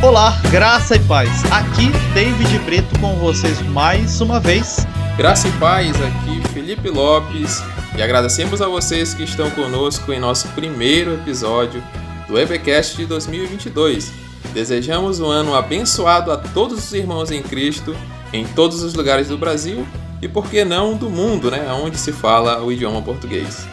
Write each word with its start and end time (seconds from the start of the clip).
Olá, 0.00 0.40
graça 0.52 0.94
e 0.94 1.00
paz. 1.00 1.28
Aqui 1.50 1.90
David 2.14 2.56
Brito 2.60 2.96
com 3.00 3.16
vocês 3.16 3.60
mais 3.62 4.20
uma 4.20 4.38
vez. 4.38 4.86
Graça 5.16 5.48
e 5.48 5.52
paz, 5.52 5.90
aqui 6.00 6.40
Felipe 6.52 6.88
Lopes 6.88 7.60
e 7.96 8.00
agradecemos 8.00 8.62
a 8.62 8.68
vocês 8.68 9.12
que 9.12 9.24
estão 9.24 9.50
conosco 9.50 10.12
em 10.12 10.20
nosso 10.20 10.46
primeiro 10.50 11.14
episódio 11.14 11.82
do 12.28 12.38
EBcast 12.38 12.96
de 12.96 13.06
2022. 13.06 14.12
Desejamos 14.54 15.18
um 15.18 15.26
ano 15.26 15.56
abençoado 15.56 16.30
a 16.30 16.36
todos 16.36 16.78
os 16.78 16.92
irmãos 16.92 17.32
em 17.32 17.42
Cristo 17.42 17.96
em 18.32 18.46
todos 18.46 18.84
os 18.84 18.94
lugares 18.94 19.26
do 19.26 19.36
Brasil 19.36 19.84
e 20.22 20.28
por 20.28 20.48
que 20.48 20.64
não 20.64 20.96
do 20.96 21.10
mundo, 21.10 21.50
né, 21.50 21.72
onde 21.72 21.98
se 21.98 22.12
fala 22.12 22.62
o 22.62 22.70
idioma 22.70 23.02
português. 23.02 23.66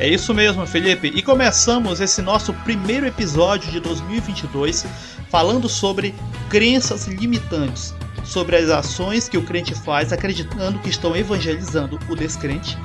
É 0.00 0.08
isso 0.08 0.32
mesmo, 0.32 0.64
Felipe. 0.64 1.12
E 1.14 1.22
começamos 1.22 2.00
esse 2.00 2.22
nosso 2.22 2.52
primeiro 2.52 3.04
episódio 3.04 3.70
de 3.70 3.80
2022 3.80 4.86
falando 5.30 5.68
sobre 5.68 6.14
crenças 6.48 7.06
limitantes, 7.06 7.94
sobre 8.24 8.56
as 8.56 8.68
ações 8.68 9.28
que 9.28 9.38
o 9.38 9.42
crente 9.42 9.74
faz 9.74 10.12
acreditando 10.12 10.78
que 10.78 10.88
estão 10.88 11.16
evangelizando 11.16 11.98
o 12.08 12.16
descrente, 12.16 12.76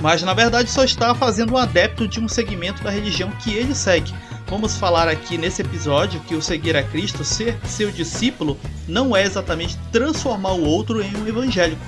mas 0.00 0.22
na 0.22 0.34
verdade 0.34 0.70
só 0.70 0.84
está 0.84 1.14
fazendo 1.14 1.54
um 1.54 1.56
adepto 1.56 2.06
de 2.06 2.20
um 2.20 2.28
segmento 2.28 2.82
da 2.82 2.90
religião 2.90 3.30
que 3.42 3.52
ele 3.52 3.74
segue. 3.74 4.14
Vamos 4.46 4.76
falar 4.76 5.08
aqui 5.08 5.36
nesse 5.36 5.60
episódio 5.60 6.20
que 6.20 6.34
o 6.34 6.40
seguir 6.40 6.76
a 6.76 6.82
Cristo, 6.82 7.24
ser 7.24 7.58
seu 7.66 7.90
discípulo, 7.90 8.58
não 8.86 9.14
é 9.14 9.22
exatamente 9.22 9.76
transformar 9.92 10.52
o 10.52 10.64
outro 10.64 11.02
em 11.02 11.14
um 11.16 11.26
evangélico. 11.26 11.82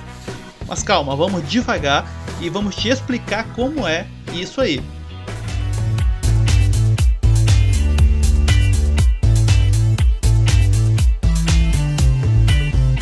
Mas 0.67 0.83
calma, 0.83 1.15
vamos 1.15 1.49
devagar 1.49 2.05
e 2.39 2.49
vamos 2.49 2.75
te 2.75 2.89
explicar 2.89 3.45
como 3.55 3.87
é 3.87 4.07
isso 4.33 4.61
aí. 4.61 4.81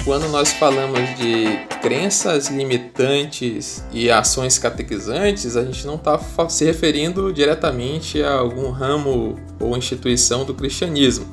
Quando 0.10 0.28
nós 0.30 0.52
falamos 0.52 1.00
de 1.20 1.68
crenças 1.84 2.48
limitantes 2.48 3.84
e 3.92 4.10
ações 4.10 4.58
catequizantes, 4.58 5.56
a 5.56 5.64
gente 5.64 5.86
não 5.86 5.98
está 5.98 6.20
se 6.50 6.66
referindo 6.66 7.32
diretamente 7.32 8.24
a 8.24 8.34
algum 8.34 8.72
ramo 8.72 9.36
ou 9.60 9.78
instituição 9.78 10.44
do 10.44 10.56
cristianismo, 10.56 11.28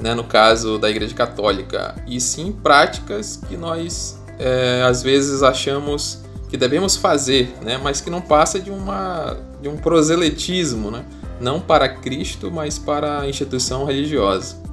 né, 0.00 0.14
no 0.14 0.22
caso 0.22 0.78
da 0.78 0.88
Igreja 0.88 1.16
Católica, 1.16 1.96
e 2.06 2.20
sim 2.20 2.52
práticas 2.52 3.42
que 3.48 3.56
nós 3.56 4.16
é, 4.38 4.84
às 4.88 5.02
vezes 5.02 5.42
achamos 5.42 6.20
que 6.48 6.56
devemos 6.56 6.96
fazer, 6.96 7.52
né, 7.60 7.76
mas 7.76 8.00
que 8.00 8.08
não 8.08 8.20
passa 8.20 8.60
de, 8.60 8.70
uma, 8.70 9.36
de 9.60 9.68
um 9.68 9.76
proselitismo, 9.76 10.92
né, 10.92 11.04
não 11.40 11.60
para 11.60 11.88
Cristo, 11.88 12.52
mas 12.52 12.78
para 12.78 13.22
a 13.22 13.28
instituição 13.28 13.84
religiosa. 13.84 14.64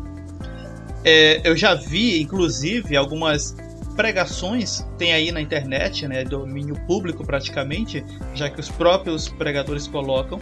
É, 1.04 1.42
eu 1.44 1.56
já 1.56 1.76
vi, 1.76 2.22
inclusive, 2.22 2.96
algumas 2.96 3.56
pregações 3.96 4.86
tem 4.98 5.14
aí 5.14 5.32
na 5.32 5.42
internet, 5.42 6.08
né, 6.08 6.23
domínio 6.23 6.76
público 6.88 7.26
praticamente, 7.26 8.04
já 8.34 8.50
que 8.50 8.59
os 8.59 8.70
próprios 8.70 9.30
pregadores 9.30 9.88
colocam, 9.88 10.40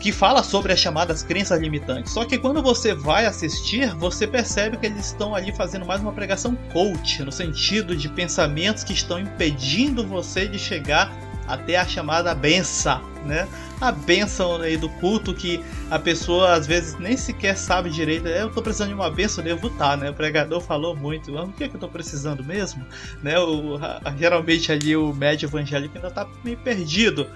que 0.00 0.10
fala 0.10 0.42
sobre 0.42 0.72
as 0.72 0.80
chamadas 0.80 1.22
crenças 1.22 1.60
limitantes. 1.60 2.12
Só 2.12 2.24
que 2.24 2.36
quando 2.36 2.60
você 2.60 2.92
vai 2.92 3.24
assistir, 3.24 3.94
você 3.94 4.26
percebe 4.26 4.76
que 4.76 4.86
eles 4.86 5.06
estão 5.06 5.32
ali 5.32 5.52
fazendo 5.52 5.86
mais 5.86 6.00
uma 6.00 6.12
pregação 6.12 6.56
coach, 6.72 7.22
no 7.22 7.30
sentido 7.30 7.94
de 7.94 8.08
pensamentos 8.08 8.82
que 8.82 8.92
estão 8.92 9.20
impedindo 9.20 10.04
você 10.04 10.48
de 10.48 10.58
chegar 10.58 11.16
até 11.46 11.76
a 11.76 11.86
chamada 11.86 12.34
benção, 12.34 13.02
né? 13.24 13.48
A 13.80 13.90
benção 13.90 14.56
aí 14.56 14.76
do 14.76 14.88
culto 14.88 15.34
que 15.34 15.62
a 15.90 15.98
pessoa 15.98 16.54
às 16.54 16.66
vezes 16.66 16.98
nem 16.98 17.16
sequer 17.16 17.56
sabe 17.56 17.90
direito. 17.90 18.28
Eu 18.28 18.50
tô 18.50 18.62
precisando 18.62 18.88
de 18.88 18.94
uma 18.94 19.10
benção, 19.10 19.42
devo 19.42 19.66
estar, 19.66 19.96
né? 19.96 20.10
O 20.10 20.14
pregador 20.14 20.60
falou 20.60 20.94
muito. 20.94 21.32
Mas 21.32 21.48
o 21.48 21.52
que 21.52 21.64
é 21.64 21.68
que 21.68 21.76
eu 21.76 21.80
tô 21.80 21.88
precisando 21.88 22.44
mesmo? 22.44 22.84
Né? 23.22 23.38
O, 23.38 23.76
a, 23.76 24.14
geralmente 24.16 24.70
ali 24.70 24.96
o 24.96 25.12
médio 25.12 25.46
evangélico 25.46 25.96
ainda 25.96 26.10
tá 26.10 26.28
meio 26.44 26.56
perdido. 26.58 27.26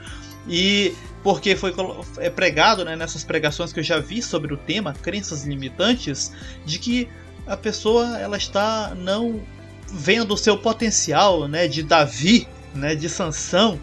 E 0.48 0.94
porque 1.22 1.56
foi 1.56 1.74
é 2.18 2.30
pregado 2.30 2.84
né, 2.84 2.94
nessas 2.94 3.24
pregações 3.24 3.72
que 3.72 3.80
eu 3.80 3.84
já 3.84 3.98
vi 3.98 4.22
sobre 4.22 4.54
o 4.54 4.56
tema, 4.56 4.94
crenças 4.94 5.44
limitantes, 5.44 6.32
de 6.64 6.78
que 6.78 7.08
a 7.46 7.56
pessoa 7.56 8.18
ela 8.18 8.36
está 8.36 8.94
não 8.94 9.40
vendo 9.88 10.34
o 10.34 10.36
seu 10.36 10.56
potencial 10.56 11.48
né, 11.48 11.66
de 11.66 11.82
Davi 11.82 12.46
né, 12.76 12.94
de 12.94 13.08
Sansão, 13.08 13.80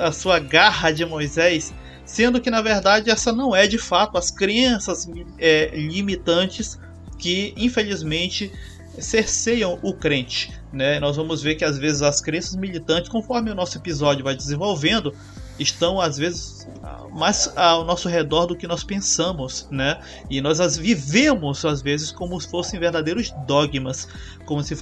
a 0.00 0.12
sua 0.12 0.38
garra 0.38 0.90
de 0.90 1.04
Moisés, 1.04 1.74
sendo 2.04 2.40
que 2.40 2.50
na 2.50 2.62
verdade 2.62 3.10
essa 3.10 3.32
não 3.32 3.54
é 3.54 3.66
de 3.66 3.78
fato 3.78 4.16
as 4.16 4.30
crenças 4.30 5.08
é, 5.38 5.70
limitantes 5.74 6.78
que 7.18 7.52
infelizmente 7.56 8.50
cerceiam 8.98 9.78
o 9.82 9.92
crente. 9.94 10.52
Né? 10.72 10.98
Nós 11.00 11.16
vamos 11.16 11.42
ver 11.42 11.54
que 11.54 11.64
às 11.64 11.78
vezes 11.78 12.02
as 12.02 12.20
crenças 12.20 12.56
militantes, 12.56 13.08
conforme 13.08 13.50
o 13.50 13.54
nosso 13.54 13.78
episódio 13.78 14.24
vai 14.24 14.34
desenvolvendo, 14.34 15.14
estão 15.58 16.00
às 16.00 16.16
vezes 16.16 16.66
mais 17.12 17.52
ao 17.56 17.84
nosso 17.84 18.08
redor 18.08 18.46
do 18.46 18.56
que 18.56 18.66
nós 18.66 18.82
pensamos, 18.82 19.68
né? 19.70 20.00
E 20.30 20.40
nós 20.40 20.60
as 20.60 20.76
vivemos 20.76 21.64
às 21.64 21.82
vezes 21.82 22.10
como 22.10 22.40
se 22.40 22.48
fossem 22.48 22.80
verdadeiros 22.80 23.32
dogmas, 23.46 24.08
como 24.46 24.62
se 24.62 24.76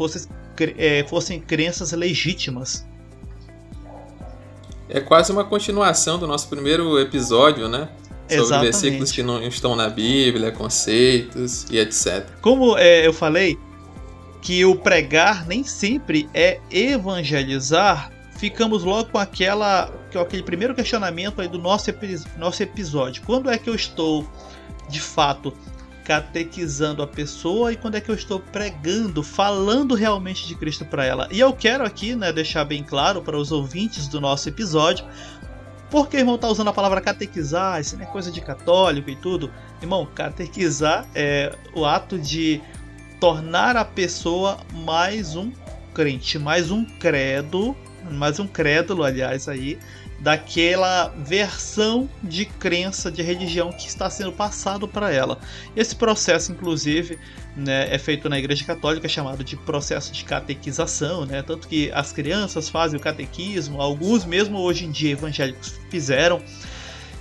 é, 0.76 1.04
fossem 1.08 1.40
crenças 1.40 1.92
legítimas. 1.92 2.86
É 4.88 5.00
quase 5.00 5.30
uma 5.30 5.44
continuação 5.44 6.18
do 6.18 6.26
nosso 6.26 6.48
primeiro 6.48 6.98
episódio, 6.98 7.68
né? 7.68 7.88
Sobre 8.28 8.42
Exatamente. 8.42 8.72
versículos 8.72 9.12
que 9.12 9.22
não 9.22 9.42
estão 9.42 9.74
na 9.74 9.88
Bíblia, 9.88 10.52
conceitos 10.52 11.66
e 11.70 11.78
etc. 11.78 12.26
Como 12.40 12.76
é, 12.76 13.06
eu 13.06 13.12
falei, 13.12 13.58
que 14.42 14.64
o 14.64 14.76
pregar 14.76 15.46
nem 15.46 15.64
sempre 15.64 16.28
é 16.32 16.60
evangelizar, 16.70 18.12
ficamos 18.36 18.84
logo 18.84 19.10
com 19.10 19.18
aquela, 19.18 19.90
com 20.12 20.20
aquele 20.20 20.42
primeiro 20.42 20.74
questionamento 20.74 21.40
aí 21.40 21.48
do 21.48 21.58
nosso, 21.58 21.90
nosso 22.36 22.62
episódio. 22.62 23.22
Quando 23.24 23.50
é 23.50 23.58
que 23.58 23.68
eu 23.68 23.74
estou, 23.74 24.26
de 24.88 25.00
fato, 25.00 25.52
catequizando 26.08 27.02
a 27.02 27.06
pessoa 27.06 27.70
e 27.70 27.76
quando 27.76 27.96
é 27.96 28.00
que 28.00 28.10
eu 28.10 28.14
estou 28.14 28.40
pregando, 28.40 29.22
falando 29.22 29.94
realmente 29.94 30.48
de 30.48 30.54
Cristo 30.54 30.86
para 30.86 31.04
ela. 31.04 31.28
E 31.30 31.38
eu 31.38 31.52
quero 31.52 31.84
aqui, 31.84 32.16
né, 32.16 32.32
deixar 32.32 32.64
bem 32.64 32.82
claro 32.82 33.20
para 33.20 33.36
os 33.36 33.52
ouvintes 33.52 34.08
do 34.08 34.18
nosso 34.18 34.48
episódio, 34.48 35.04
porque 35.90 36.16
irmão 36.16 36.38
tá 36.38 36.48
usando 36.48 36.68
a 36.68 36.72
palavra 36.72 37.02
catequizar, 37.02 37.78
isso 37.78 37.94
não 37.94 38.04
é 38.04 38.06
coisa 38.06 38.32
de 38.32 38.40
católico 38.40 39.10
e 39.10 39.16
tudo. 39.16 39.50
Irmão, 39.82 40.08
catequizar 40.14 41.06
é 41.14 41.54
o 41.74 41.84
ato 41.84 42.18
de 42.18 42.62
tornar 43.20 43.76
a 43.76 43.84
pessoa 43.84 44.56
mais 44.72 45.36
um 45.36 45.52
crente, 45.92 46.38
mais 46.38 46.70
um 46.70 46.86
credo, 46.86 47.76
mais 48.10 48.40
um 48.40 48.46
crédulo, 48.46 49.02
aliás, 49.02 49.46
aí, 49.46 49.78
daquela 50.20 51.14
versão 51.16 52.08
de 52.22 52.44
crença 52.44 53.10
de 53.10 53.22
religião 53.22 53.70
que 53.70 53.86
está 53.86 54.10
sendo 54.10 54.32
passado 54.32 54.88
para 54.88 55.12
ela. 55.12 55.38
Esse 55.76 55.94
processo, 55.94 56.50
inclusive, 56.50 57.18
né, 57.56 57.92
é 57.94 57.98
feito 57.98 58.28
na 58.28 58.38
Igreja 58.38 58.64
Católica 58.64 59.08
chamado 59.08 59.44
de 59.44 59.56
processo 59.56 60.12
de 60.12 60.24
catequização, 60.24 61.24
né? 61.24 61.42
Tanto 61.42 61.68
que 61.68 61.90
as 61.92 62.12
crianças 62.12 62.68
fazem 62.68 62.98
o 62.98 63.02
catequismo, 63.02 63.80
alguns 63.80 64.24
mesmo 64.24 64.58
hoje 64.58 64.86
em 64.86 64.90
dia 64.90 65.12
evangélicos 65.12 65.78
fizeram. 65.88 66.42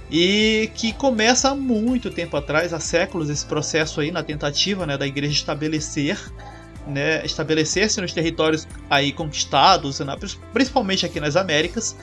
E 0.09 0.71
que 0.73 0.93
começa 0.93 1.49
há 1.49 1.55
muito 1.55 2.09
tempo 2.09 2.37
atrás, 2.37 2.73
há 2.73 2.79
séculos, 2.79 3.29
esse 3.29 3.45
processo 3.45 3.99
aí 3.99 4.09
na 4.09 4.23
tentativa 4.23 4.85
né, 4.85 4.97
da 4.97 5.05
igreja 5.05 5.33
estabelecer 5.33 6.17
né, 6.87 7.23
estabelecer-se 7.25 7.99
nos 8.01 8.13
territórios 8.13 8.67
aí 8.89 9.11
conquistados, 9.11 9.99
né, 9.99 10.15
principalmente 10.53 11.05
aqui 11.05 11.19
nas 11.19 11.35
Américas, 11.35 11.95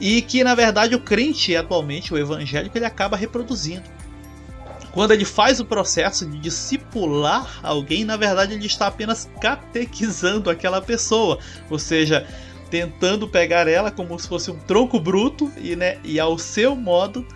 e 0.00 0.22
que 0.22 0.44
na 0.44 0.54
verdade 0.54 0.94
o 0.94 1.00
crente 1.00 1.54
atualmente, 1.56 2.12
o 2.12 2.18
evangélico, 2.18 2.76
ele 2.76 2.84
acaba 2.84 3.16
reproduzindo. 3.16 3.84
Quando 4.92 5.10
ele 5.10 5.26
faz 5.26 5.60
o 5.60 5.64
processo 5.64 6.24
de 6.24 6.38
discipular 6.38 7.60
alguém, 7.62 8.04
na 8.04 8.16
verdade 8.16 8.54
ele 8.54 8.66
está 8.66 8.86
apenas 8.86 9.28
catequizando 9.40 10.48
aquela 10.48 10.80
pessoa, 10.80 11.38
ou 11.68 11.78
seja, 11.78 12.26
tentando 12.70 13.28
pegar 13.28 13.68
ela 13.68 13.90
como 13.90 14.18
se 14.18 14.26
fosse 14.26 14.50
um 14.50 14.58
tronco 14.58 14.98
bruto 14.98 15.52
e, 15.56 15.76
né, 15.76 15.98
e 16.02 16.18
ao 16.18 16.38
seu 16.38 16.74
modo 16.74 17.26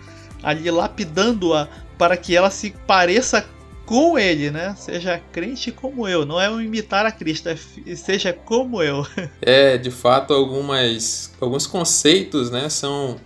ali 0.43 0.69
lapidando-a 0.71 1.67
para 1.97 2.17
que 2.17 2.35
ela 2.35 2.49
se 2.49 2.71
pareça 2.87 3.45
com 3.91 4.17
ele, 4.17 4.49
né? 4.49 4.73
Seja 4.77 5.21
crente 5.33 5.69
como 5.69 6.07
eu, 6.07 6.25
não 6.25 6.39
é 6.39 6.49
um 6.49 6.61
imitar 6.61 7.05
a 7.05 7.11
Cristo, 7.11 7.49
é 7.49 7.57
seja 7.93 8.31
como 8.31 8.81
eu. 8.81 9.05
É, 9.41 9.77
de 9.77 9.91
fato, 9.91 10.33
algumas 10.33 11.33
alguns 11.41 11.67
conceitos, 11.67 12.49
né, 12.49 12.69
são 12.69 13.17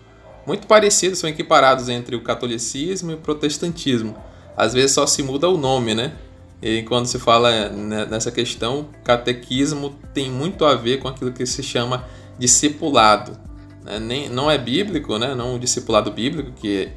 muito 0.44 0.66
parecidos, 0.66 1.20
são 1.20 1.30
equiparados 1.30 1.88
entre 1.88 2.16
o 2.16 2.24
catolicismo 2.24 3.12
e 3.12 3.14
o 3.14 3.18
protestantismo. 3.18 4.18
Às 4.58 4.74
vezes 4.74 4.94
só 4.94 5.06
se 5.06 5.22
muda 5.22 5.48
o 5.48 5.56
nome, 5.56 5.94
né? 5.94 6.14
E 6.60 6.82
quando 6.82 7.06
se 7.06 7.20
fala 7.20 7.70
né, 7.70 8.08
nessa 8.10 8.32
questão, 8.32 8.90
catequismo 9.04 9.96
tem 10.16 10.32
muito 10.32 10.66
a 10.66 10.74
ver 10.74 10.98
com 10.98 11.08
aquilo 11.08 11.32
que 11.32 11.46
se 11.46 11.62
chama 11.62 12.08
discipulado. 12.40 13.38
Né? 13.84 14.00
Nem, 14.00 14.30
não 14.30 14.50
é 14.50 14.58
bíblico, 14.58 15.20
né? 15.20 15.36
não 15.36 15.58
o 15.58 15.60
discipulado 15.60 16.10
bíblico 16.10 16.54
que 16.54 16.90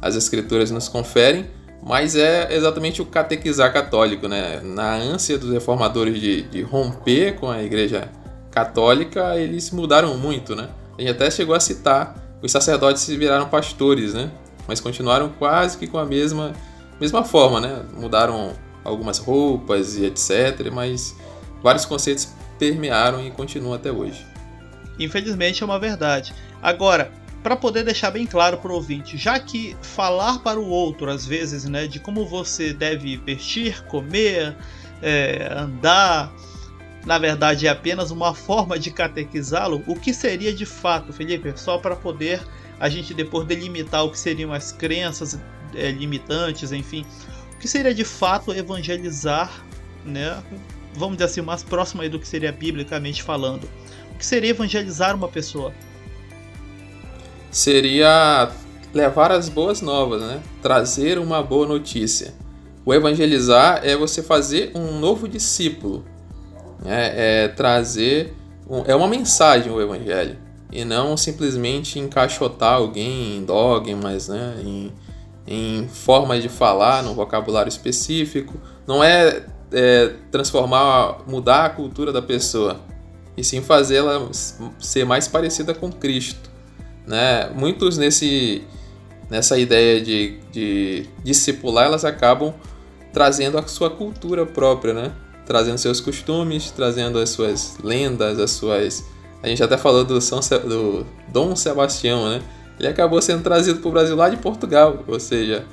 as 0.00 0.14
escrituras 0.14 0.70
nos 0.70 0.88
conferem, 0.88 1.46
mas 1.82 2.16
é 2.16 2.54
exatamente 2.54 3.00
o 3.00 3.06
catequizar 3.06 3.72
católico, 3.72 4.26
né? 4.28 4.60
Na 4.62 4.94
ânsia 4.94 5.38
dos 5.38 5.52
reformadores 5.52 6.20
de, 6.20 6.42
de 6.42 6.62
romper 6.62 7.36
com 7.36 7.48
a 7.48 7.62
igreja 7.62 8.08
católica, 8.50 9.36
eles 9.36 9.70
mudaram 9.70 10.16
muito, 10.16 10.54
né? 10.56 10.68
A 10.98 11.00
gente 11.00 11.10
até 11.10 11.30
chegou 11.30 11.54
a 11.54 11.60
citar 11.60 12.26
os 12.42 12.52
sacerdotes 12.52 13.02
se 13.02 13.16
viraram 13.16 13.48
pastores, 13.48 14.14
né? 14.14 14.30
Mas 14.66 14.80
continuaram 14.80 15.28
quase 15.38 15.78
que 15.78 15.86
com 15.86 15.98
a 15.98 16.04
mesma, 16.04 16.52
mesma 17.00 17.24
forma, 17.24 17.60
né? 17.60 17.84
Mudaram 17.94 18.52
algumas 18.84 19.18
roupas 19.18 19.96
e 19.96 20.04
etc, 20.04 20.70
mas 20.72 21.14
vários 21.62 21.84
conceitos 21.84 22.28
permearam 22.58 23.24
e 23.24 23.30
continuam 23.30 23.74
até 23.74 23.90
hoje. 23.90 24.24
Infelizmente 24.98 25.62
é 25.62 25.66
uma 25.66 25.78
verdade. 25.78 26.34
Agora, 26.62 27.10
para 27.46 27.56
poder 27.56 27.84
deixar 27.84 28.10
bem 28.10 28.26
claro 28.26 28.58
para 28.58 28.72
o 28.72 28.74
ouvinte, 28.74 29.16
já 29.16 29.38
que 29.38 29.76
falar 29.80 30.40
para 30.40 30.58
o 30.58 30.68
outro, 30.68 31.08
às 31.08 31.24
vezes, 31.24 31.64
né, 31.64 31.86
de 31.86 32.00
como 32.00 32.26
você 32.26 32.72
deve 32.72 33.16
vestir, 33.18 33.84
comer, 33.84 34.56
é, 35.00 35.46
andar, 35.52 36.34
na 37.04 37.16
verdade 37.18 37.68
é 37.68 37.70
apenas 37.70 38.10
uma 38.10 38.34
forma 38.34 38.76
de 38.76 38.90
catequizá-lo, 38.90 39.80
o 39.86 39.94
que 39.94 40.12
seria 40.12 40.52
de 40.52 40.66
fato, 40.66 41.12
Felipe? 41.12 41.52
Só 41.54 41.78
para 41.78 41.94
poder 41.94 42.44
a 42.80 42.88
gente 42.88 43.14
depois 43.14 43.46
delimitar 43.46 44.04
o 44.04 44.10
que 44.10 44.18
seriam 44.18 44.52
as 44.52 44.72
crenças 44.72 45.38
é, 45.72 45.92
limitantes, 45.92 46.72
enfim, 46.72 47.06
o 47.54 47.58
que 47.58 47.68
seria 47.68 47.94
de 47.94 48.02
fato 48.02 48.52
evangelizar, 48.52 49.52
né? 50.04 50.42
Vamos 50.94 51.18
dizer 51.18 51.26
assim, 51.26 51.42
mais 51.42 51.62
próximo 51.62 52.02
aí 52.02 52.08
do 52.08 52.18
que 52.18 52.26
seria 52.26 52.50
biblicamente 52.50 53.22
falando. 53.22 53.70
O 54.10 54.18
que 54.18 54.26
seria 54.26 54.50
evangelizar 54.50 55.14
uma 55.14 55.28
pessoa? 55.28 55.72
Seria 57.56 58.50
levar 58.92 59.32
as 59.32 59.48
boas 59.48 59.80
novas, 59.80 60.20
né? 60.20 60.42
Trazer 60.60 61.18
uma 61.18 61.42
boa 61.42 61.66
notícia. 61.66 62.34
O 62.84 62.92
evangelizar 62.92 63.80
é 63.82 63.96
você 63.96 64.22
fazer 64.22 64.72
um 64.74 64.98
novo 64.98 65.26
discípulo, 65.26 66.04
né? 66.84 67.12
é 67.44 67.48
trazer 67.48 68.34
um, 68.68 68.82
é 68.86 68.94
uma 68.94 69.08
mensagem 69.08 69.72
o 69.72 69.80
evangelho 69.80 70.36
e 70.70 70.84
não 70.84 71.16
simplesmente 71.16 71.98
encaixotar 71.98 72.74
alguém 72.74 73.38
em 73.38 73.44
dogmas, 73.44 74.28
né? 74.28 74.56
Em, 74.62 74.92
em 75.46 75.88
formas 75.88 76.42
de 76.42 76.50
falar, 76.50 77.02
num 77.02 77.14
vocabulário 77.14 77.70
específico. 77.70 78.52
Não 78.86 79.02
é, 79.02 79.46
é 79.72 80.12
transformar, 80.30 81.20
mudar 81.26 81.64
a 81.64 81.70
cultura 81.70 82.12
da 82.12 82.20
pessoa, 82.20 82.80
e 83.34 83.42
sim 83.42 83.62
fazê-la 83.62 84.28
ser 84.78 85.06
mais 85.06 85.26
parecida 85.26 85.72
com 85.72 85.90
Cristo. 85.90 86.55
Né? 87.06 87.48
Muitos 87.54 87.96
nesse, 87.96 88.62
nessa 89.30 89.58
ideia 89.58 90.00
de, 90.00 90.38
de 90.50 91.06
discipular, 91.22 91.86
elas 91.86 92.04
acabam 92.04 92.54
trazendo 93.12 93.58
a 93.58 93.66
sua 93.66 93.88
cultura 93.88 94.44
própria, 94.44 94.92
né? 94.92 95.12
trazendo 95.46 95.78
seus 95.78 96.00
costumes, 96.00 96.70
trazendo 96.72 97.18
as 97.18 97.30
suas 97.30 97.78
lendas, 97.82 98.38
as 98.38 98.50
suas. 98.50 99.04
A 99.42 99.48
gente 99.48 99.62
até 99.62 99.78
falou 99.78 100.04
do, 100.04 100.20
São, 100.20 100.40
do 100.40 101.06
Dom 101.28 101.54
Sebastião, 101.54 102.28
né? 102.28 102.42
Ele 102.78 102.88
acabou 102.88 103.22
sendo 103.22 103.42
trazido 103.42 103.78
para 103.80 103.88
o 103.88 103.92
Brasil 103.92 104.16
lá 104.16 104.28
de 104.28 104.36
Portugal, 104.36 105.04
ou 105.06 105.18
seja, 105.20 105.64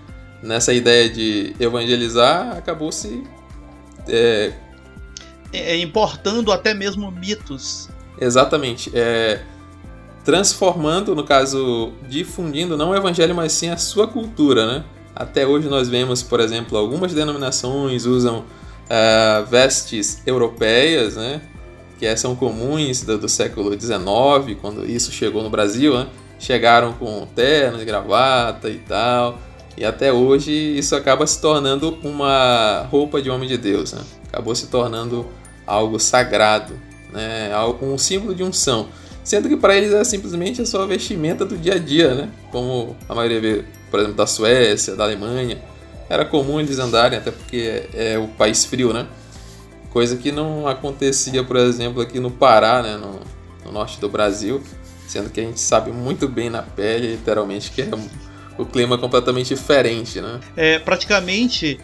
nessa 0.41 0.73
ideia 0.73 1.09
de 1.09 1.55
evangelizar, 1.59 2.55
acabou 2.55 2.91
se 2.91 3.23
é... 4.07 4.53
É, 5.51 5.77
importando 5.77 6.51
até 6.51 6.73
mesmo 6.73 7.11
mitos. 7.11 7.89
Exatamente. 8.19 8.91
É, 8.93 9.41
transformando, 10.23 11.13
no 11.15 11.23
caso, 11.23 11.91
difundindo 12.07 12.77
não 12.77 12.91
o 12.91 12.95
evangelho, 12.95 13.35
mas 13.35 13.51
sim 13.51 13.69
a 13.69 13.77
sua 13.77 14.07
cultura, 14.07 14.65
né? 14.65 14.83
Até 15.15 15.45
hoje 15.45 15.67
nós 15.67 15.89
vemos, 15.89 16.23
por 16.23 16.39
exemplo, 16.39 16.77
algumas 16.77 17.13
denominações 17.13 18.05
usam 18.05 18.39
uh, 18.39 19.45
vestes 19.45 20.21
europeias, 20.25 21.15
né? 21.15 21.41
Que 21.99 22.15
são 22.17 22.35
comuns 22.35 23.01
do, 23.01 23.17
do, 23.17 23.29
século 23.29 23.71
XIX, 23.79 24.57
quando 24.59 24.89
isso 24.89 25.11
chegou 25.11 25.43
no 25.43 25.49
Brasil, 25.49 25.93
né? 25.93 26.07
Chegaram 26.39 26.93
com 26.93 27.27
terno 27.35 27.81
e 27.81 27.85
gravata 27.85 28.69
e 28.69 28.79
tal. 28.79 29.37
E 29.77 29.85
até 29.85 30.11
hoje 30.11 30.51
isso 30.51 30.95
acaba 30.95 31.25
se 31.25 31.39
tornando 31.41 31.97
uma 32.03 32.87
roupa 32.89 33.21
de 33.21 33.29
homem 33.29 33.47
de 33.47 33.57
Deus, 33.57 33.93
né? 33.93 34.01
Acabou 34.27 34.55
se 34.55 34.67
tornando 34.67 35.27
algo 35.65 35.99
sagrado, 35.99 36.73
né? 37.11 37.51
Um 37.81 37.97
símbolo 37.97 38.33
de 38.33 38.43
unção. 38.43 38.87
Sendo 39.23 39.47
que 39.47 39.55
para 39.55 39.75
eles 39.75 39.93
é 39.93 40.03
simplesmente 40.03 40.61
a 40.61 40.65
sua 40.65 40.85
vestimenta 40.85 41.45
do 41.45 41.57
dia 41.57 41.75
a 41.75 41.79
dia, 41.79 42.13
né? 42.13 42.29
Como 42.51 42.95
a 43.07 43.15
maioria 43.15 43.39
vê, 43.39 43.65
por 43.89 43.99
exemplo, 43.99 44.17
da 44.17 44.27
Suécia, 44.27 44.95
da 44.95 45.05
Alemanha. 45.05 45.61
Era 46.09 46.25
comum 46.25 46.59
eles 46.59 46.77
andarem, 46.77 47.17
até 47.17 47.31
porque 47.31 47.85
é, 47.93 48.13
é 48.13 48.19
o 48.19 48.27
país 48.27 48.65
frio, 48.65 48.91
né? 48.91 49.07
Coisa 49.91 50.17
que 50.17 50.31
não 50.31 50.67
acontecia, 50.67 51.43
por 51.43 51.55
exemplo, 51.55 52.01
aqui 52.01 52.19
no 52.19 52.29
Pará, 52.29 52.81
né? 52.81 52.97
No, 52.97 53.21
no 53.65 53.71
norte 53.71 53.99
do 53.99 54.09
Brasil. 54.09 54.61
Sendo 55.07 55.29
que 55.29 55.39
a 55.39 55.43
gente 55.43 55.59
sabe 55.59 55.91
muito 55.91 56.27
bem 56.27 56.49
na 56.49 56.61
pele, 56.61 57.11
literalmente, 57.11 57.71
que 57.71 57.81
é 57.81 57.89
o 58.57 58.65
clima 58.65 58.97
completamente 58.97 59.49
diferente, 59.55 60.19
né? 60.19 60.39
É, 60.55 60.79
praticamente 60.79 61.79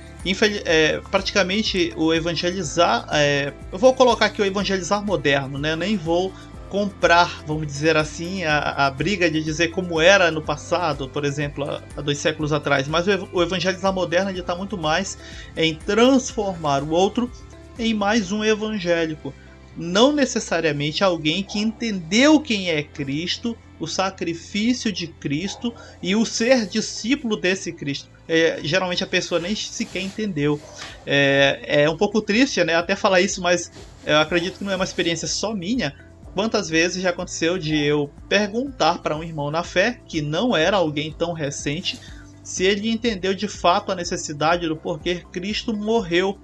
é, 0.65 1.01
praticamente 1.09 1.93
o 1.95 2.13
evangelizar. 2.13 3.07
É, 3.11 3.53
eu 3.71 3.77
vou 3.77 3.93
colocar 3.93 4.25
aqui 4.25 4.41
o 4.41 4.45
evangelizar 4.45 5.03
moderno, 5.03 5.57
né? 5.57 5.75
nem 5.75 5.95
vou 5.95 6.33
comprar, 6.69 7.43
vamos 7.45 7.65
dizer 7.65 7.97
assim, 7.97 8.43
a, 8.43 8.87
a 8.87 8.91
briga 8.91 9.29
de 9.29 9.43
dizer 9.43 9.69
como 9.69 9.99
era 9.99 10.29
no 10.29 10.41
passado, 10.41 11.09
por 11.09 11.25
exemplo, 11.25 11.65
há, 11.97 12.01
dois 12.01 12.19
séculos 12.19 12.53
atrás. 12.53 12.87
Mas 12.87 13.07
o, 13.07 13.29
o 13.33 13.41
evangelizar 13.41 13.91
moderno 13.91 14.31
está 14.31 14.55
muito 14.55 14.77
mais 14.77 15.17
em 15.57 15.75
transformar 15.75 16.83
o 16.83 16.91
outro 16.91 17.29
em 17.77 17.93
mais 17.93 18.31
um 18.31 18.43
evangélico. 18.43 19.33
Não 19.75 20.11
necessariamente 20.11 21.03
alguém 21.03 21.41
que 21.43 21.59
entendeu 21.59 22.39
quem 22.39 22.69
é 22.69 22.83
Cristo, 22.83 23.57
o 23.79 23.87
sacrifício 23.87 24.91
de 24.91 25.07
Cristo 25.07 25.73
e 26.03 26.15
o 26.15 26.25
ser 26.25 26.67
discípulo 26.67 27.37
desse 27.37 27.71
Cristo. 27.71 28.09
É, 28.27 28.59
geralmente 28.61 29.03
a 29.03 29.07
pessoa 29.07 29.39
nem 29.39 29.55
sequer 29.55 30.01
entendeu. 30.01 30.61
É, 31.05 31.83
é 31.83 31.89
um 31.89 31.97
pouco 31.97 32.21
triste, 32.21 32.63
né? 32.63 32.75
Até 32.75 32.95
falar 32.95 33.21
isso, 33.21 33.41
mas 33.41 33.71
eu 34.05 34.17
acredito 34.17 34.59
que 34.59 34.63
não 34.63 34.71
é 34.71 34.75
uma 34.75 34.85
experiência 34.85 35.27
só 35.27 35.55
minha 35.55 35.95
Quantas 36.39 36.69
vezes 36.69 37.03
já 37.03 37.09
aconteceu 37.09 37.57
de 37.57 37.75
eu 37.75 38.09
perguntar 38.29 38.99
para 38.99 39.13
um 39.13 39.21
irmão 39.21 39.51
na 39.51 39.61
fé, 39.61 39.99
que 40.07 40.21
não 40.21 40.55
era 40.55 40.77
alguém 40.77 41.11
tão 41.11 41.33
recente, 41.33 41.99
se 42.41 42.63
ele 42.63 42.89
entendeu 42.89 43.33
de 43.33 43.45
fato 43.45 43.91
a 43.91 43.95
necessidade 43.95 44.65
do 44.65 44.77
porquê 44.77 45.21
Cristo 45.33 45.75
morreu, 45.75 46.39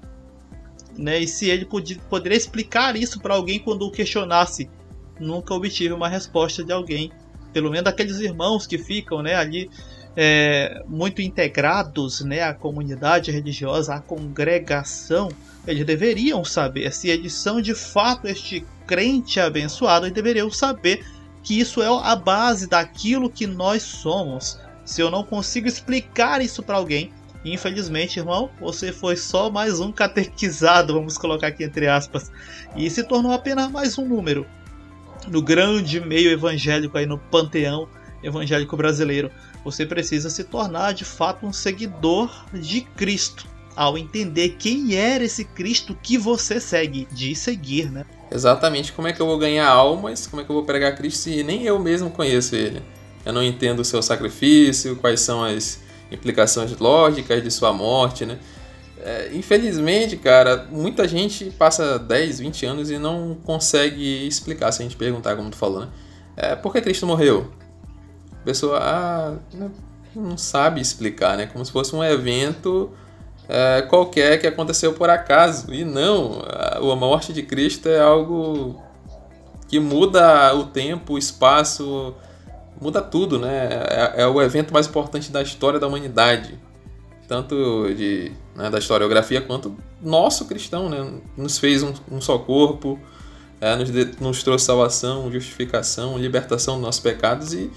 né? 0.98 1.20
E 1.20 1.25
se 1.25 1.50
ele 1.50 1.63
podia, 1.63 1.98
poderia 2.10 2.38
explicar 2.38 2.98
isso 2.98 3.22
para 3.22 3.36
alguém 3.36 3.58
quando 3.58 3.84
o 3.84 3.89
questionasse. 3.89 4.70
Nunca 5.17 5.53
obtive 5.53 5.93
uma 5.93 6.10
resposta 6.10 6.62
de 6.62 6.74
alguém, 6.74 7.10
pelo 7.53 7.70
menos 7.70 7.86
daqueles 7.86 8.20
irmãos 8.20 8.67
que 8.67 8.77
ficam, 8.77 9.22
né, 9.22 9.36
ali 9.36 9.70
é, 10.15 10.81
muito 10.88 11.22
integrados, 11.22 12.22
né, 12.22 12.41
à 12.41 12.53
comunidade 12.53 13.31
religiosa, 13.31 13.95
à 13.95 14.00
congregação. 14.00 15.29
Eles 15.67 15.86
deveriam 15.86 16.43
saber 16.43 16.93
se 16.93 17.10
eles 17.10 17.34
são 17.34 17.60
de 17.62 17.74
fato 17.74 18.27
este 18.27 18.65
crente 18.88 19.39
abençoado 19.39 20.07
e 20.07 20.12
deveriam 20.12 20.50
saber 20.50 21.05
que 21.43 21.60
isso 21.60 21.81
é 21.81 21.88
a 21.88 22.15
base 22.15 22.67
daquilo 22.67 23.29
que 23.29 23.45
nós 23.45 23.84
somos. 23.84 24.60
Se 24.86 25.01
eu 25.01 25.12
não 25.12 25.24
consigo 25.24 25.67
explicar 25.67 26.41
isso 26.41 26.63
para 26.63 26.77
alguém, 26.77 27.12
infelizmente, 27.43 28.19
irmão, 28.19 28.50
você 28.60 28.91
foi 28.91 29.15
só 29.15 29.50
mais 29.50 29.79
um 29.79 29.91
catequizado, 29.91 30.93
vamos 30.93 31.17
colocar 31.17 31.48
aqui 31.48 31.63
entre 31.63 31.88
aspas, 31.88 32.31
e 32.75 32.89
se 32.89 33.03
tornou 33.03 33.31
apenas 33.31 33.69
mais 33.69 33.98
um 33.98 34.07
número 34.07 34.45
no 35.27 35.41
grande 35.41 36.00
meio 36.00 36.31
evangélico 36.31 36.98
aí 36.98 37.05
no 37.05 37.17
panteão 37.17 37.88
evangélico 38.25 38.75
brasileiro. 38.75 39.32
Você 39.63 39.86
precisa 39.86 40.29
se 40.29 40.44
tornar 40.44 40.94
de 40.94 41.05
fato 41.05 41.46
um 41.46 41.53
seguidor 41.53 42.46
de 42.53 42.82
Cristo 42.82 43.48
ao 43.75 43.98
entender 43.98 44.55
quem 44.58 44.96
era 44.96 45.24
esse 45.24 45.44
Cristo 45.44 45.98
que 46.01 46.17
você 46.17 46.60
segue, 46.60 47.08
de 47.12 47.36
seguir, 47.36 47.91
né? 47.91 48.05
Exatamente, 48.32 48.94
como 48.94 49.08
é 49.08 49.13
que 49.13 49.22
eu 49.22 49.25
vou 49.25 49.38
ganhar 49.38 49.67
almas, 49.67 50.25
como 50.25 50.41
é 50.41 50.46
que 50.46 50.50
eu 50.50 50.55
vou 50.55 50.63
pregar 50.63 50.96
Cristo 50.96 51.24
se 51.24 51.44
nem 51.44 51.63
eu 51.63 51.77
mesmo 51.77 52.10
conheço 52.10 52.55
ele? 52.55 52.82
Eu 53.25 53.34
não 53.34 53.44
entendo 53.44 53.79
o 53.79 53.86
seu 53.86 54.01
sacrifício, 54.01 54.96
quais 54.96 55.20
são 55.20 55.44
as 55.44 55.82
implicações 56.12 56.77
lógicas 56.77 57.44
de 57.44 57.51
sua 57.51 57.74
morte, 57.74 58.25
né? 58.25 58.39
É, 58.98 59.29
infelizmente, 59.34 60.15
cara, 60.17 60.67
muita 60.72 61.08
gente 61.08 61.51
passa 61.51 62.00
10, 62.00 62.39
20 62.39 62.65
anos 62.65 62.89
e 62.89 62.98
não 62.98 63.38
consegue 63.44 64.25
explicar 64.25 64.72
se 64.72 64.82
a 64.82 64.84
gente 64.84 64.96
perguntar, 64.96 65.36
como 65.36 65.50
tu 65.50 65.58
falou, 65.58 65.82
né? 65.82 65.88
É, 66.38 66.55
por 66.55 66.72
que 66.72 66.82
Cristo 66.82 67.05
morreu? 67.05 67.51
Pessoa 68.46 68.80
ah, 68.80 69.34
não 70.16 70.38
sabe 70.38 70.80
explicar, 70.80 71.36
né? 71.36 71.48
Como 71.48 71.66
se 71.66 71.72
fosse 71.72 71.96
um 71.96 72.04
evento 72.04 72.92
é, 73.50 73.82
qualquer 73.84 74.40
que 74.40 74.48
aconteceu 74.48 74.94
por 74.94 75.10
acaso. 75.10 75.74
E 75.74 75.84
não, 75.84 76.42
a 76.42 76.96
morte 76.96 77.34
de 77.34 77.44
Cristo 77.44 77.90
é 77.90 78.00
algo 78.00 78.82
que 79.68 79.80
muda 79.80 80.54
o 80.56 80.66
tempo, 80.66 81.14
o 81.14 81.18
espaço, 81.18 82.16
muda 82.80 83.02
tudo, 83.02 83.40
né? 83.40 83.68
É, 83.90 84.22
é, 84.24 84.28
o 84.28 84.42
evento 84.42 84.74
mais 84.74 84.88
importante 84.88 85.32
da 85.32 85.42
história 85.42 85.80
da 85.80 85.88
humanidade. 85.88 86.60
tanto 87.28 87.92
de, 87.96 88.32
né, 88.56 88.70
da 88.70 88.78
historiografia 88.78 89.42
quanto 89.42 89.75
nosso 90.02 90.46
cristão, 90.46 90.90
né? 90.90 91.12
Nos 91.36 91.58
fez 91.58 91.82
um, 91.82 91.94
um 92.12 92.22
só 92.22 92.38
corpo, 92.38 93.00
é, 93.60 93.75
nos, 93.75 93.92
de, 93.92 94.12
nos 94.20 94.44
trouxe 94.44 94.66
salvação, 94.66 95.32
justificação, 95.32 96.18
libertação 96.18 96.75
dos 96.75 96.84
nossos 96.84 97.02
pecados 97.02 97.54
e 97.54 97.72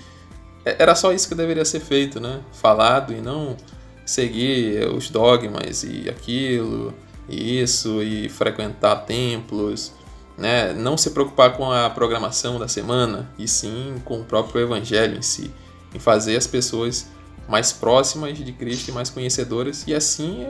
era 0.79 0.95
só 0.95 1.13
isso 1.13 1.29
que 1.29 1.35
deveria 1.35 1.65
ser 1.65 1.81
feito, 1.81 2.21
né? 2.21 2.41
Falado 2.53 3.13
e 3.13 3.21
não 3.21 3.57
seguir 4.05 4.89
os 4.89 5.11
dogmas 5.11 5.83
e 5.83 6.09
aquilo, 6.09 6.95
e 7.29 7.61
isso, 7.61 8.03
e 8.03 8.29
frequentar 8.29 8.97
templos, 9.05 9.93
né? 10.37 10.73
Não 10.73 10.97
se 10.97 11.11
preocupar 11.11 11.57
com 11.57 11.71
a 11.71 11.91
programação 11.91 12.59
da 12.59 12.69
semana, 12.69 13.31
e 13.39 13.47
sim 13.47 13.97
com 14.05 14.21
o 14.21 14.25
próprio 14.25 14.63
evangelho 14.63 15.19
em 15.19 15.23
si, 15.23 15.51
em 15.95 15.99
fazer 15.99 16.37
as 16.37 16.47
pessoas 16.47 17.07
mais 17.49 17.73
próximas 17.73 18.39
de 18.39 18.53
Cristo 18.53 18.89
e 18.89 18.93
mais 18.93 19.11
conhecedoras, 19.11 19.85
e 19.87 19.95
assim 19.95 20.47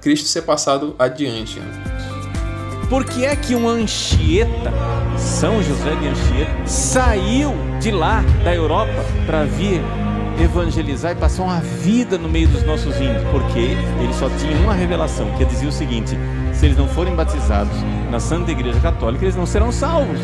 Cristo 0.00 0.28
ser 0.28 0.42
passado 0.42 0.94
adiante. 0.98 1.58
Né? 1.58 2.19
Por 2.90 3.04
que 3.04 3.24
é 3.24 3.36
que 3.36 3.54
um 3.54 3.68
Anchieta, 3.68 4.72
São 5.16 5.62
José 5.62 5.94
de 5.94 6.08
Anchieta, 6.08 6.66
saiu 6.66 7.54
de 7.80 7.92
lá, 7.92 8.20
da 8.42 8.52
Europa, 8.52 9.04
para 9.24 9.44
vir 9.44 9.80
evangelizar 10.42 11.12
e 11.12 11.14
passar 11.14 11.44
uma 11.44 11.60
vida 11.60 12.18
no 12.18 12.28
meio 12.28 12.48
dos 12.48 12.64
nossos 12.64 12.96
índios? 12.96 13.22
Porque 13.30 13.60
ele 13.60 14.12
só 14.18 14.28
tinha 14.30 14.56
uma 14.56 14.74
revelação, 14.74 15.30
que 15.38 15.44
dizia 15.44 15.68
o 15.68 15.72
seguinte: 15.72 16.18
se 16.52 16.66
eles 16.66 16.76
não 16.76 16.88
forem 16.88 17.14
batizados 17.14 17.76
na 18.10 18.18
Santa 18.18 18.50
Igreja 18.50 18.80
Católica, 18.80 19.24
eles 19.24 19.36
não 19.36 19.46
serão 19.46 19.70
salvos. 19.70 20.18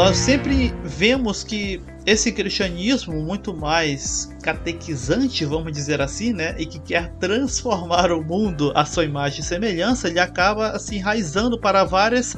Nós 0.00 0.16
sempre 0.16 0.74
vemos 0.82 1.44
que 1.44 1.78
esse 2.06 2.32
cristianismo 2.32 3.22
muito 3.22 3.54
mais 3.54 4.34
catequizante, 4.42 5.44
vamos 5.44 5.74
dizer 5.74 6.00
assim, 6.00 6.32
né, 6.32 6.54
e 6.58 6.64
que 6.64 6.78
quer 6.78 7.10
transformar 7.20 8.10
o 8.10 8.24
mundo 8.24 8.72
à 8.74 8.86
sua 8.86 9.04
imagem 9.04 9.40
e 9.40 9.42
semelhança, 9.42 10.08
ele 10.08 10.18
acaba 10.18 10.78
se 10.78 10.96
enraizando 10.96 11.60
para 11.60 11.84
várias, 11.84 12.34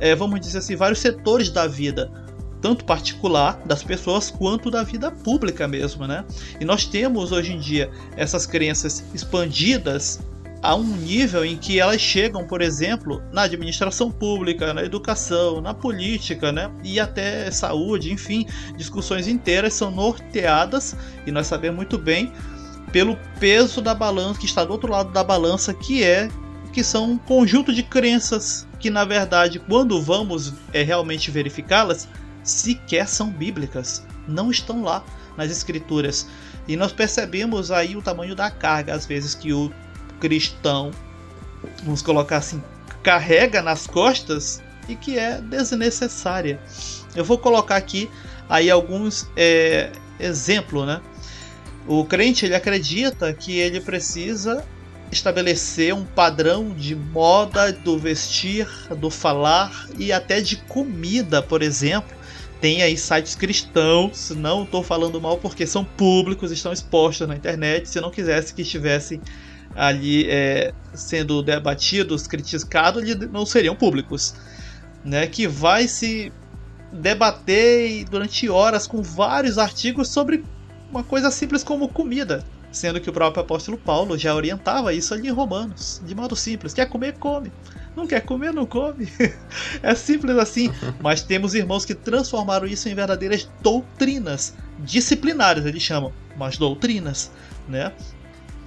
é, 0.00 0.14
vamos 0.14 0.40
dizer 0.40 0.56
assim, 0.56 0.74
vários 0.74 1.00
setores 1.00 1.50
da 1.50 1.66
vida, 1.66 2.10
tanto 2.62 2.82
particular 2.86 3.60
das 3.66 3.82
pessoas 3.82 4.30
quanto 4.30 4.70
da 4.70 4.82
vida 4.82 5.10
pública 5.10 5.68
mesmo, 5.68 6.06
né? 6.06 6.24
E 6.58 6.64
nós 6.64 6.86
temos 6.86 7.30
hoje 7.30 7.52
em 7.52 7.58
dia 7.58 7.90
essas 8.16 8.46
crenças 8.46 9.04
expandidas 9.12 10.18
a 10.62 10.76
um 10.76 10.84
nível 10.84 11.44
em 11.44 11.56
que 11.56 11.80
elas 11.80 12.00
chegam, 12.00 12.46
por 12.46 12.62
exemplo, 12.62 13.20
na 13.32 13.42
administração 13.42 14.12
pública, 14.12 14.72
na 14.72 14.84
educação, 14.84 15.60
na 15.60 15.74
política, 15.74 16.52
né? 16.52 16.70
E 16.84 17.00
até 17.00 17.50
saúde, 17.50 18.12
enfim, 18.12 18.46
discussões 18.76 19.26
inteiras 19.26 19.74
são 19.74 19.90
norteadas, 19.90 20.96
e 21.26 21.32
nós 21.32 21.48
sabemos 21.48 21.76
muito 21.76 21.98
bem, 21.98 22.32
pelo 22.92 23.18
peso 23.40 23.80
da 23.80 23.92
balança 23.94 24.38
que 24.38 24.46
está 24.46 24.64
do 24.64 24.72
outro 24.72 24.92
lado 24.92 25.10
da 25.10 25.24
balança, 25.24 25.74
que 25.74 26.04
é 26.04 26.28
que 26.72 26.84
são 26.84 27.10
um 27.12 27.18
conjunto 27.18 27.72
de 27.72 27.82
crenças 27.82 28.66
que, 28.78 28.88
na 28.88 29.04
verdade, 29.04 29.58
quando 29.58 30.00
vamos 30.00 30.54
é, 30.72 30.82
realmente 30.82 31.30
verificá-las, 31.30 32.08
sequer 32.42 33.08
são 33.08 33.30
bíblicas, 33.30 34.04
não 34.26 34.50
estão 34.50 34.82
lá 34.82 35.04
nas 35.36 35.50
escrituras. 35.50 36.26
E 36.66 36.76
nós 36.76 36.92
percebemos 36.92 37.70
aí 37.70 37.96
o 37.96 38.02
tamanho 38.02 38.34
da 38.34 38.50
carga, 38.50 38.94
às 38.94 39.04
vezes, 39.04 39.34
que 39.34 39.52
o 39.52 39.70
cristão, 40.22 40.92
vamos 41.82 42.00
colocar 42.00 42.36
assim, 42.36 42.62
carrega 43.02 43.60
nas 43.60 43.88
costas 43.88 44.62
e 44.88 44.94
que 44.94 45.18
é 45.18 45.40
desnecessária. 45.40 46.60
Eu 47.12 47.24
vou 47.24 47.36
colocar 47.36 47.74
aqui 47.74 48.08
aí 48.48 48.70
alguns 48.70 49.28
é, 49.36 49.90
exemplos, 50.20 50.86
né? 50.86 51.00
O 51.88 52.04
crente 52.04 52.46
ele 52.46 52.54
acredita 52.54 53.32
que 53.32 53.58
ele 53.58 53.80
precisa 53.80 54.64
estabelecer 55.10 55.92
um 55.92 56.04
padrão 56.04 56.70
de 56.70 56.94
moda, 56.94 57.72
do 57.72 57.98
vestir, 57.98 58.68
do 58.96 59.10
falar 59.10 59.88
e 59.98 60.12
até 60.12 60.40
de 60.40 60.54
comida, 60.56 61.42
por 61.42 61.62
exemplo. 61.62 62.16
Tem 62.60 62.80
aí 62.80 62.96
sites 62.96 63.34
cristãos, 63.34 64.30
não 64.30 64.62
estou 64.62 64.84
falando 64.84 65.20
mal 65.20 65.36
porque 65.36 65.66
são 65.66 65.84
públicos, 65.84 66.52
estão 66.52 66.72
expostos 66.72 67.26
na 67.26 67.34
internet. 67.34 67.88
Se 67.88 68.00
não 68.00 68.12
quisesse 68.12 68.54
que 68.54 68.62
estivessem 68.62 69.20
ali 69.74 70.26
é, 70.28 70.72
sendo 70.94 71.42
debatidos, 71.42 72.26
criticados, 72.26 73.02
não 73.30 73.46
seriam 73.46 73.74
públicos. 73.74 74.34
Né, 75.04 75.26
que 75.26 75.48
vai 75.48 75.88
se 75.88 76.32
debater 76.92 78.04
durante 78.04 78.48
horas 78.48 78.86
com 78.86 79.02
vários 79.02 79.58
artigos 79.58 80.08
sobre 80.08 80.44
uma 80.90 81.02
coisa 81.02 81.28
simples 81.30 81.64
como 81.64 81.88
comida. 81.88 82.44
Sendo 82.70 83.00
que 83.00 83.10
o 83.10 83.12
próprio 83.12 83.42
apóstolo 83.42 83.76
Paulo 83.76 84.16
já 84.16 84.34
orientava 84.34 84.94
isso 84.94 85.12
ali 85.12 85.28
em 85.28 85.32
Romanos, 85.32 86.00
de 86.06 86.14
modo 86.14 86.36
simples: 86.36 86.72
quer 86.72 86.86
comer, 86.86 87.14
come. 87.18 87.52
Não 87.94 88.06
quer 88.06 88.20
comer, 88.22 88.52
não 88.52 88.64
come. 88.64 89.06
é 89.82 89.94
simples 89.94 90.36
assim. 90.38 90.72
Mas 91.02 91.22
temos 91.22 91.54
irmãos 91.54 91.84
que 91.84 91.94
transformaram 91.94 92.66
isso 92.66 92.88
em 92.88 92.94
verdadeiras 92.94 93.48
doutrinas 93.60 94.54
disciplinares, 94.78 95.64
eles 95.64 95.82
chamam, 95.82 96.12
mas 96.36 96.56
doutrinas, 96.56 97.30
né? 97.68 97.92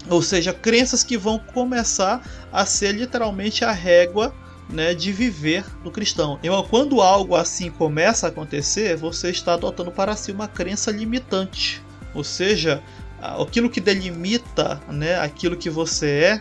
Ou 0.09 0.21
seja, 0.21 0.53
crenças 0.53 1.03
que 1.03 1.17
vão 1.17 1.39
começar 1.39 2.21
a 2.51 2.65
ser 2.65 2.93
literalmente 2.93 3.65
a 3.65 3.71
régua 3.71 4.33
né, 4.69 4.93
de 4.93 5.11
viver 5.11 5.63
do 5.83 5.91
cristão. 5.91 6.39
Então, 6.41 6.63
quando 6.63 7.01
algo 7.01 7.35
assim 7.35 7.69
começa 7.69 8.27
a 8.27 8.29
acontecer, 8.29 8.95
você 8.95 9.29
está 9.29 9.53
adotando 9.53 9.91
para 9.91 10.15
si 10.15 10.31
uma 10.31 10.47
crença 10.47 10.91
limitante. 10.91 11.81
Ou 12.13 12.23
seja, 12.23 12.81
aquilo 13.21 13.69
que 13.69 13.79
delimita 13.79 14.81
né, 14.87 15.19
aquilo 15.19 15.55
que 15.55 15.69
você 15.69 16.07
é 16.07 16.39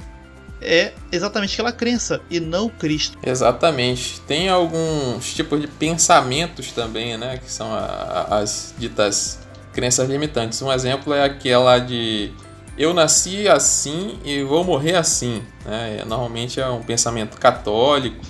é 0.60 0.94
exatamente 1.12 1.52
aquela 1.54 1.72
crença 1.72 2.22
e 2.30 2.40
não 2.40 2.70
Cristo. 2.70 3.18
Exatamente. 3.22 4.20
Tem 4.20 4.48
alguns 4.48 5.34
tipos 5.34 5.60
de 5.60 5.66
pensamentos 5.66 6.72
também, 6.72 7.18
né, 7.18 7.38
que 7.38 7.50
são 7.50 7.70
as 7.74 8.74
ditas 8.78 9.40
crenças 9.74 10.08
limitantes. 10.08 10.62
Um 10.62 10.72
exemplo 10.72 11.12
é 11.12 11.22
aquela 11.22 11.78
de 11.78 12.32
eu 12.76 12.92
nasci 12.92 13.48
assim 13.48 14.18
e 14.24 14.42
vou 14.42 14.64
morrer 14.64 14.96
assim. 14.96 15.42
Né? 15.64 16.02
Normalmente 16.06 16.60
é 16.60 16.66
um 16.68 16.82
pensamento 16.82 17.38
católico, 17.38 18.24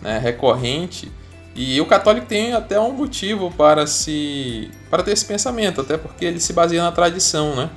né? 0.00 0.18
recorrente. 0.18 1.10
E 1.54 1.80
o 1.80 1.86
católico 1.86 2.26
tem 2.26 2.54
até 2.54 2.80
um 2.80 2.92
motivo 2.92 3.50
para 3.50 3.86
se 3.86 4.70
para 4.90 5.02
ter 5.02 5.12
esse 5.12 5.24
pensamento, 5.24 5.82
até 5.82 5.98
porque 5.98 6.24
ele 6.24 6.40
se 6.40 6.52
baseia 6.52 6.82
na 6.82 6.92
tradição, 6.92 7.54
né? 7.54 7.68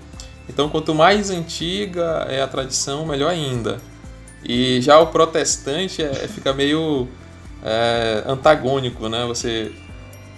Então, 0.47 0.69
quanto 0.69 0.93
mais 0.93 1.29
antiga 1.29 2.25
é 2.29 2.41
a 2.41 2.47
tradição, 2.47 3.05
melhor 3.05 3.29
ainda. 3.31 3.79
E 4.43 4.79
já 4.79 4.99
o 4.99 5.07
protestante 5.07 6.03
é, 6.03 6.13
fica 6.27 6.53
meio 6.53 7.07
é, 7.63 8.23
antagônico, 8.27 9.09
né? 9.09 9.25
Você 9.25 9.71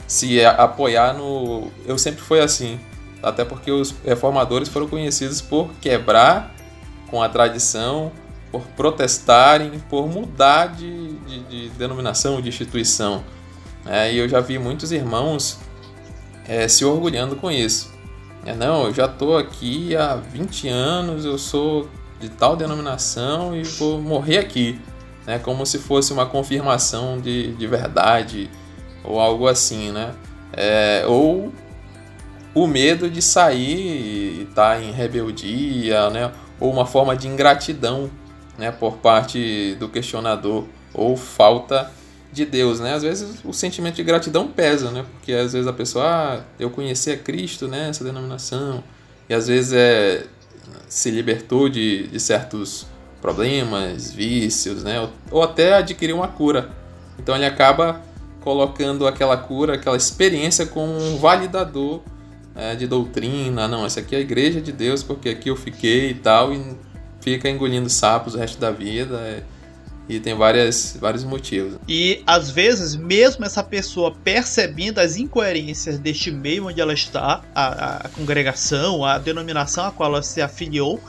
se 0.07 0.43
apoiar 0.43 1.13
no. 1.13 1.69
Eu 1.85 1.97
sempre 1.97 2.21
fui 2.21 2.39
assim. 2.39 2.79
Até 3.21 3.43
porque 3.43 3.71
os 3.71 3.93
reformadores 4.05 4.69
foram 4.69 4.87
conhecidos 4.87 5.41
por 5.41 5.69
quebrar 5.81 6.55
com 7.09 7.21
a 7.21 7.29
tradição, 7.29 8.11
por 8.51 8.61
protestarem, 8.75 9.71
por 9.89 10.07
mudar 10.07 10.67
de, 10.67 11.13
de, 11.19 11.39
de 11.43 11.69
denominação, 11.69 12.41
de 12.41 12.49
instituição. 12.49 13.23
É, 13.85 14.11
e 14.11 14.17
eu 14.17 14.27
já 14.27 14.39
vi 14.39 14.59
muitos 14.59 14.91
irmãos 14.91 15.59
é, 16.47 16.67
se 16.67 16.85
orgulhando 16.85 17.35
com 17.35 17.49
isso. 17.49 17.91
É, 18.45 18.53
não, 18.53 18.85
eu 18.85 18.93
já 18.93 19.05
estou 19.05 19.37
aqui 19.37 19.95
há 19.95 20.15
20 20.15 20.67
anos, 20.69 21.25
eu 21.25 21.37
sou 21.37 21.89
de 22.19 22.29
tal 22.29 22.55
denominação 22.55 23.55
e 23.55 23.63
vou 23.63 24.01
morrer 24.01 24.37
aqui. 24.37 24.79
Né, 25.25 25.37
como 25.39 25.65
se 25.65 25.77
fosse 25.77 26.13
uma 26.13 26.25
confirmação 26.25 27.19
de, 27.19 27.51
de 27.53 27.67
verdade 27.67 28.49
ou 29.03 29.19
algo 29.19 29.45
assim, 29.45 29.91
né? 29.91 30.13
É, 30.53 31.03
ou 31.05 31.51
o 32.57 32.65
medo 32.65 33.07
de 33.07 33.21
sair 33.21 34.39
e 34.39 34.41
estar 34.49 34.75
tá 34.75 34.81
em 34.81 34.91
rebeldia, 34.91 36.09
né? 36.09 36.31
Ou 36.59 36.71
uma 36.71 36.87
forma 36.87 37.15
de 37.15 37.27
ingratidão, 37.27 38.09
né? 38.57 38.71
Por 38.71 38.97
parte 38.97 39.75
do 39.79 39.87
questionador 39.87 40.65
ou 40.91 41.15
falta 41.15 41.91
de 42.33 42.45
Deus, 42.45 42.79
né? 42.79 42.95
Às 42.95 43.03
vezes 43.03 43.45
o 43.45 43.53
sentimento 43.53 43.95
de 43.95 44.03
gratidão 44.03 44.47
pesa, 44.47 44.89
né? 44.89 45.05
Porque 45.13 45.33
às 45.33 45.53
vezes 45.53 45.67
a 45.67 45.73
pessoa, 45.73 46.05
ah, 46.05 46.39
eu 46.59 46.71
conheci 46.71 47.11
a 47.11 47.17
Cristo, 47.17 47.67
né? 47.67 47.89
Essa 47.89 48.03
denominação. 48.03 48.83
E 49.29 49.35
às 49.35 49.47
vezes 49.47 49.73
é 49.73 50.25
se 50.87 51.11
libertou 51.11 51.69
de, 51.69 52.07
de 52.07 52.19
certos 52.19 52.87
problemas, 53.21 54.11
vícios, 54.11 54.83
né? 54.83 54.99
Ou, 54.99 55.09
ou 55.29 55.43
até 55.43 55.75
adquiriu 55.75 56.15
uma 56.15 56.27
cura. 56.27 56.71
Então 57.19 57.35
ele 57.35 57.45
acaba 57.45 58.01
colocando 58.41 59.05
aquela 59.05 59.37
cura, 59.37 59.75
aquela 59.75 59.97
experiência 59.97 60.65
como 60.65 60.91
um 60.91 61.17
validador 61.17 62.01
é, 62.57 62.75
de 62.75 62.87
doutrina, 62.87 63.67
não, 63.67 63.85
essa 63.85 63.99
aqui 63.99 64.15
é 64.15 64.17
a 64.17 64.21
igreja 64.21 64.59
de 64.59 64.71
Deus 64.71 65.03
porque 65.03 65.29
aqui 65.29 65.49
eu 65.49 65.55
fiquei 65.55 66.09
e 66.09 66.15
tal, 66.15 66.51
e 66.51 66.75
fica 67.21 67.47
engolindo 67.47 67.89
sapos 67.89 68.33
o 68.33 68.37
resto 68.37 68.59
da 68.59 68.71
vida. 68.71 69.15
É, 69.19 69.43
e 70.09 70.19
tem 70.19 70.33
várias, 70.33 70.97
vários 70.99 71.23
motivos. 71.23 71.77
E 71.87 72.23
às 72.25 72.49
vezes, 72.49 72.95
mesmo 72.95 73.43
essa 73.43 73.61
pessoa 73.61 74.15
percebendo 74.23 74.99
as 74.99 75.17
incoerências 75.17 75.99
deste 75.99 76.31
meio 76.31 76.67
onde 76.67 76.79
ela 76.79 76.93
está, 76.93 77.41
a, 77.53 78.05
a 78.05 78.09
congregação, 78.09 79.03
a 79.03 79.17
denominação 79.17 79.85
a 79.85 79.91
qual 79.91 80.13
ela 80.13 80.23
se 80.23 80.41
afiliou, 80.41 80.99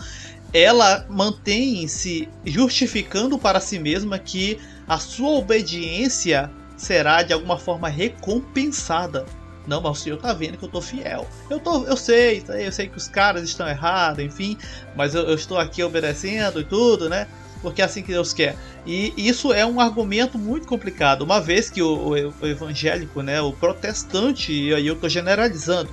ela 0.53 1.07
mantém-se 1.09 2.29
justificando 2.45 3.39
para 3.39 3.61
si 3.61 3.79
mesma 3.79 4.19
que 4.19 4.59
a 4.89 4.99
sua 4.99 5.31
obediência 5.31 6.51
será 6.77 7.23
de 7.23 7.33
alguma 7.33 7.59
forma 7.59 7.89
recompensada. 7.89 9.27
Não, 9.69 9.83
mas 9.83 9.99
o 9.99 10.03
senhor 10.03 10.19
tá 10.19 10.33
vendo 10.33 10.57
que 10.57 10.65
eu 10.65 10.69
tô 10.69 10.81
fiel. 10.81 11.29
Eu, 11.51 11.61
tô, 11.61 11.85
eu 11.85 11.97
sei, 11.97 12.43
eu 12.49 12.73
sei 12.73 12.89
que 12.89 12.97
os 12.97 13.07
caras 13.07 13.43
estão 13.43 13.69
errados, 13.69 14.25
enfim, 14.25 14.57
mas 14.97 15.15
eu, 15.15 15.23
eu 15.29 15.35
estou 15.35 15.59
aqui 15.59 15.85
obedecendo 15.85 16.61
e 16.61 16.65
tudo, 16.65 17.07
né? 17.07 17.29
Porque 17.61 17.83
é 17.83 17.85
assim 17.85 18.03
que 18.03 18.11
Deus 18.11 18.33
quer. 18.33 18.57
E 18.87 19.13
isso 19.17 19.53
é 19.53 19.67
um 19.67 19.79
argumento 19.79 20.39
muito 20.39 20.67
complicado, 20.67 21.21
uma 21.21 21.39
vez 21.39 21.69
que 21.69 21.83
o, 21.83 22.09
o 22.41 22.47
evangélico, 22.47 23.21
né, 23.21 23.43
o 23.43 23.53
protestante, 23.53 24.53
e 24.53 24.73
aí 24.73 24.87
eu 24.87 24.95
estou 24.95 25.11
generalizando, 25.11 25.91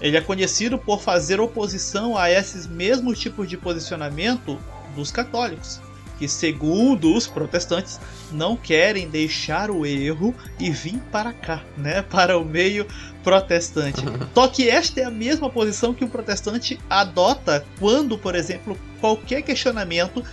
ele 0.00 0.16
é 0.16 0.20
conhecido 0.20 0.76
por 0.76 1.00
fazer 1.00 1.40
oposição 1.40 2.18
a 2.18 2.28
esses 2.28 2.66
mesmos 2.66 3.20
tipos 3.20 3.48
de 3.48 3.56
posicionamento 3.56 4.58
dos 4.96 5.12
católicos, 5.12 5.80
que, 6.18 6.28
segundo 6.28 7.14
os 7.14 7.26
protestantes, 7.26 8.00
não 8.32 8.56
querem 8.56 9.08
deixar 9.08 9.70
o 9.70 9.84
erro 9.84 10.34
e 10.58 10.70
vir 10.70 10.98
para 11.12 11.32
cá, 11.32 11.62
né, 11.76 12.02
para 12.08 12.38
o 12.38 12.44
meio 12.44 12.86
protestante. 13.22 14.02
Só 14.34 14.48
que 14.48 14.68
esta 14.68 15.00
é 15.00 15.04
a 15.04 15.10
mesma 15.10 15.50
posição 15.50 15.94
que 15.94 16.04
o 16.04 16.08
protestante 16.08 16.78
adota 16.88 17.64
quando, 17.78 18.16
por 18.16 18.34
exemplo, 18.34 18.78
qualquer 19.00 19.42
questionamento 19.42 20.24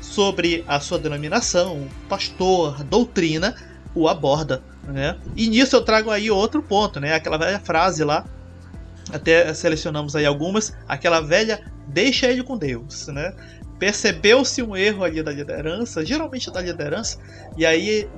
sobre 0.00 0.64
a 0.66 0.78
sua 0.80 0.98
denominação, 0.98 1.88
pastor, 2.08 2.82
doutrina, 2.84 3.54
o 3.94 4.08
aborda. 4.08 4.62
Né? 4.84 5.16
E 5.36 5.48
nisso 5.48 5.76
eu 5.76 5.82
trago 5.82 6.10
aí 6.10 6.30
outro 6.30 6.62
ponto, 6.62 6.98
né? 7.00 7.14
aquela 7.14 7.38
velha 7.38 7.60
frase 7.60 8.02
lá, 8.02 8.24
até 9.12 9.52
selecionamos 9.54 10.16
aí 10.16 10.26
algumas, 10.26 10.76
aquela 10.88 11.20
velha 11.20 11.64
deixa 11.86 12.26
ele 12.26 12.42
com 12.42 12.56
Deus. 12.56 13.06
Né? 13.08 13.32
Percebeu-se 13.82 14.62
um 14.62 14.76
erro 14.76 15.02
ali 15.02 15.20
da 15.24 15.32
liderança, 15.32 16.06
geralmente 16.06 16.48
da 16.52 16.62
liderança, 16.62 17.18
e 17.56 17.66
aí 17.66 18.08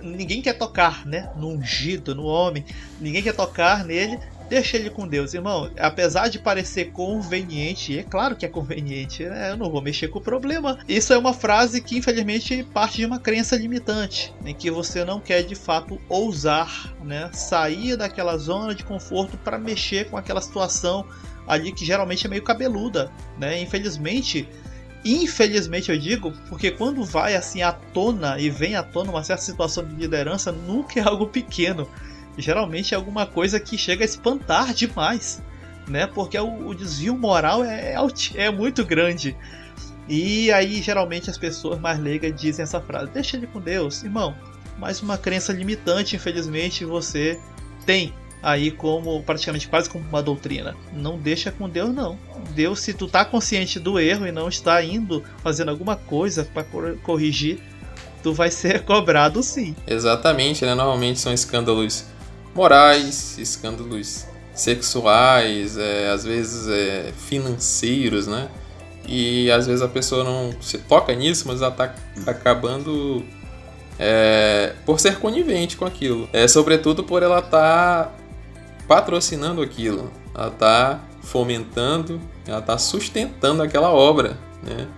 ninguém 0.00 0.40
quer 0.40 0.56
tocar 0.56 1.04
né? 1.04 1.28
no 1.34 1.48
ungido, 1.48 2.14
no 2.14 2.26
homem, 2.26 2.64
ninguém 3.00 3.20
quer 3.20 3.34
tocar 3.34 3.84
nele, 3.84 4.20
deixa 4.48 4.76
ele 4.76 4.88
com 4.88 5.08
Deus, 5.08 5.34
irmão. 5.34 5.68
Apesar 5.80 6.28
de 6.28 6.38
parecer 6.38 6.92
conveniente, 6.92 7.98
é 7.98 8.04
claro 8.04 8.36
que 8.36 8.46
é 8.46 8.48
conveniente, 8.48 9.24
né? 9.24 9.50
Eu 9.50 9.56
não 9.56 9.68
vou 9.68 9.82
mexer 9.82 10.06
com 10.06 10.20
o 10.20 10.22
problema. 10.22 10.78
Isso 10.88 11.12
é 11.12 11.18
uma 11.18 11.34
frase 11.34 11.80
que, 11.80 11.98
infelizmente, 11.98 12.62
parte 12.72 12.98
de 12.98 13.04
uma 13.04 13.18
crença 13.18 13.56
limitante, 13.56 14.32
em 14.46 14.54
que 14.54 14.70
você 14.70 15.04
não 15.04 15.18
quer 15.18 15.42
de 15.42 15.56
fato 15.56 16.00
ousar, 16.08 16.94
né? 17.02 17.28
Sair 17.32 17.96
daquela 17.96 18.38
zona 18.38 18.76
de 18.76 18.84
conforto 18.84 19.36
para 19.38 19.58
mexer 19.58 20.08
com 20.08 20.16
aquela 20.16 20.40
situação 20.40 21.04
ali 21.48 21.72
que 21.72 21.84
geralmente 21.84 22.24
é 22.24 22.30
meio 22.30 22.44
cabeluda, 22.44 23.10
né? 23.40 23.60
Infelizmente. 23.60 24.48
Infelizmente 25.04 25.90
eu 25.90 25.98
digo, 25.98 26.32
porque 26.48 26.70
quando 26.70 27.04
vai 27.04 27.34
assim 27.34 27.62
à 27.62 27.72
tona 27.72 28.38
e 28.38 28.50
vem 28.50 28.76
à 28.76 28.82
tona 28.82 29.10
uma 29.10 29.24
certa 29.24 29.42
situação 29.42 29.84
de 29.84 29.94
liderança, 29.94 30.52
nunca 30.52 31.00
é 31.00 31.02
algo 31.02 31.26
pequeno 31.26 31.88
geralmente 32.40 32.94
é 32.94 32.96
alguma 32.96 33.26
coisa 33.26 33.58
que 33.60 33.76
chega 33.76 34.04
a 34.04 34.06
espantar 34.06 34.72
demais, 34.72 35.42
né? 35.86 36.06
Porque 36.06 36.38
o, 36.38 36.68
o 36.68 36.74
desvio 36.74 37.16
moral 37.16 37.64
é, 37.64 37.94
é, 37.94 37.96
é, 38.34 38.50
muito 38.50 38.84
grande. 38.84 39.36
E 40.08 40.50
aí, 40.50 40.82
geralmente, 40.82 41.30
as 41.30 41.38
pessoas 41.38 41.78
mais 41.78 41.98
leigas 41.98 42.34
dizem 42.38 42.62
essa 42.62 42.80
frase: 42.80 43.10
Deixa 43.12 43.36
ele 43.36 43.46
com 43.46 43.60
Deus, 43.60 44.02
irmão. 44.02 44.34
Mais 44.78 45.02
uma 45.02 45.18
crença 45.18 45.52
limitante, 45.52 46.16
infelizmente, 46.16 46.84
você 46.84 47.38
tem 47.84 48.14
aí 48.42 48.70
como 48.70 49.22
praticamente 49.22 49.68
quase 49.68 49.88
como 49.88 50.04
uma 50.08 50.22
doutrina. 50.22 50.76
Não 50.92 51.18
deixa 51.18 51.50
com 51.50 51.68
Deus 51.68 51.94
não. 51.94 52.18
Deus, 52.54 52.80
se 52.80 52.94
tu 52.94 53.06
tá 53.06 53.24
consciente 53.24 53.78
do 53.78 53.98
erro 53.98 54.26
e 54.26 54.32
não 54.32 54.48
está 54.48 54.82
indo 54.82 55.22
fazendo 55.42 55.70
alguma 55.70 55.96
coisa 55.96 56.44
para 56.44 56.64
corrigir, 57.02 57.60
tu 58.22 58.32
vai 58.32 58.50
ser 58.50 58.82
cobrado 58.84 59.42
sim. 59.42 59.74
Exatamente, 59.86 60.64
né? 60.64 60.74
Normalmente 60.74 61.18
são 61.18 61.32
escândalos 61.32 62.04
morais, 62.54 63.38
escândalos 63.38 64.26
sexuais, 64.54 65.76
é, 65.78 66.10
às 66.10 66.24
vezes 66.24 66.68
é, 66.68 67.12
financeiros, 67.16 68.26
né? 68.26 68.48
E 69.06 69.50
às 69.50 69.66
vezes 69.66 69.82
a 69.82 69.88
pessoa 69.88 70.22
não 70.22 70.54
se 70.60 70.78
toca 70.78 71.14
nisso, 71.14 71.44
mas 71.46 71.62
ela 71.62 71.70
tá 71.70 71.94
acabando 72.26 73.24
é, 73.98 74.72
por 74.86 75.00
ser 75.00 75.18
conivente 75.18 75.76
com 75.76 75.84
aquilo. 75.84 76.28
É, 76.32 76.46
sobretudo 76.46 77.02
por 77.04 77.22
ela 77.22 77.38
estar 77.40 78.04
tá 78.04 78.12
patrocinando 78.90 79.62
aquilo, 79.62 80.10
ela 80.34 80.50
tá 80.50 81.00
fomentando, 81.22 82.20
ela 82.44 82.60
tá 82.60 82.76
sustentando 82.76 83.62
aquela 83.62 83.92
obra, 83.92 84.36
né? 84.64 84.88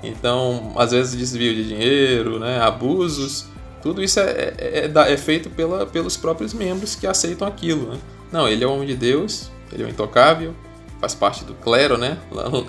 Então, 0.00 0.72
às 0.76 0.92
vezes 0.92 1.16
desvio 1.16 1.52
de 1.52 1.66
dinheiro, 1.66 2.38
né? 2.38 2.60
abusos, 2.60 3.46
tudo 3.82 4.00
isso 4.00 4.20
é, 4.20 4.54
é, 4.58 4.92
é, 4.94 5.12
é 5.12 5.16
feito 5.16 5.50
pela, 5.50 5.84
pelos 5.84 6.16
próprios 6.16 6.54
membros 6.54 6.94
que 6.94 7.04
aceitam 7.04 7.46
aquilo. 7.48 7.90
Né? 7.90 7.98
Não, 8.30 8.48
ele 8.48 8.62
é 8.62 8.66
o 8.66 8.74
homem 8.74 8.86
de 8.86 8.94
Deus, 8.94 9.50
ele 9.72 9.82
é 9.82 9.86
o 9.86 9.88
intocável, 9.88 10.54
faz 11.00 11.12
parte 11.12 11.44
do 11.44 11.54
clero, 11.54 11.98
né? 11.98 12.18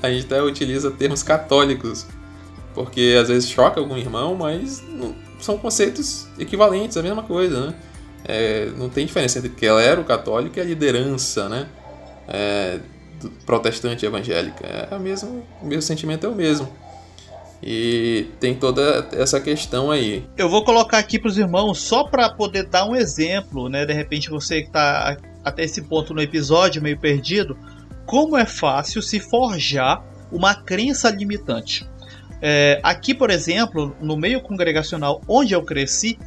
A 0.02 0.10
gente 0.10 0.26
até 0.26 0.42
utiliza 0.42 0.90
termos 0.90 1.22
católicos, 1.22 2.08
porque 2.74 3.16
às 3.22 3.28
vezes 3.28 3.48
choca 3.48 3.80
algum 3.80 3.96
irmão, 3.96 4.34
mas 4.34 4.84
são 5.40 5.56
conceitos 5.56 6.28
equivalentes, 6.40 6.98
a 6.98 7.04
mesma 7.04 7.22
coisa, 7.22 7.68
né? 7.68 7.76
É, 8.26 8.68
não 8.78 8.90
tem 8.90 9.06
diferença 9.06 9.38
entre 9.40 9.50
clero 9.50 10.04
católico 10.04 10.58
e 10.58 10.62
a 10.62 10.64
liderança, 10.64 11.50
né? 11.50 11.68
É, 12.28 12.80
protestante 13.46 14.06
evangélica. 14.06 14.66
É 14.92 14.96
o 14.96 15.00
mesmo, 15.00 15.46
o 15.62 15.66
mesmo 15.66 15.82
sentimento 15.82 16.26
é 16.26 16.30
o 16.30 16.36
mesmo. 16.36 16.70
E 17.66 18.28
tem 18.42 18.54
toda 18.54 19.08
essa 19.14 19.40
questão 19.40 19.90
aí. 19.90 20.26
Eu 20.38 20.50
vou 20.50 20.66
colocar 20.66 20.98
aqui 20.98 21.18
para 21.18 21.30
os 21.30 21.38
irmãos 21.38 21.80
só 21.80 22.04
para 22.04 22.30
poder 22.30 22.68
dar 22.68 22.86
um 22.86 22.96
exemplo, 22.96 23.70
né? 23.70 23.86
De 23.86 23.94
repente 23.94 24.30
você 24.30 24.62
que 24.62 24.68
está 24.68 25.18
até 25.44 25.64
esse 25.64 25.82
ponto 25.82 26.14
no 26.14 26.22
episódio 26.22 26.82
meio 26.82 27.00
perdido, 27.00 27.58
como 28.06 28.38
é 28.38 28.46
fácil 28.46 29.02
se 29.02 29.20
forjar 29.20 30.04
uma 30.30 30.54
crença 30.54 31.10
limitante. 31.10 31.88
É, 32.42 32.82
aqui, 32.84 33.14
por 33.14 33.30
exemplo, 33.30 33.96
no 34.02 34.18
meio 34.18 34.42
congregacional 34.42 35.22
onde 35.26 35.54
eu 35.54 35.64
cresci 35.64 36.20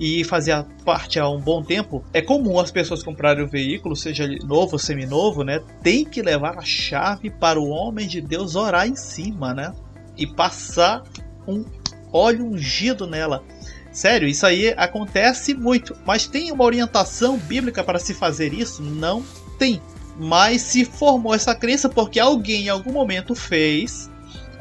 e 0.00 0.24
fazia 0.24 0.66
parte 0.84 1.20
há 1.20 1.28
um 1.28 1.38
bom 1.38 1.62
tempo, 1.62 2.02
é 2.12 2.22
comum 2.22 2.58
as 2.58 2.72
pessoas 2.72 3.02
comprarem 3.02 3.44
um 3.44 3.48
veículo, 3.48 3.94
seja 3.94 4.26
novo 4.44 4.72
ou 4.72 4.78
seminovo, 4.78 5.44
né? 5.44 5.60
Tem 5.82 6.04
que 6.04 6.22
levar 6.22 6.58
a 6.58 6.62
chave 6.62 7.28
para 7.28 7.60
o 7.60 7.68
homem 7.68 8.08
de 8.08 8.20
Deus 8.20 8.56
orar 8.56 8.88
em 8.88 8.96
cima, 8.96 9.52
né? 9.52 9.74
e 10.20 10.26
passar 10.26 11.02
um 11.48 11.64
óleo 12.12 12.46
ungido 12.46 13.06
nela. 13.06 13.42
Sério, 13.90 14.28
isso 14.28 14.46
aí 14.46 14.72
acontece 14.76 15.54
muito. 15.54 15.96
Mas 16.04 16.26
tem 16.26 16.52
uma 16.52 16.64
orientação 16.64 17.38
bíblica 17.38 17.82
para 17.82 17.98
se 17.98 18.14
fazer 18.14 18.52
isso? 18.52 18.82
Não 18.82 19.24
tem. 19.58 19.80
Mas 20.16 20.60
se 20.62 20.84
formou 20.84 21.34
essa 21.34 21.54
crença 21.54 21.88
porque 21.88 22.20
alguém 22.20 22.66
em 22.66 22.68
algum 22.68 22.92
momento 22.92 23.34
fez, 23.34 24.10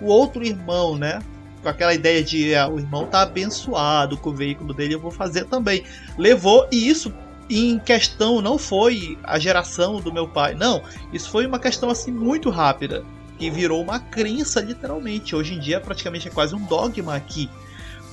o 0.01 0.05
outro 0.05 0.43
irmão, 0.43 0.97
né? 0.97 1.19
Com 1.61 1.69
aquela 1.69 1.93
ideia 1.93 2.23
de 2.23 2.55
ah, 2.55 2.67
o 2.67 2.79
irmão 2.79 3.05
tá 3.05 3.21
abençoado 3.21 4.17
com 4.17 4.29
o 4.29 4.35
veículo 4.35 4.73
dele, 4.73 4.95
eu 4.95 4.99
vou 4.99 5.11
fazer 5.11 5.45
também. 5.45 5.83
Levou, 6.17 6.67
e 6.71 6.87
isso 6.87 7.13
em 7.49 7.79
questão 7.79 8.41
não 8.41 8.57
foi 8.57 9.17
a 9.23 9.39
geração 9.39 9.99
do 9.99 10.13
meu 10.13 10.27
pai, 10.27 10.53
não. 10.53 10.81
Isso 11.11 11.29
foi 11.29 11.45
uma 11.45 11.59
questão 11.59 11.89
assim 11.89 12.11
muito 12.11 12.49
rápida 12.49 13.03
que 13.37 13.49
virou 13.49 13.81
uma 13.81 13.99
crença 13.99 14.61
literalmente. 14.61 15.35
Hoje 15.35 15.55
em 15.55 15.59
dia 15.59 15.79
praticamente 15.79 16.27
é 16.27 16.31
quase 16.31 16.53
um 16.53 16.63
dogma 16.65 17.15
aqui. 17.15 17.49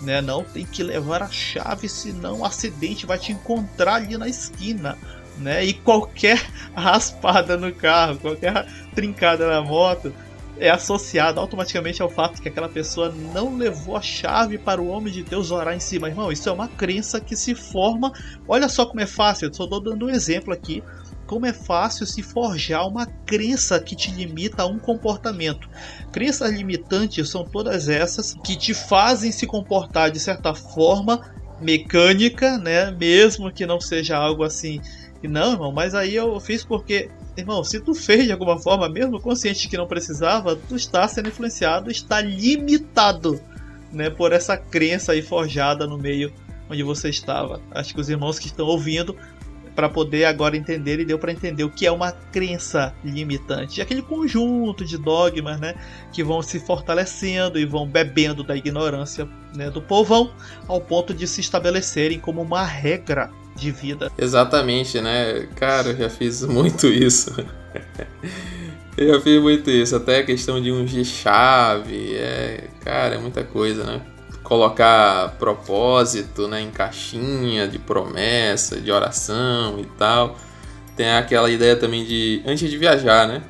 Né? 0.00 0.20
Não 0.20 0.42
tem 0.42 0.64
que 0.64 0.82
levar 0.82 1.22
a 1.22 1.28
chave, 1.28 1.88
senão 1.88 2.40
o 2.40 2.44
acidente 2.44 3.06
vai 3.06 3.18
te 3.18 3.32
encontrar 3.32 3.94
ali 3.96 4.16
na 4.16 4.28
esquina. 4.28 4.96
Né? 5.38 5.64
E 5.64 5.74
qualquer 5.74 6.42
raspada 6.74 7.56
no 7.56 7.72
carro, 7.72 8.18
qualquer 8.18 8.66
trincada 8.94 9.46
na 9.48 9.60
moto 9.60 10.14
é 10.58 10.70
associada 10.70 11.40
automaticamente 11.40 12.02
ao 12.02 12.08
fato 12.08 12.40
que 12.40 12.48
aquela 12.48 12.68
pessoa 12.68 13.14
não 13.32 13.56
levou 13.56 13.96
a 13.96 14.02
chave 14.02 14.58
para 14.58 14.80
o 14.80 14.88
homem 14.88 15.12
de 15.12 15.22
Deus 15.22 15.50
orar 15.50 15.74
em 15.74 15.80
cima. 15.80 16.08
Irmão, 16.08 16.32
isso 16.32 16.48
é 16.48 16.52
uma 16.52 16.68
crença 16.68 17.20
que 17.20 17.36
se 17.36 17.54
forma. 17.54 18.12
Olha 18.48 18.68
só 18.68 18.86
como 18.86 19.00
é 19.00 19.06
fácil, 19.06 19.48
eu 19.48 19.54
só 19.54 19.64
estou 19.64 19.80
dando 19.80 20.06
um 20.06 20.10
exemplo 20.10 20.52
aqui 20.52 20.82
como 21.26 21.44
é 21.44 21.52
fácil 21.52 22.06
se 22.06 22.22
forjar 22.22 22.86
uma 22.86 23.04
crença 23.04 23.80
que 23.80 23.96
te 23.96 24.10
limita 24.12 24.62
a 24.62 24.66
um 24.66 24.78
comportamento. 24.78 25.68
Crenças 26.12 26.52
limitantes 26.52 27.28
são 27.28 27.44
todas 27.44 27.88
essas 27.88 28.34
que 28.44 28.56
te 28.56 28.72
fazem 28.72 29.32
se 29.32 29.46
comportar 29.46 30.10
de 30.10 30.20
certa 30.20 30.54
forma 30.54 31.20
mecânica, 31.60 32.58
né? 32.58 32.90
Mesmo 32.92 33.52
que 33.52 33.66
não 33.66 33.80
seja 33.80 34.16
algo 34.16 34.44
assim. 34.44 34.80
Não, 35.22 35.52
irmão, 35.52 35.72
mas 35.72 35.94
aí 35.94 36.14
eu 36.14 36.38
fiz 36.38 36.64
porque, 36.64 37.10
irmão, 37.42 37.62
se 37.62 37.80
tu 37.80 37.94
fez 37.94 38.24
de 38.24 38.32
alguma 38.32 38.58
forma, 38.58 38.88
mesmo 38.88 39.20
consciente 39.20 39.68
que 39.68 39.76
não 39.76 39.86
precisava, 39.86 40.56
tu 40.56 40.76
está 40.76 41.06
sendo 41.06 41.28
influenciado, 41.28 41.90
está 41.90 42.20
limitado, 42.20 43.40
né, 43.92 44.10
por 44.10 44.32
essa 44.32 44.56
crença 44.56 45.12
aí 45.12 45.22
forjada 45.22 45.86
no 45.86 45.98
meio 45.98 46.32
onde 46.68 46.82
você 46.82 47.08
estava. 47.08 47.60
Acho 47.70 47.94
que 47.94 48.00
os 48.00 48.08
irmãos 48.08 48.38
que 48.38 48.46
estão 48.46 48.66
ouvindo 48.66 49.16
para 49.76 49.90
poder 49.90 50.24
agora 50.24 50.56
entender 50.56 50.98
e 50.98 51.04
deu 51.04 51.18
para 51.18 51.30
entender 51.30 51.62
o 51.62 51.70
que 51.70 51.86
é 51.86 51.92
uma 51.92 52.10
crença 52.10 52.94
limitante. 53.04 53.82
Aquele 53.82 54.00
conjunto 54.00 54.84
de 54.84 54.96
dogmas, 54.96 55.60
né, 55.60 55.74
que 56.10 56.24
vão 56.24 56.40
se 56.40 56.58
fortalecendo 56.58 57.58
e 57.58 57.66
vão 57.66 57.86
bebendo 57.86 58.42
da 58.42 58.56
ignorância 58.56 59.28
né, 59.54 59.70
do 59.70 59.82
povão 59.82 60.32
ao 60.66 60.80
ponto 60.80 61.12
de 61.12 61.28
se 61.28 61.42
estabelecerem 61.42 62.18
como 62.18 62.40
uma 62.40 62.64
regra 62.64 63.30
de 63.56 63.70
vida. 63.70 64.10
Exatamente, 64.16 65.00
né? 65.00 65.48
Cara, 65.56 65.88
eu 65.88 65.96
já 65.96 66.10
fiz 66.10 66.42
muito 66.42 66.86
isso. 66.86 67.34
eu 68.96 69.14
já 69.14 69.20
fiz 69.20 69.42
muito 69.42 69.70
isso, 69.70 69.96
até 69.96 70.18
a 70.18 70.24
questão 70.24 70.60
de 70.60 70.70
ungir 70.70 71.04
chave, 71.04 72.14
é, 72.14 72.68
cara, 72.84 73.16
é 73.16 73.18
muita 73.18 73.42
coisa, 73.42 73.84
né? 73.84 74.00
colocar 74.46 75.34
propósito 75.40 76.46
né, 76.46 76.60
em 76.60 76.70
caixinha 76.70 77.66
de 77.66 77.80
promessa, 77.80 78.80
de 78.80 78.92
oração 78.92 79.80
e 79.80 79.84
tal. 79.98 80.36
Tem 80.96 81.10
aquela 81.14 81.50
ideia 81.50 81.74
também 81.74 82.04
de 82.04 82.42
antes 82.46 82.70
de 82.70 82.78
viajar, 82.78 83.26
né? 83.26 83.42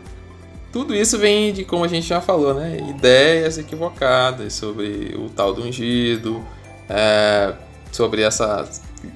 Tudo 0.73 0.95
isso 0.95 1.19
vem 1.19 1.53
de, 1.53 1.65
como 1.65 1.85
a 1.85 1.89
gente 1.89 2.07
já 2.07 2.21
falou, 2.21 2.55
né? 2.55 2.79
Ideias 2.89 3.59
equivocadas 3.59 4.55
sobre 4.55 5.15
o 5.19 5.29
tal 5.29 5.53
do 5.53 5.63
ungido, 5.63 6.43
é, 6.89 7.53
sobre 7.93 8.23
essa 8.23 8.67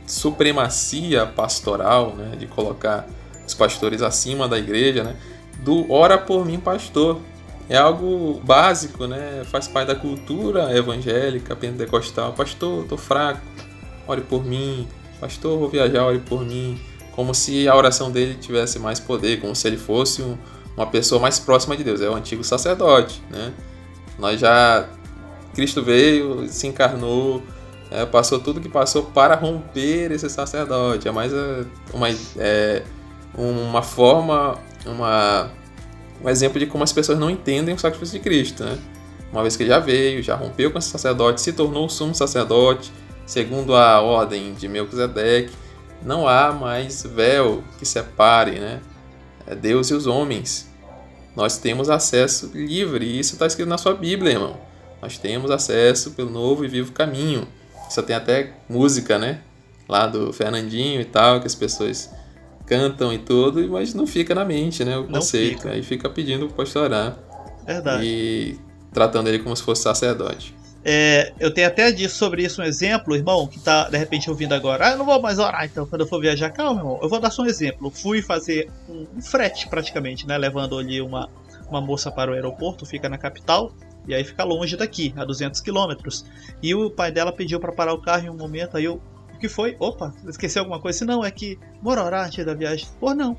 supremacia 0.07 1.27
pastoral, 1.27 2.15
né? 2.17 2.37
De 2.37 2.47
colocar 2.47 3.07
os 3.47 3.55
pastores 3.55 4.03
acima 4.03 4.49
da 4.49 4.59
igreja, 4.59 5.03
né? 5.03 5.17
Do 5.61 5.91
ora 5.93 6.17
por 6.17 6.45
mim, 6.47 6.59
pastor 6.59 7.21
é 7.71 7.77
algo 7.77 8.41
básico, 8.43 9.07
né? 9.07 9.45
Faz 9.45 9.69
parte 9.69 9.87
da 9.87 9.95
cultura 9.95 10.77
evangélica, 10.77 11.55
pentecostal. 11.55 12.33
Pastor, 12.33 12.85
tô 12.89 12.97
fraco, 12.97 13.41
ore 14.09 14.23
por 14.23 14.45
mim. 14.45 14.89
Pastor, 15.21 15.57
vou 15.57 15.69
viajar, 15.69 16.05
ore 16.05 16.19
por 16.19 16.45
mim. 16.45 16.77
Como 17.13 17.33
se 17.33 17.69
a 17.69 17.77
oração 17.77 18.11
dele 18.11 18.35
tivesse 18.35 18.81
mais 18.81 18.99
poder, 18.99 19.41
como 19.41 19.55
se 19.55 19.69
ele 19.69 19.77
fosse 19.77 20.21
um, 20.21 20.37
uma 20.77 20.85
pessoa 20.85 21.21
mais 21.21 21.39
próxima 21.39 21.77
de 21.77 21.85
Deus. 21.85 22.01
É 22.01 22.11
o 22.11 22.15
antigo 22.17 22.43
sacerdote, 22.43 23.23
né? 23.31 23.53
Nós 24.19 24.41
já 24.41 24.89
Cristo 25.55 25.81
veio, 25.81 26.49
se 26.49 26.67
encarnou, 26.67 27.41
é, 27.91 28.07
passou 28.07 28.39
tudo 28.39 28.61
que 28.61 28.69
passou 28.69 29.05
para 29.05 29.35
romper 29.35 30.13
esse 30.13 30.29
sacerdote. 30.31 31.09
É 31.09 31.13
mais 31.13 31.33
é, 31.33 31.65
uma, 31.93 32.09
é, 32.39 32.83
uma 33.35 33.83
forma, 33.83 34.59
uma 34.87 35.51
um 36.23 36.29
exemplo 36.29 36.59
de 36.59 36.67
como 36.67 36.85
as 36.85 36.93
pessoas 36.93 37.19
não 37.19 37.31
entendem 37.31 37.75
o 37.75 37.79
sacrifício 37.79 38.19
de 38.19 38.23
Cristo, 38.23 38.63
né? 38.63 38.79
Uma 39.33 39.43
vez 39.43 39.57
que 39.57 39.63
ele 39.63 39.71
já 39.71 39.79
veio, 39.79 40.23
já 40.23 40.35
rompeu 40.35 40.71
com 40.71 40.79
esse 40.79 40.89
sacerdote, 40.89 41.41
se 41.41 41.53
tornou 41.53 41.89
sumo 41.89 42.15
sacerdote, 42.15 42.93
segundo 43.25 43.75
a 43.75 44.01
ordem 44.01 44.53
de 44.55 44.69
Melquisedeque, 44.69 45.53
não 46.03 46.27
há 46.27 46.53
mais 46.53 47.03
véu 47.03 47.63
que 47.79 47.87
separe, 47.87 48.59
né? 48.59 48.81
É 49.47 49.55
Deus 49.55 49.89
e 49.91 49.95
os 49.95 50.07
homens. 50.07 50.69
Nós 51.35 51.59
temos 51.59 51.89
acesso 51.89 52.51
livre, 52.53 53.19
isso 53.19 53.35
está 53.35 53.47
escrito 53.47 53.69
na 53.69 53.79
sua 53.79 53.95
Bíblia, 53.95 54.33
irmão. 54.33 54.59
Nós 55.01 55.17
temos 55.17 55.51
acesso 55.51 56.11
pelo 56.11 56.31
novo 56.31 56.65
e 56.65 56.69
vivo 56.69 56.93
caminho. 56.93 57.47
Isso 57.91 58.03
tem 58.05 58.15
até 58.15 58.53
música, 58.69 59.19
né? 59.19 59.41
Lá 59.89 60.07
do 60.07 60.33
Fernandinho 60.33 61.01
e 61.01 61.05
tal, 61.05 61.41
que 61.41 61.49
as 61.49 61.55
pessoas 61.57 62.09
cantam 62.65 63.13
e 63.13 63.19
tudo, 63.19 63.69
mas 63.69 63.93
não 63.95 64.07
fica 64.07 64.33
na 64.33 64.45
mente, 64.45 64.85
né? 64.85 64.97
O 64.97 65.03
não 65.03 65.15
conceito. 65.15 65.63
Fica. 65.63 65.71
Aí 65.73 65.83
fica 65.83 66.09
pedindo 66.09 66.47
pro 66.47 66.59
pastor 66.59 66.85
orar. 66.85 67.19
Verdade. 67.67 68.05
E 68.05 68.59
tratando 68.93 69.29
ele 69.29 69.41
como 69.41 69.57
se 69.57 69.63
fosse 69.65 69.83
sacerdote. 69.83 70.55
É, 70.85 71.33
eu 71.39 71.53
tenho 71.53 71.67
até 71.67 71.91
disso 71.91 72.17
sobre 72.17 72.45
isso 72.45 72.63
um 72.63 72.65
exemplo, 72.65 73.15
irmão, 73.15 73.47
que 73.47 73.59
tá 73.59 73.89
de 73.89 73.99
repente 73.99 74.31
ouvindo 74.31 74.55
agora. 74.55 74.87
Ah, 74.87 74.91
eu 74.93 74.99
não 74.99 75.05
vou 75.05 75.21
mais 75.21 75.41
orar, 75.41 75.65
então, 75.65 75.85
quando 75.85 76.03
eu 76.03 76.07
for 76.07 76.21
viajar. 76.21 76.51
Calma, 76.51 76.81
irmão. 76.81 76.99
Eu 77.03 77.09
vou 77.09 77.19
dar 77.19 77.31
só 77.31 77.43
um 77.43 77.47
exemplo. 77.47 77.91
fui 77.91 78.23
fazer 78.23 78.71
um, 78.89 79.07
um 79.17 79.21
frete, 79.21 79.69
praticamente, 79.69 80.27
né? 80.27 80.39
Levando 80.39 80.79
ali 80.79 81.01
uma, 81.01 81.29
uma 81.69 81.81
moça 81.81 82.11
para 82.11 82.31
o 82.31 82.35
aeroporto, 82.35 82.87
fica 82.87 83.09
na 83.09 83.19
capital. 83.19 83.75
E 84.07 84.15
aí 84.15 84.25
fica 84.25 84.45
longe 84.45 84.77
daqui, 84.77 85.13
a 85.17 85.25
200 85.25 85.61
quilômetros. 85.61 86.25
E 86.63 86.75
o 86.75 86.91
pai 86.91 87.13
dela 87.13 87.33
pediu 87.33 87.61
para 87.61 87.73
parar 87.73 87.93
o 87.93 88.01
carro 88.01 88.27
em 88.27 88.31
um 88.31 88.37
momento, 88.37 88.77
aí 88.77 88.85
eu 88.85 89.01
que 89.41 89.49
foi? 89.49 89.75
Opa, 89.81 90.15
esqueci 90.29 90.59
alguma 90.59 90.79
coisa? 90.79 90.99
Se 90.99 91.05
não, 91.05 91.25
é 91.25 91.31
que 91.31 91.59
bora 91.83 92.05
orar 92.05 92.27
antes 92.27 92.45
da 92.45 92.55
viagem. 92.55 92.87
Ou 93.01 93.15
não, 93.15 93.37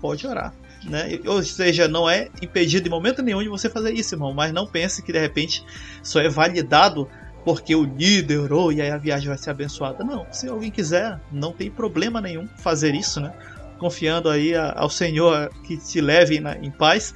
pode 0.00 0.26
orar. 0.26 0.54
Né? 0.84 1.20
Ou 1.26 1.42
seja, 1.42 1.88
não 1.88 2.08
é 2.08 2.30
impedido 2.40 2.86
em 2.86 2.90
momento 2.90 3.20
nenhum 3.20 3.42
de 3.42 3.48
você 3.48 3.68
fazer 3.68 3.92
isso, 3.92 4.14
irmão. 4.14 4.32
Mas 4.32 4.52
não 4.52 4.66
pense 4.66 5.02
que 5.02 5.12
de 5.12 5.18
repente 5.18 5.62
só 6.02 6.20
é 6.20 6.28
validado 6.28 7.06
porque 7.44 7.74
o 7.74 7.84
líder 7.84 8.38
orou 8.38 8.72
e 8.72 8.80
aí 8.80 8.90
a 8.90 8.96
viagem 8.96 9.28
vai 9.28 9.36
ser 9.36 9.50
abençoada. 9.50 10.04
Não, 10.04 10.26
se 10.30 10.48
alguém 10.48 10.70
quiser, 10.70 11.20
não 11.32 11.52
tem 11.52 11.70
problema 11.70 12.20
nenhum 12.20 12.46
fazer 12.58 12.94
isso, 12.94 13.20
né? 13.20 13.34
Confiando 13.78 14.28
aí 14.28 14.54
ao 14.54 14.88
Senhor 14.88 15.50
que 15.64 15.76
te 15.76 16.00
leve 16.00 16.40
em 16.62 16.70
paz. 16.70 17.14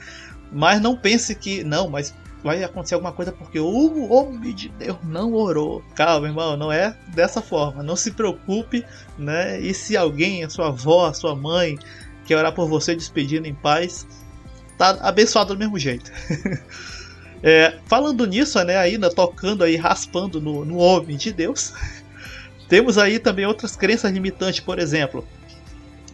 Mas 0.50 0.80
não 0.80 0.96
pense 0.96 1.35
que, 1.35 1.64
não, 1.64 1.88
mas 1.88 2.14
vai 2.44 2.62
acontecer 2.62 2.94
alguma 2.94 3.11
coisa 3.11 3.33
porque 3.33 3.59
o 3.59 4.12
homem 4.12 4.54
de 4.54 4.68
Deus 4.68 4.98
não 5.02 5.33
orou. 5.33 5.83
Calma, 5.94 6.28
irmão, 6.28 6.59
não 6.59 6.70
é 6.70 6.94
dessa 7.14 7.40
forma. 7.40 7.83
Não 7.83 7.96
se 7.96 8.11
preocupe, 8.11 8.85
né? 9.18 9.59
E 9.59 9.72
se 9.72 9.96
alguém, 9.96 10.44
a 10.44 10.50
sua 10.50 10.68
avó, 10.68 11.07
a 11.07 11.14
sua 11.14 11.35
mãe, 11.35 11.78
quer 12.26 12.37
orar 12.37 12.52
por 12.52 12.68
você 12.68 12.94
despedindo 12.94 13.48
em 13.48 13.54
paz, 13.54 14.07
tá 14.76 14.90
abençoado 15.00 15.54
do 15.54 15.59
mesmo 15.59 15.78
jeito. 15.78 16.12
é, 17.42 17.78
falando 17.87 18.26
nisso, 18.26 18.62
né, 18.62 18.76
ainda 18.76 19.09
tocando 19.09 19.64
aí, 19.64 19.76
raspando 19.76 20.38
no, 20.38 20.66
no 20.66 20.76
homem 20.76 21.16
de 21.16 21.33
Deus, 21.33 21.72
temos 22.68 22.98
aí 22.98 23.18
também 23.18 23.46
outras 23.46 23.74
crenças 23.74 24.12
limitantes, 24.12 24.61
por 24.61 24.78
exemplo, 24.78 25.26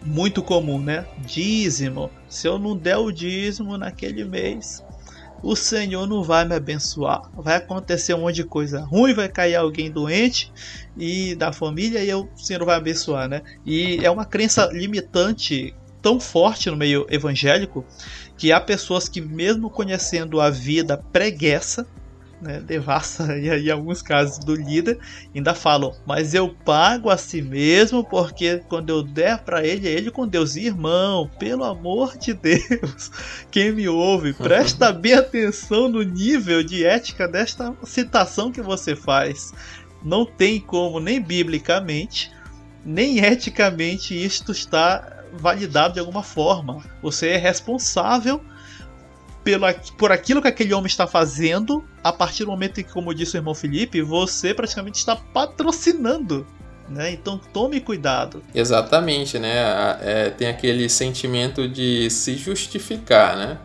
muito 0.06 0.44
comum, 0.44 0.80
né? 0.80 1.06
Dízimo. 1.18 2.08
Se 2.28 2.46
eu 2.46 2.56
não 2.56 2.76
der 2.76 2.98
o 2.98 3.10
dízimo 3.10 3.76
naquele 3.76 4.24
mês, 4.24 4.80
o 5.42 5.56
Senhor 5.56 6.06
não 6.06 6.22
vai 6.22 6.44
me 6.44 6.54
abençoar. 6.54 7.30
Vai 7.34 7.56
acontecer 7.56 8.14
um 8.14 8.20
monte 8.20 8.36
de 8.36 8.44
coisa 8.44 8.80
ruim, 8.80 9.14
vai 9.14 9.28
cair 9.28 9.54
alguém 9.54 9.90
doente 9.90 10.52
e 10.96 11.34
da 11.34 11.52
família 11.52 12.02
e 12.02 12.12
o 12.14 12.28
Senhor 12.36 12.64
vai 12.64 12.76
abençoar, 12.76 13.28
né? 13.28 13.42
E 13.64 13.98
é 14.02 14.10
uma 14.10 14.24
crença 14.24 14.68
limitante 14.72 15.74
tão 16.02 16.18
forte 16.18 16.70
no 16.70 16.76
meio 16.76 17.06
evangélico 17.10 17.84
que 18.36 18.52
há 18.52 18.60
pessoas 18.60 19.08
que 19.08 19.20
mesmo 19.20 19.68
conhecendo 19.68 20.40
a 20.40 20.48
vida 20.48 20.96
preguiça, 20.96 21.86
né, 22.40 22.60
devassa 22.60 23.36
e 23.36 23.50
aí 23.50 23.68
em 23.68 23.70
alguns 23.70 24.02
casos 24.02 24.38
do 24.38 24.54
líder, 24.54 24.98
ainda 25.34 25.54
falam, 25.54 25.94
mas 26.06 26.34
eu 26.34 26.48
pago 26.48 27.10
a 27.10 27.16
si 27.16 27.42
mesmo 27.42 28.02
porque 28.02 28.62
quando 28.68 28.90
eu 28.90 29.02
der 29.02 29.38
para 29.40 29.64
ele, 29.64 29.88
é 29.88 29.92
ele 29.92 30.10
com 30.10 30.26
Deus. 30.26 30.56
Irmão, 30.56 31.30
pelo 31.38 31.64
amor 31.64 32.16
de 32.16 32.32
Deus, 32.32 33.10
quem 33.50 33.72
me 33.72 33.88
ouve, 33.88 34.32
presta 34.34 34.92
bem 34.92 35.14
atenção 35.14 35.88
no 35.88 36.02
nível 36.02 36.62
de 36.62 36.84
ética 36.84 37.28
desta 37.28 37.74
citação 37.84 38.50
que 38.50 38.62
você 38.62 38.96
faz. 38.96 39.52
Não 40.02 40.24
tem 40.24 40.58
como, 40.60 40.98
nem 40.98 41.20
biblicamente, 41.20 42.32
nem 42.84 43.18
eticamente, 43.18 44.14
isto 44.14 44.52
está 44.52 45.24
validado 45.34 45.94
de 45.94 46.00
alguma 46.00 46.22
forma. 46.22 46.82
Você 47.02 47.28
é 47.28 47.36
responsável 47.36 48.40
pela, 49.42 49.72
por 49.96 50.12
aquilo 50.12 50.42
que 50.42 50.48
aquele 50.48 50.74
homem 50.74 50.86
está 50.86 51.06
fazendo, 51.06 51.84
a 52.02 52.12
partir 52.12 52.44
do 52.44 52.50
momento 52.50 52.80
em 52.80 52.84
que, 52.84 52.92
como 52.92 53.14
disse 53.14 53.36
o 53.36 53.38
irmão 53.38 53.54
Felipe, 53.54 54.02
você 54.02 54.52
praticamente 54.52 54.98
está 54.98 55.16
patrocinando. 55.16 56.46
Né? 56.88 57.12
Então 57.12 57.40
tome 57.52 57.80
cuidado. 57.80 58.42
Exatamente, 58.52 59.38
né? 59.38 59.98
É, 60.00 60.30
tem 60.30 60.48
aquele 60.48 60.88
sentimento 60.88 61.68
de 61.68 62.10
se 62.10 62.34
justificar, 62.34 63.36
né? 63.36 63.58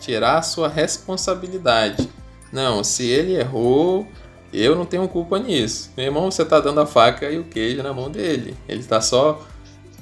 Tirar 0.00 0.38
a 0.38 0.42
sua 0.42 0.68
responsabilidade. 0.68 2.08
Não, 2.50 2.82
se 2.82 3.06
ele 3.06 3.34
errou, 3.34 4.08
eu 4.52 4.74
não 4.74 4.86
tenho 4.86 5.06
culpa 5.06 5.38
nisso. 5.38 5.90
Meu 5.96 6.06
irmão, 6.06 6.30
você 6.30 6.42
está 6.42 6.60
dando 6.60 6.80
a 6.80 6.86
faca 6.86 7.30
e 7.30 7.38
o 7.38 7.44
queijo 7.44 7.82
na 7.82 7.92
mão 7.92 8.10
dele. 8.10 8.56
Ele 8.66 8.80
está 8.80 9.02
só 9.02 9.46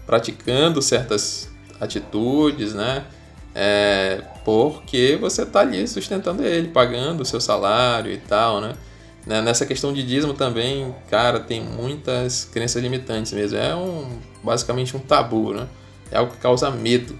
praticando 0.07 0.81
certas 0.81 1.51
atitudes, 1.81 2.73
né? 2.73 3.05
É, 3.55 4.23
porque 4.45 5.19
você 5.21 5.43
está 5.43 5.61
ali 5.61 5.87
sustentando 5.87 6.45
ele, 6.45 6.69
pagando 6.69 7.23
o 7.23 7.25
seu 7.25 7.41
salário 7.41 8.13
e 8.13 8.19
tal, 8.19 8.61
né? 8.61 8.75
né? 9.27 9.41
Nessa 9.41 9.67
questão 9.67 9.93
de 9.93 10.03
dízimo 10.03 10.35
também, 10.35 10.95
cara, 11.11 11.41
tem 11.41 11.61
muitas 11.61 12.45
crenças 12.45 12.83
limitantes 12.83 13.33
mesmo. 13.33 13.59
É 13.59 13.75
um, 13.75 14.19
basicamente 14.43 14.97
um 14.97 15.01
tabu, 15.01 15.53
né? 15.53 15.67
É 16.11 16.19
algo 16.19 16.33
que 16.33 16.39
causa 16.39 16.71
medo. 16.71 17.19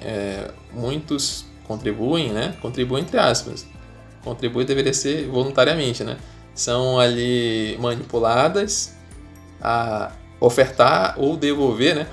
É, 0.00 0.50
muitos 0.72 1.44
contribuem, 1.66 2.30
né? 2.32 2.54
Contribuem 2.60 3.02
entre 3.02 3.18
aspas. 3.18 3.66
Contribuir 4.24 4.64
deveria 4.64 4.94
ser 4.94 5.26
voluntariamente, 5.28 6.04
né? 6.04 6.16
São 6.54 6.98
ali 6.98 7.76
manipuladas 7.80 8.94
a 9.60 10.12
ofertar 10.40 11.14
ou 11.18 11.36
devolver, 11.36 11.94
né? 11.94 12.06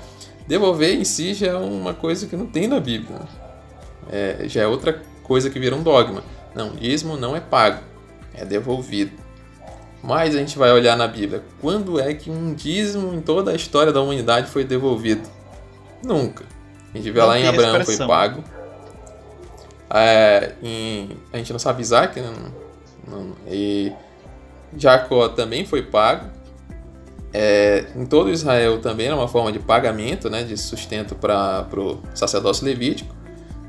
Devolver 0.46 0.94
em 0.94 1.04
si 1.04 1.34
já 1.34 1.48
é 1.48 1.56
uma 1.56 1.94
coisa 1.94 2.26
que 2.26 2.36
não 2.36 2.46
tem 2.46 2.66
na 2.66 2.80
Bíblia. 2.80 3.20
É, 4.10 4.48
já 4.48 4.62
é 4.62 4.66
outra 4.66 5.00
coisa 5.22 5.48
que 5.48 5.58
vira 5.58 5.74
um 5.74 5.82
dogma. 5.82 6.22
Não, 6.54 6.70
dízimo 6.70 7.16
não 7.16 7.36
é 7.36 7.40
pago, 7.40 7.82
é 8.34 8.44
devolvido. 8.44 9.12
Mas 10.02 10.34
a 10.34 10.38
gente 10.38 10.58
vai 10.58 10.72
olhar 10.72 10.96
na 10.96 11.06
Bíblia, 11.06 11.42
quando 11.60 12.00
é 12.00 12.14
que 12.14 12.30
um 12.30 12.54
dízimo 12.54 13.14
em 13.14 13.20
toda 13.20 13.52
a 13.52 13.54
história 13.54 13.92
da 13.92 14.00
humanidade 14.00 14.50
foi 14.50 14.64
devolvido? 14.64 15.28
Nunca. 16.02 16.44
A 16.92 16.96
gente 16.96 17.10
vê 17.10 17.22
lá 17.22 17.38
em 17.38 17.46
Abraão 17.46 17.84
foi 17.84 17.96
pago. 17.98 18.42
É, 19.92 20.52
em, 20.62 21.10
a 21.32 21.36
gente 21.36 21.52
não 21.52 21.58
sabe 21.58 21.82
Isaac, 21.82 22.18
né? 22.20 22.32
Não, 23.06 23.18
não, 23.18 23.36
e 23.46 23.92
Jacó 24.76 25.28
também 25.28 25.64
foi 25.64 25.82
pago. 25.82 26.30
É, 27.32 27.86
em 27.94 28.06
todo 28.06 28.30
Israel 28.30 28.80
também 28.80 29.06
era 29.06 29.14
uma 29.14 29.28
forma 29.28 29.52
de 29.52 29.60
pagamento, 29.60 30.28
né, 30.28 30.42
de 30.42 30.56
sustento 30.56 31.14
para 31.14 31.66
o 31.76 32.00
sacerdócio 32.14 32.64
levítico. 32.64 33.14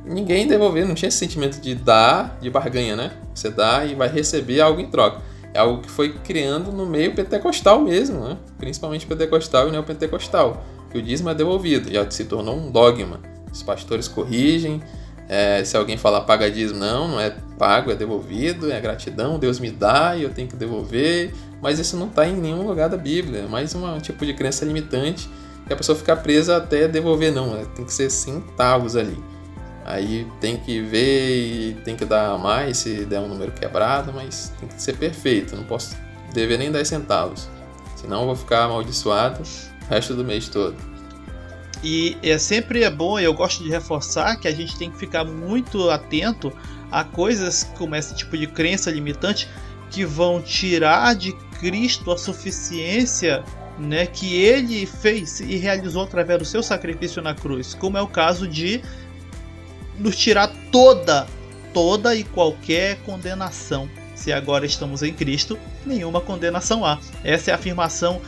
Ninguém 0.04 0.48
devolveu, 0.48 0.88
não 0.88 0.96
tinha 0.96 1.10
esse 1.10 1.18
sentimento 1.18 1.60
de 1.60 1.76
dar, 1.76 2.38
de 2.42 2.50
barganha, 2.50 2.96
né? 2.96 3.12
Você 3.34 3.50
dá 3.50 3.86
e 3.86 3.94
vai 3.94 4.10
receber 4.10 4.60
algo 4.60 4.82
em 4.82 4.90
troca. 4.90 5.22
É 5.54 5.60
algo 5.60 5.82
que 5.82 5.92
foi 5.92 6.14
criando 6.14 6.72
no 6.72 6.86
meio 6.86 7.14
pentecostal 7.14 7.82
mesmo, 7.82 8.22
né? 8.22 8.38
principalmente 8.58 9.06
pentecostal 9.06 9.68
e 9.68 9.72
neopentecostal, 9.72 10.64
que 10.90 10.98
o 10.98 11.02
dízimo 11.02 11.30
é 11.30 11.36
devolvido, 11.36 11.92
já 11.92 12.10
se 12.10 12.24
tornou 12.24 12.56
um 12.56 12.72
dogma. 12.72 13.20
Os 13.52 13.62
pastores 13.62 14.08
corrigem, 14.08 14.82
é, 15.28 15.64
se 15.64 15.78
alguém 15.78 15.98
falar 15.98 16.22
paga 16.22 16.50
dízimo, 16.50 16.80
não, 16.80 17.08
não 17.08 17.20
é 17.20 17.36
pago, 17.58 17.92
é 17.92 17.96
devolvido, 17.96 18.72
é 18.72 18.80
gratidão, 18.80 19.38
Deus 19.38 19.60
me 19.60 19.70
dá 19.70 20.16
e 20.16 20.24
eu 20.24 20.30
tenho 20.30 20.48
que 20.48 20.56
devolver. 20.56 21.34
Mas 21.62 21.80
isso 21.80 21.96
não 21.96 22.08
está 22.08 22.28
em 22.28 22.36
nenhum 22.36 22.66
lugar 22.66 22.90
da 22.90 22.98
Bíblia. 22.98 23.42
É 23.42 23.48
mais 23.48 23.76
um 23.76 24.00
tipo 24.00 24.26
de 24.26 24.34
crença 24.34 24.66
limitante 24.66 25.30
que 25.68 25.72
a 25.72 25.76
pessoa 25.76 25.98
fica 25.98 26.16
presa 26.16 26.58
até 26.58 26.88
devolver, 26.88 27.32
não. 27.32 27.56
É, 27.56 27.64
tem 27.64 27.86
que 27.86 27.94
ser 27.94 28.10
centavos 28.10 28.96
ali. 28.96 29.18
Aí 29.92 30.26
tem 30.40 30.56
que 30.56 30.80
ver 30.80 31.36
e 31.36 31.74
tem 31.84 31.98
que 31.98 32.06
dar 32.06 32.38
mais 32.38 32.78
se 32.78 33.04
der 33.04 33.20
um 33.20 33.28
número 33.28 33.52
quebrado, 33.52 34.14
mas 34.14 34.54
tem 34.58 34.70
que 34.70 34.82
ser 34.82 34.96
perfeito. 34.96 35.54
Não 35.54 35.66
posso 35.66 35.98
dever 36.34 36.58
nem 36.58 36.72
10 36.72 36.88
centavos. 36.88 37.50
Senão 37.98 38.22
eu 38.22 38.28
vou 38.28 38.36
ficar 38.38 38.64
amaldiçoado 38.64 39.42
o 39.44 39.90
resto 39.90 40.16
do 40.16 40.24
mês 40.24 40.48
todo. 40.48 40.78
E 41.84 42.16
é 42.24 42.38
sempre 42.38 42.84
é 42.84 42.90
bom, 42.90 43.20
eu 43.20 43.34
gosto 43.34 43.66
de 43.66 43.70
reforçar 43.70 44.38
que 44.38 44.48
a 44.48 44.52
gente 44.56 44.78
tem 44.78 44.90
que 44.90 44.98
ficar 44.98 45.26
muito 45.26 45.90
atento 45.90 46.54
a 46.90 47.04
coisas 47.04 47.66
como 47.78 47.94
esse 47.94 48.16
tipo 48.16 48.38
de 48.38 48.48
crença 48.48 48.90
limitante 48.90 49.50
que 49.90 50.06
vão 50.06 50.42
tirar 50.42 51.16
de 51.16 51.34
Cristo 51.60 52.12
a 52.12 52.18
suficiência 52.18 53.44
né, 53.78 54.06
que 54.06 54.42
ele 54.42 54.86
fez 54.86 55.42
e 55.42 55.58
realizou 55.58 56.04
através 56.04 56.40
do 56.40 56.46
seu 56.46 56.64
sacrifício 56.64 57.22
na 57.22 57.34
cruz, 57.34 57.74
como 57.74 57.98
é 57.98 58.02
o 58.02 58.08
caso 58.08 58.48
de 58.48 58.82
nos 60.02 60.16
tirar 60.16 60.52
toda, 60.72 61.28
toda 61.74 62.16
e 62.16 62.24
qualquer 62.24 62.98
condenação. 63.04 63.90
Se 64.16 64.32
agora 64.32 64.66
estamos 64.66 65.02
em 65.02 65.14
Cristo, 65.14 65.58
nenhuma 65.86 66.20
condenação 66.22 66.86
há. 66.86 67.00
Essa 67.24 67.52
é 67.52 67.54
a 67.54 67.56
afirmação 67.56 68.22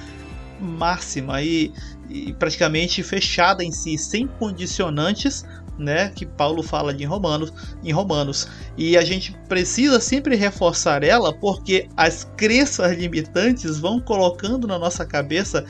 máxima 0.60 1.42
e 1.42 1.74
e 2.14 2.32
praticamente 2.34 3.02
fechada 3.02 3.64
em 3.64 3.72
si, 3.72 3.98
sem 3.98 4.28
condicionantes, 4.28 5.44
né, 5.78 6.12
que 6.16 6.26
Paulo 6.26 6.62
fala 6.62 6.94
de 6.94 7.04
em 7.04 7.08
Romanos, 7.08 7.52
em 7.84 7.92
Romanos. 7.92 8.48
E 8.78 8.96
a 8.96 9.04
gente 9.04 9.36
precisa 9.50 10.00
sempre 10.00 10.36
reforçar 10.36 11.04
ela 11.04 11.34
porque 11.34 11.88
as 11.98 12.24
crenças 12.38 12.96
limitantes 12.96 13.80
vão 13.80 14.00
colocando 14.00 14.68
na 14.68 14.78
nossa 14.78 15.06
cabeça 15.06 15.66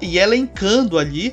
e 0.00 0.18
elencando 0.18 0.98
ali 0.98 1.32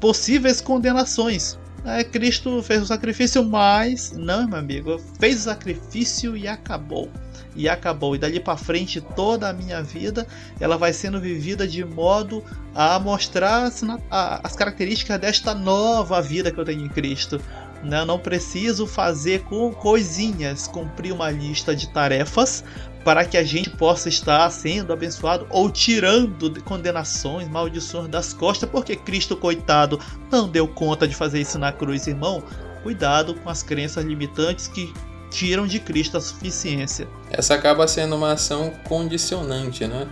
possíveis 0.00 0.62
condenações. 0.62 1.58
É, 1.84 2.04
Cristo 2.04 2.62
fez 2.62 2.82
o 2.82 2.86
sacrifício, 2.86 3.42
mas 3.44 4.12
não, 4.12 4.46
meu 4.46 4.58
amigo, 4.58 4.98
fez 5.18 5.40
o 5.40 5.44
sacrifício 5.44 6.36
e 6.36 6.46
acabou 6.46 7.10
e 7.54 7.68
acabou. 7.68 8.14
E 8.14 8.18
dali 8.18 8.40
para 8.40 8.56
frente 8.56 9.00
toda 9.00 9.48
a 9.48 9.52
minha 9.52 9.82
vida 9.82 10.26
ela 10.58 10.76
vai 10.76 10.92
sendo 10.92 11.20
vivida 11.20 11.66
de 11.66 11.84
modo 11.84 12.44
a 12.74 12.98
mostrar 12.98 13.64
as, 13.64 13.82
as 14.10 14.56
características 14.56 15.18
desta 15.18 15.54
nova 15.54 16.20
vida 16.20 16.50
que 16.50 16.58
eu 16.58 16.64
tenho 16.64 16.84
em 16.84 16.88
Cristo. 16.88 17.40
Né? 17.82 18.00
Eu 18.00 18.06
não 18.06 18.18
preciso 18.18 18.86
fazer 18.86 19.42
com 19.44 19.72
coisinhas, 19.72 20.66
cumprir 20.66 21.12
uma 21.12 21.30
lista 21.30 21.74
de 21.74 21.88
tarefas 21.88 22.62
para 23.04 23.24
que 23.24 23.36
a 23.36 23.44
gente 23.44 23.70
possa 23.70 24.08
estar 24.08 24.48
sendo 24.50 24.92
abençoado 24.92 25.46
ou 25.50 25.70
tirando 25.70 26.62
condenações, 26.62 27.48
maldições 27.48 28.08
das 28.08 28.32
costas, 28.32 28.68
porque 28.68 28.94
Cristo, 28.96 29.36
coitado, 29.36 29.98
não 30.30 30.48
deu 30.48 30.68
conta 30.68 31.08
de 31.08 31.14
fazer 31.14 31.40
isso 31.40 31.58
na 31.58 31.72
cruz, 31.72 32.06
irmão. 32.06 32.42
Cuidado 32.82 33.34
com 33.34 33.48
as 33.48 33.62
crenças 33.62 34.04
limitantes 34.04 34.68
que 34.68 34.92
tiram 35.30 35.66
de 35.66 35.78
Cristo 35.78 36.16
a 36.16 36.20
suficiência. 36.20 37.06
Essa 37.30 37.54
acaba 37.54 37.86
sendo 37.86 38.16
uma 38.16 38.32
ação 38.32 38.72
condicionante, 38.84 39.86
né? 39.86 40.06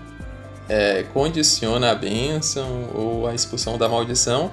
É, 0.69 1.03
condiciona 1.15 1.91
a 1.91 1.95
bênção 1.95 2.91
ou 2.95 3.27
a 3.27 3.35
expulsão 3.35 3.79
da 3.79 3.89
maldição 3.89 4.53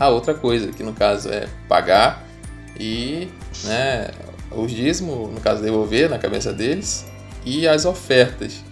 a 0.00 0.08
outra 0.08 0.32
coisa, 0.32 0.72
que 0.72 0.82
no 0.82 0.94
caso 0.94 1.28
é 1.28 1.46
pagar 1.68 2.24
e 2.78 3.28
né, 3.64 4.08
os 4.50 4.72
dízimos, 4.72 5.30
no 5.30 5.38
caso 5.42 5.62
devolver 5.62 6.08
na 6.08 6.18
cabeça 6.18 6.54
deles, 6.54 7.04
e 7.44 7.66
as 7.66 7.84
ofertas. 7.84 8.62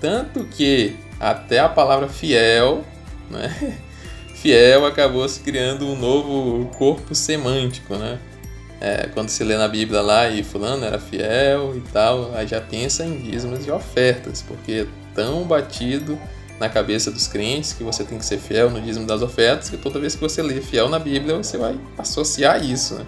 Tanto 0.00 0.44
que 0.44 0.96
até 1.18 1.58
a 1.58 1.68
palavra 1.68 2.08
fiel, 2.08 2.84
né, 3.30 3.78
fiel 4.34 4.86
acabou 4.86 5.28
se 5.28 5.40
criando 5.40 5.86
um 5.86 5.96
novo 5.96 6.66
corpo 6.76 7.14
semântico, 7.14 7.96
né? 7.96 8.18
É, 8.80 9.08
quando 9.12 9.28
se 9.28 9.42
lê 9.42 9.56
na 9.56 9.66
Bíblia 9.66 10.00
lá 10.00 10.28
e 10.28 10.44
fulano 10.44 10.84
era 10.84 11.00
fiel 11.00 11.76
e 11.76 11.80
tal, 11.92 12.32
aí 12.36 12.46
já 12.46 12.60
pensa 12.60 13.04
em 13.04 13.18
dízimos 13.18 13.66
e 13.66 13.70
ofertas, 13.72 14.40
porque 14.40 14.72
é 14.72 14.86
tão 15.16 15.42
batido 15.42 16.16
na 16.60 16.68
cabeça 16.68 17.10
dos 17.10 17.26
crentes 17.26 17.72
que 17.72 17.82
você 17.82 18.04
tem 18.04 18.18
que 18.18 18.24
ser 18.24 18.38
fiel 18.38 18.70
no 18.70 18.80
dízimo 18.80 19.04
das 19.04 19.20
ofertas, 19.20 19.68
que 19.68 19.76
toda 19.76 19.98
vez 19.98 20.14
que 20.14 20.20
você 20.20 20.42
lê 20.42 20.60
fiel 20.60 20.88
na 20.88 20.98
Bíblia, 20.98 21.36
você 21.36 21.56
vai 21.56 21.78
associar 21.96 22.64
isso. 22.64 22.94
Né? 22.94 23.06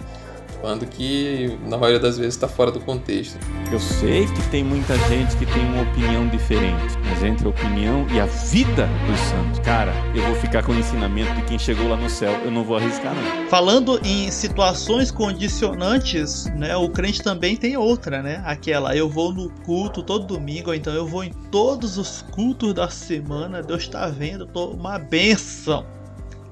Quando 0.61 0.85
que 0.85 1.57
na 1.67 1.77
maioria 1.77 1.99
das 1.99 2.17
vezes 2.17 2.35
está 2.35 2.47
fora 2.47 2.71
do 2.71 2.79
contexto. 2.79 3.37
Eu 3.71 3.79
sei 3.79 4.27
que 4.27 4.49
tem 4.49 4.63
muita 4.63 4.97
gente 5.09 5.35
que 5.35 5.45
tem 5.45 5.65
uma 5.65 5.81
opinião 5.81 6.27
diferente, 6.27 6.97
mas 7.03 7.23
entre 7.23 7.47
a 7.47 7.49
opinião 7.49 8.05
e 8.11 8.19
a 8.19 8.25
vida 8.27 8.87
dos 9.07 9.19
santos, 9.19 9.59
cara, 9.59 9.91
eu 10.15 10.23
vou 10.23 10.35
ficar 10.35 10.63
com 10.63 10.71
o 10.71 10.79
ensinamento 10.79 11.33
de 11.33 11.41
quem 11.43 11.57
chegou 11.57 11.89
lá 11.89 11.97
no 11.97 12.09
céu, 12.09 12.31
eu 12.45 12.51
não 12.51 12.63
vou 12.63 12.77
arriscar 12.77 13.13
não. 13.15 13.47
Falando 13.49 13.99
em 14.05 14.29
situações 14.29 15.09
condicionantes, 15.09 16.45
né, 16.55 16.75
o 16.75 16.87
crente 16.89 17.23
também 17.23 17.55
tem 17.55 17.75
outra, 17.75 18.21
né? 18.21 18.41
Aquela, 18.45 18.95
eu 18.95 19.09
vou 19.09 19.33
no 19.33 19.49
culto 19.49 20.03
todo 20.03 20.27
domingo, 20.27 20.69
ou 20.69 20.75
então 20.75 20.93
eu 20.93 21.07
vou 21.07 21.23
em 21.23 21.31
todos 21.51 21.97
os 21.97 22.21
cultos 22.21 22.73
da 22.73 22.89
semana, 22.89 23.63
Deus 23.63 23.81
está 23.83 24.07
vendo, 24.07 24.45
tô 24.45 24.67
uma 24.67 24.99
benção, 24.99 25.85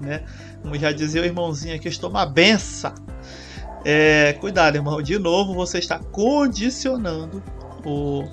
né? 0.02 0.24
Como 0.62 0.78
já 0.78 0.92
dizia 0.92 1.22
o 1.22 1.26
irmãozinho 1.26 1.76
aqui, 1.76 1.88
estou 1.88 2.10
uma 2.10 2.26
benção. 2.26 2.94
É, 3.86 4.34
cuidado, 4.34 4.76
irmão. 4.76 5.02
De 5.02 5.18
novo, 5.18 5.54
você 5.54 5.80
está 5.80 6.00
condicionando 6.00 7.42
o, 7.86 8.24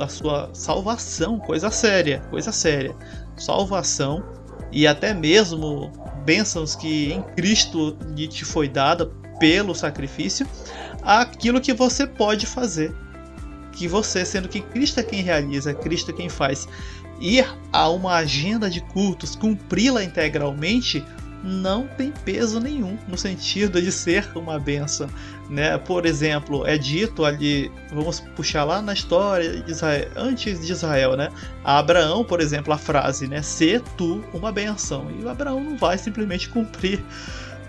a 0.00 0.08
sua 0.08 0.50
salvação. 0.52 1.38
Coisa 1.38 1.70
séria, 1.70 2.20
coisa 2.30 2.52
séria. 2.52 2.94
Salvação 3.36 4.24
e 4.72 4.86
até 4.86 5.14
mesmo 5.14 5.92
bênçãos 6.24 6.74
que 6.74 7.12
em 7.12 7.22
Cristo 7.34 7.96
lhe 8.14 8.26
te 8.26 8.44
foi 8.44 8.68
dada 8.68 9.06
pelo 9.38 9.74
sacrifício, 9.74 10.46
aquilo 11.02 11.60
que 11.60 11.72
você 11.72 12.06
pode 12.06 12.46
fazer. 12.46 12.94
Que 13.72 13.86
você, 13.86 14.24
sendo 14.24 14.48
que 14.48 14.60
Cristo 14.60 15.00
é 15.00 15.02
quem 15.02 15.22
realiza, 15.22 15.74
Cristo 15.74 16.10
é 16.10 16.14
quem 16.14 16.28
faz, 16.28 16.66
ir 17.20 17.46
a 17.72 17.88
uma 17.90 18.14
agenda 18.14 18.70
de 18.70 18.80
cultos, 18.80 19.36
cumpri-la 19.36 20.02
integralmente, 20.02 21.04
não 21.46 21.86
tem 21.86 22.10
peso 22.24 22.58
nenhum 22.58 22.98
no 23.06 23.16
sentido 23.16 23.80
de 23.80 23.92
ser 23.92 24.28
uma 24.34 24.58
benção. 24.58 25.08
Né? 25.48 25.78
Por 25.78 26.04
exemplo, 26.04 26.66
é 26.66 26.76
dito 26.76 27.24
ali, 27.24 27.70
vamos 27.92 28.18
puxar 28.34 28.64
lá 28.64 28.82
na 28.82 28.92
história 28.92 29.62
de 29.62 29.70
Israel, 29.70 30.08
antes 30.16 30.66
de 30.66 30.72
Israel, 30.72 31.16
né? 31.16 31.28
A 31.62 31.78
Abraão, 31.78 32.24
por 32.24 32.40
exemplo, 32.40 32.72
a 32.72 32.78
frase, 32.78 33.28
né? 33.28 33.42
Ser 33.42 33.80
tu 33.96 34.24
uma 34.34 34.50
benção. 34.50 35.06
E 35.16 35.24
o 35.24 35.28
Abraão 35.28 35.62
não 35.62 35.76
vai 35.76 35.96
simplesmente 35.96 36.48
cumprir 36.48 37.00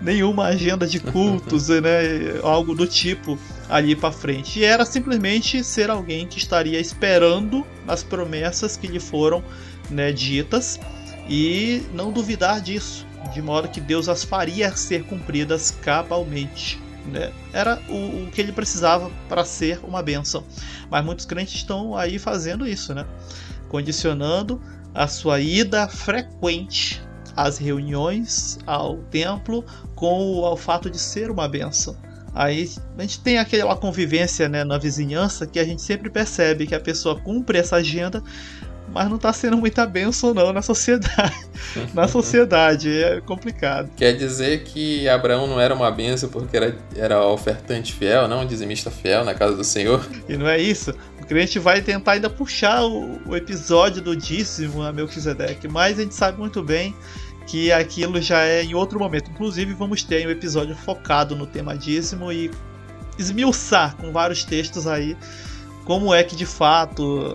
nenhuma 0.02 0.46
agenda 0.46 0.84
de 0.84 0.98
cultos, 0.98 1.68
né? 1.80 2.40
Algo 2.42 2.74
do 2.74 2.86
tipo 2.86 3.38
ali 3.68 3.94
para 3.94 4.10
frente. 4.10 4.58
E 4.58 4.64
era 4.64 4.84
simplesmente 4.84 5.62
ser 5.62 5.88
alguém 5.88 6.26
que 6.26 6.38
estaria 6.38 6.80
esperando 6.80 7.64
as 7.86 8.02
promessas 8.02 8.76
que 8.76 8.88
lhe 8.88 8.98
foram 8.98 9.44
né, 9.88 10.10
ditas 10.10 10.80
e 11.28 11.82
não 11.94 12.10
duvidar 12.10 12.60
disso 12.60 13.07
de 13.32 13.42
modo 13.42 13.68
que 13.68 13.80
Deus 13.80 14.08
as 14.08 14.24
faria 14.24 14.74
ser 14.76 15.04
cumpridas 15.04 15.70
cabalmente. 15.70 16.80
Né? 17.06 17.32
Era 17.52 17.80
o, 17.88 18.24
o, 18.24 18.30
que 18.30 18.40
ele 18.40 18.52
precisava 18.52 19.10
para 19.28 19.44
ser 19.44 19.80
uma 19.82 20.02
bênção. 20.02 20.44
Mas 20.90 21.04
muitos 21.04 21.24
crentes 21.24 21.54
estão 21.54 21.96
aí 21.96 22.18
fazendo 22.18 22.66
isso, 22.66 22.94
né? 22.94 23.06
condicionando 23.68 24.60
a 24.94 25.06
sua 25.06 25.40
ida 25.40 25.88
frequente 25.88 27.02
às 27.36 27.56
reuniões, 27.56 28.58
ao 28.66 28.96
templo, 28.96 29.64
com 29.94 30.40
o, 30.40 30.56
fato 30.56 30.90
de 30.90 30.98
ser 30.98 31.30
uma 31.30 31.48
bênção. 31.48 31.96
Aí 32.34 32.70
a 32.96 33.02
gente 33.02 33.20
tem 33.20 33.38
aquela 33.38 33.76
convivência 33.76 34.48
né, 34.48 34.64
na 34.64 34.76
vizinhança 34.76 35.46
que 35.46 35.58
a 35.58 35.64
gente 35.64 35.82
sempre 35.82 36.10
percebe 36.10 36.66
que 36.66 36.74
a 36.74 36.80
pessoa 36.80 37.18
cumpre 37.18 37.58
essa 37.58 37.76
agenda, 37.76 38.22
mas 38.92 39.08
não 39.08 39.16
está 39.16 39.32
sendo 39.32 39.56
muita 39.56 39.86
bênção 39.86 40.32
não 40.34 40.52
na 40.52 40.62
sociedade. 40.62 41.34
na 41.94 42.08
sociedade 42.08 42.90
é 42.90 43.20
complicado. 43.20 43.90
Quer 43.96 44.14
dizer 44.14 44.64
que 44.64 45.08
Abraão 45.08 45.46
não 45.46 45.60
era 45.60 45.74
uma 45.74 45.90
bênção 45.90 46.28
porque 46.28 46.56
era, 46.56 46.76
era 46.96 47.26
ofertante 47.26 47.92
fiel, 47.92 48.28
não 48.28 48.42
um 48.42 48.46
dizimista 48.46 48.90
fiel 48.90 49.24
na 49.24 49.34
casa 49.34 49.56
do 49.56 49.64
Senhor? 49.64 50.06
E 50.28 50.36
não 50.36 50.48
é 50.48 50.58
isso. 50.58 50.94
O 51.20 51.26
crente 51.26 51.58
vai 51.58 51.80
tentar 51.80 52.12
ainda 52.12 52.30
puxar 52.30 52.84
o, 52.84 53.20
o 53.26 53.36
episódio 53.36 54.00
do 54.02 54.16
dízimo 54.16 54.82
a 54.82 54.92
Melquisedeque, 54.92 55.68
mas 55.68 55.98
a 55.98 56.02
gente 56.02 56.14
sabe 56.14 56.38
muito 56.38 56.62
bem 56.62 56.94
que 57.46 57.72
aquilo 57.72 58.20
já 58.20 58.44
é 58.44 58.62
em 58.62 58.74
outro 58.74 58.98
momento. 58.98 59.30
Inclusive, 59.30 59.72
vamos 59.72 60.02
ter 60.02 60.26
um 60.26 60.30
episódio 60.30 60.76
focado 60.76 61.34
no 61.34 61.46
tema 61.46 61.76
dízimo 61.76 62.30
e 62.30 62.50
esmiuçar 63.18 63.96
com 63.96 64.12
vários 64.12 64.44
textos 64.44 64.86
aí 64.86 65.16
como 65.88 66.12
é 66.12 66.22
que 66.22 66.36
de 66.36 66.44
fato 66.44 67.34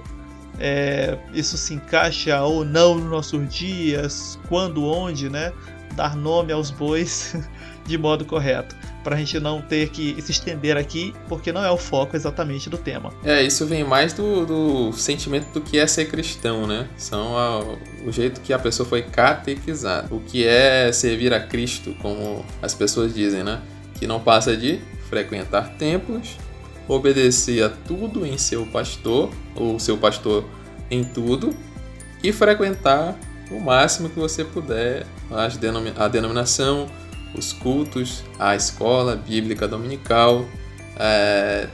é, 0.66 1.18
isso 1.34 1.58
se 1.58 1.74
encaixa 1.74 2.42
ou 2.42 2.64
não 2.64 2.96
nos 2.96 3.10
nossos 3.10 3.54
dias, 3.54 4.40
quando, 4.48 4.86
onde, 4.86 5.30
né? 5.30 5.52
Dar 5.94 6.16
nome 6.16 6.54
aos 6.54 6.72
bois 6.72 7.36
de 7.86 7.98
modo 7.98 8.24
correto. 8.24 8.74
Para 9.04 9.18
a 9.18 9.20
gente 9.20 9.38
não 9.42 9.62
ter 9.62 9.90
que 9.90 10.16
se 10.22 10.32
estender 10.32 10.78
aqui, 10.78 11.14
porque 11.28 11.52
não 11.52 11.62
é 11.62 11.70
o 11.70 11.76
foco 11.76 12.16
exatamente 12.16 12.70
do 12.70 12.78
tema. 12.78 13.14
É, 13.26 13.44
isso 13.44 13.66
vem 13.66 13.84
mais 13.84 14.14
do, 14.14 14.46
do 14.46 14.94
sentimento 14.94 15.52
do 15.52 15.60
que 15.60 15.78
é 15.78 15.86
ser 15.86 16.06
cristão, 16.06 16.66
né? 16.66 16.88
São 16.96 17.38
a, 17.38 17.60
o 18.06 18.10
jeito 18.10 18.40
que 18.40 18.54
a 18.54 18.58
pessoa 18.58 18.88
foi 18.88 19.02
catequizada. 19.02 20.08
O 20.16 20.22
que 20.22 20.48
é 20.48 20.94
servir 20.94 21.34
a 21.34 21.42
Cristo, 21.42 21.94
como 22.02 22.46
as 22.62 22.74
pessoas 22.74 23.14
dizem, 23.14 23.44
né? 23.44 23.62
Que 24.00 24.08
não 24.08 24.22
passa 24.22 24.56
de 24.56 24.80
frequentar 25.10 25.76
templos, 25.78 26.38
obedecer 26.88 27.64
a 27.64 27.70
tudo 27.70 28.26
em 28.26 28.38
seu 28.38 28.66
pastor, 28.66 29.30
ou 29.56 29.80
seu 29.80 29.98
pastor 29.98 30.46
em 30.90 31.04
tudo, 31.04 31.54
e 32.24 32.32
frequentar 32.32 33.18
o 33.52 33.60
máximo 33.60 34.10
que 34.10 34.20
você 34.20 34.44
puder 34.44 35.06
a 35.98 36.08
denominação, 36.08 36.88
os 37.36 37.52
cultos, 37.52 38.24
a 38.40 38.56
escola 38.56 39.16
bíblica 39.16 39.68
dominical, 39.68 40.46
é, 40.98 41.68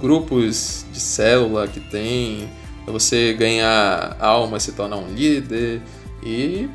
grupos 0.00 0.84
de 0.92 1.00
célula 1.00 1.68
que 1.68 1.80
tem, 1.80 2.48
você 2.86 3.32
ganhar 3.32 4.16
alma, 4.18 4.60
se 4.60 4.72
tornar 4.72 4.96
um 4.96 5.12
líder 5.14 5.80
e 6.22 6.68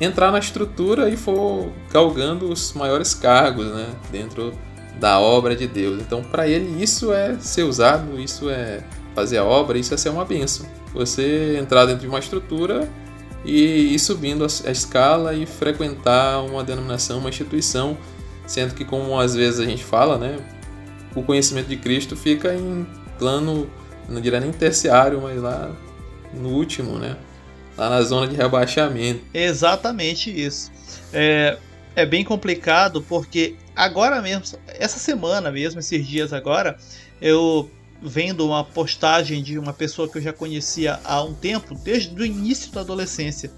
entrar 0.00 0.30
na 0.30 0.38
estrutura 0.38 1.08
e 1.08 1.16
for 1.16 1.70
galgando 1.90 2.50
os 2.50 2.72
maiores 2.72 3.14
cargos 3.14 3.66
né, 3.66 3.88
dentro 4.10 4.52
da 4.98 5.20
obra 5.20 5.54
de 5.54 5.66
Deus. 5.66 6.00
Então, 6.00 6.22
para 6.22 6.48
ele, 6.48 6.82
isso 6.82 7.12
é 7.12 7.36
ser 7.38 7.64
usado, 7.64 8.18
isso 8.18 8.48
é 8.50 8.82
fazer 9.14 9.38
a 9.38 9.44
obra, 9.44 9.78
isso 9.78 9.94
é 9.94 9.96
ser 9.96 10.08
uma 10.08 10.24
bênção. 10.24 10.66
Você 10.92 11.56
entrar 11.58 11.84
dentro 11.86 12.02
de 12.02 12.08
uma 12.08 12.18
estrutura 12.18 12.88
e 13.44 13.94
ir 13.94 13.98
subindo 13.98 14.44
a 14.44 14.70
escala 14.70 15.34
e 15.34 15.46
frequentar 15.46 16.42
uma 16.42 16.64
denominação, 16.64 17.18
uma 17.18 17.28
instituição, 17.28 17.96
sendo 18.46 18.74
que, 18.74 18.84
como 18.84 19.18
às 19.18 19.34
vezes 19.34 19.60
a 19.60 19.64
gente 19.64 19.84
fala, 19.84 20.18
né, 20.18 20.38
o 21.14 21.22
conhecimento 21.22 21.68
de 21.68 21.76
Cristo 21.76 22.16
fica 22.16 22.54
em 22.54 22.86
plano, 23.18 23.70
não 24.08 24.20
diria 24.20 24.40
nem 24.40 24.52
terciário, 24.52 25.20
mas 25.20 25.40
lá 25.40 25.70
no 26.34 26.50
último, 26.50 26.98
né? 26.98 27.16
Lá 27.76 27.90
na 27.90 28.02
zona 28.02 28.26
de 28.26 28.34
rebaixamento. 28.34 29.20
Exatamente 29.32 30.30
isso. 30.30 30.70
É, 31.12 31.58
é 31.94 32.06
bem 32.06 32.24
complicado 32.24 33.02
porque 33.02 33.54
agora 33.76 34.22
mesmo, 34.22 34.58
essa 34.66 34.98
semana 34.98 35.52
mesmo, 35.52 35.78
esses 35.78 36.06
dias 36.06 36.32
agora, 36.32 36.78
eu 37.20 37.70
vendo 38.02 38.46
uma 38.46 38.64
postagem 38.64 39.42
de 39.42 39.58
uma 39.58 39.72
pessoa 39.72 40.08
que 40.08 40.18
eu 40.18 40.22
já 40.22 40.32
conhecia 40.32 41.00
há 41.04 41.22
um 41.22 41.34
tempo, 41.34 41.74
desde 41.74 42.14
o 42.20 42.24
início 42.24 42.72
da 42.72 42.80
adolescência. 42.80 43.50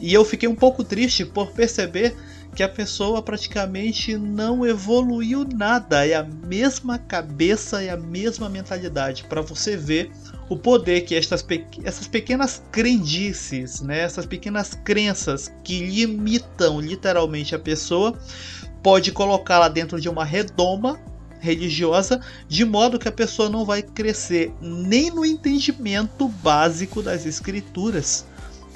E 0.00 0.12
eu 0.12 0.24
fiquei 0.24 0.48
um 0.48 0.54
pouco 0.54 0.84
triste 0.84 1.24
por 1.24 1.52
perceber 1.52 2.14
que 2.54 2.62
a 2.62 2.68
pessoa 2.68 3.22
praticamente 3.22 4.16
não 4.16 4.66
evoluiu 4.66 5.44
nada, 5.44 6.06
é 6.06 6.14
a 6.14 6.24
mesma 6.24 6.98
cabeça 6.98 7.82
e 7.82 7.88
a 7.88 7.96
mesma 7.96 8.48
mentalidade, 8.48 9.24
para 9.24 9.40
você 9.40 9.76
ver 9.76 10.10
o 10.48 10.56
poder 10.56 11.02
que 11.02 11.14
estas 11.14 11.42
pe 11.42 11.64
essas 11.84 12.08
pequenas 12.08 12.62
crendices, 12.72 13.80
né, 13.80 14.00
essas 14.00 14.26
pequenas 14.26 14.74
crenças 14.82 15.52
que 15.62 15.78
limitam 15.80 16.80
literalmente 16.80 17.54
a 17.54 17.58
pessoa, 17.58 18.18
pode 18.88 19.12
colocá-la 19.12 19.68
dentro 19.68 20.00
de 20.00 20.08
uma 20.08 20.24
redoma 20.24 20.98
religiosa, 21.40 22.22
de 22.48 22.64
modo 22.64 22.98
que 22.98 23.06
a 23.06 23.12
pessoa 23.12 23.50
não 23.50 23.62
vai 23.62 23.82
crescer 23.82 24.50
nem 24.62 25.10
no 25.10 25.26
entendimento 25.26 26.26
básico 26.26 27.02
das 27.02 27.26
escrituras. 27.26 28.24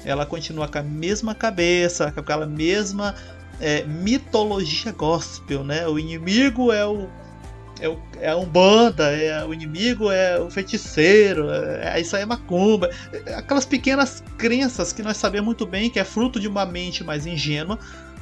Ela 0.05 0.23
continua 0.23 0.67
com 0.67 0.77
a 0.77 0.83
mesma 0.83 1.33
cabeça, 1.33 2.11
com 2.11 2.19
aquela 2.19 2.45
mesma 2.45 3.15
é, 3.59 3.85
mitologia 3.85 4.91
gospel, 4.91 5.63
né? 5.63 5.87
O 5.87 5.97
inimigo 5.97 6.71
é 6.71 6.85
o 6.85 7.09
é, 7.81 7.89
o, 7.89 7.97
é 8.21 8.29
a 8.29 8.37
Umbanda, 8.37 9.09
é, 9.09 9.43
o 9.43 9.51
inimigo 9.51 10.11
é 10.11 10.39
o 10.39 10.47
feiticeiro, 10.47 11.49
é, 11.49 11.95
é, 11.95 11.99
isso 11.99 12.15
aí 12.15 12.21
é 12.21 12.25
macumba. 12.25 12.91
Aquelas 13.35 13.65
pequenas 13.65 14.23
crenças 14.37 14.93
que 14.93 15.01
nós 15.01 15.17
sabemos 15.17 15.47
muito 15.47 15.65
bem 15.65 15.89
que 15.89 15.99
é 15.99 16.03
fruto 16.03 16.39
de 16.39 16.47
uma 16.47 16.67
mente 16.67 17.03
mais 17.03 17.25
ingênua, 17.25 17.79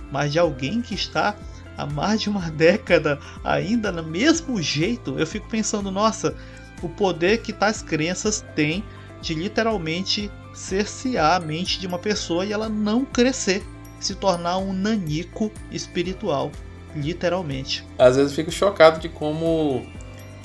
mas 0.09 0.31
de 0.31 0.39
alguém 0.39 0.81
que 0.81 0.95
está 0.95 1.35
há 1.77 1.85
mais 1.85 2.21
de 2.21 2.29
uma 2.29 2.49
década 2.51 3.19
ainda 3.43 3.91
no 3.91 4.03
mesmo 4.03 4.61
jeito, 4.61 5.17
eu 5.17 5.25
fico 5.25 5.47
pensando, 5.49 5.91
nossa, 5.91 6.35
o 6.81 6.89
poder 6.89 7.41
que 7.41 7.53
tais 7.53 7.81
crenças 7.81 8.45
têm 8.55 8.83
de 9.21 9.33
literalmente 9.33 10.31
cercear 10.53 11.35
a 11.35 11.39
mente 11.39 11.79
de 11.79 11.87
uma 11.87 11.99
pessoa 11.99 12.45
e 12.45 12.51
ela 12.51 12.67
não 12.67 13.05
crescer, 13.05 13.63
se 13.99 14.15
tornar 14.15 14.57
um 14.57 14.73
nanico 14.73 15.51
espiritual, 15.71 16.51
literalmente. 16.95 17.85
Às 17.97 18.15
vezes 18.15 18.31
eu 18.31 18.35
fico 18.35 18.51
chocado 18.51 18.99
de 18.99 19.07
como 19.07 19.85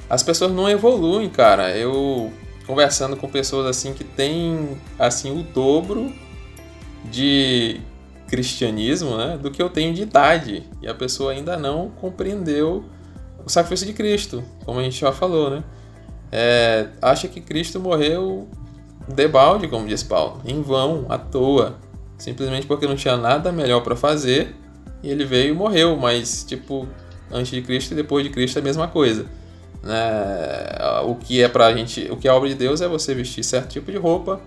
as 0.09 0.23
pessoas 0.23 0.53
não 0.53 0.69
evoluem, 0.69 1.29
cara. 1.29 1.77
Eu 1.77 2.33
conversando 2.67 3.17
com 3.17 3.29
pessoas 3.29 3.67
assim 3.67 3.93
que 3.93 4.05
têm 4.05 4.77
assim 4.99 5.31
o 5.31 5.43
dobro 5.43 6.13
de 7.05 7.81
cristianismo 8.27 9.17
né, 9.17 9.39
do 9.41 9.51
que 9.51 9.63
eu 9.63 9.71
tenho 9.71 9.95
de 9.95 10.03
idade. 10.03 10.65
E 10.83 10.89
a 10.89 10.95
pessoa 10.95 11.33
ainda 11.33 11.57
não 11.57 11.91
compreendeu 12.01 12.85
o 13.45 13.49
sacrifício 13.49 13.87
de 13.87 13.93
Cristo, 13.93 14.43
como 14.65 14.81
a 14.81 14.83
gente 14.83 15.01
já 15.01 15.13
falou, 15.13 15.51
né? 15.51 15.65
É, 16.33 16.89
acha 17.01 17.29
que 17.29 17.41
Cristo 17.41 17.79
morreu 17.79 18.49
debalde, 19.07 19.69
como 19.69 19.87
diz 19.87 20.03
Paulo, 20.03 20.41
em 20.45 20.61
vão, 20.61 21.07
à 21.09 21.17
toa, 21.17 21.77
simplesmente 22.19 22.67
porque 22.67 22.87
não 22.87 22.97
tinha 22.97 23.17
nada 23.17 23.53
melhor 23.53 23.81
para 23.83 23.95
fazer 23.95 24.55
e 25.03 25.09
ele 25.09 25.25
veio 25.25 25.55
e 25.55 25.57
morreu, 25.57 25.97
mas 25.97 26.43
tipo, 26.43 26.89
antes 27.31 27.53
de 27.53 27.63
Cristo 27.63 27.93
e 27.93 27.95
depois 27.95 28.25
de 28.25 28.31
Cristo 28.31 28.57
é 28.57 28.61
a 28.61 28.65
mesma 28.65 28.89
coisa. 28.89 29.27
Né? 29.83 29.95
O 31.05 31.15
que 31.15 31.41
é 31.41 31.49
pra 31.49 31.73
gente, 31.73 32.09
o 32.11 32.17
que 32.17 32.27
é 32.27 32.33
obra 32.33 32.49
de 32.49 32.57
Deus 32.57 32.81
é 32.81 32.89
você 32.89 33.15
vestir 33.15 33.45
certo 33.45 33.69
tipo 33.69 33.93
de 33.93 33.99
roupa, 33.99 34.41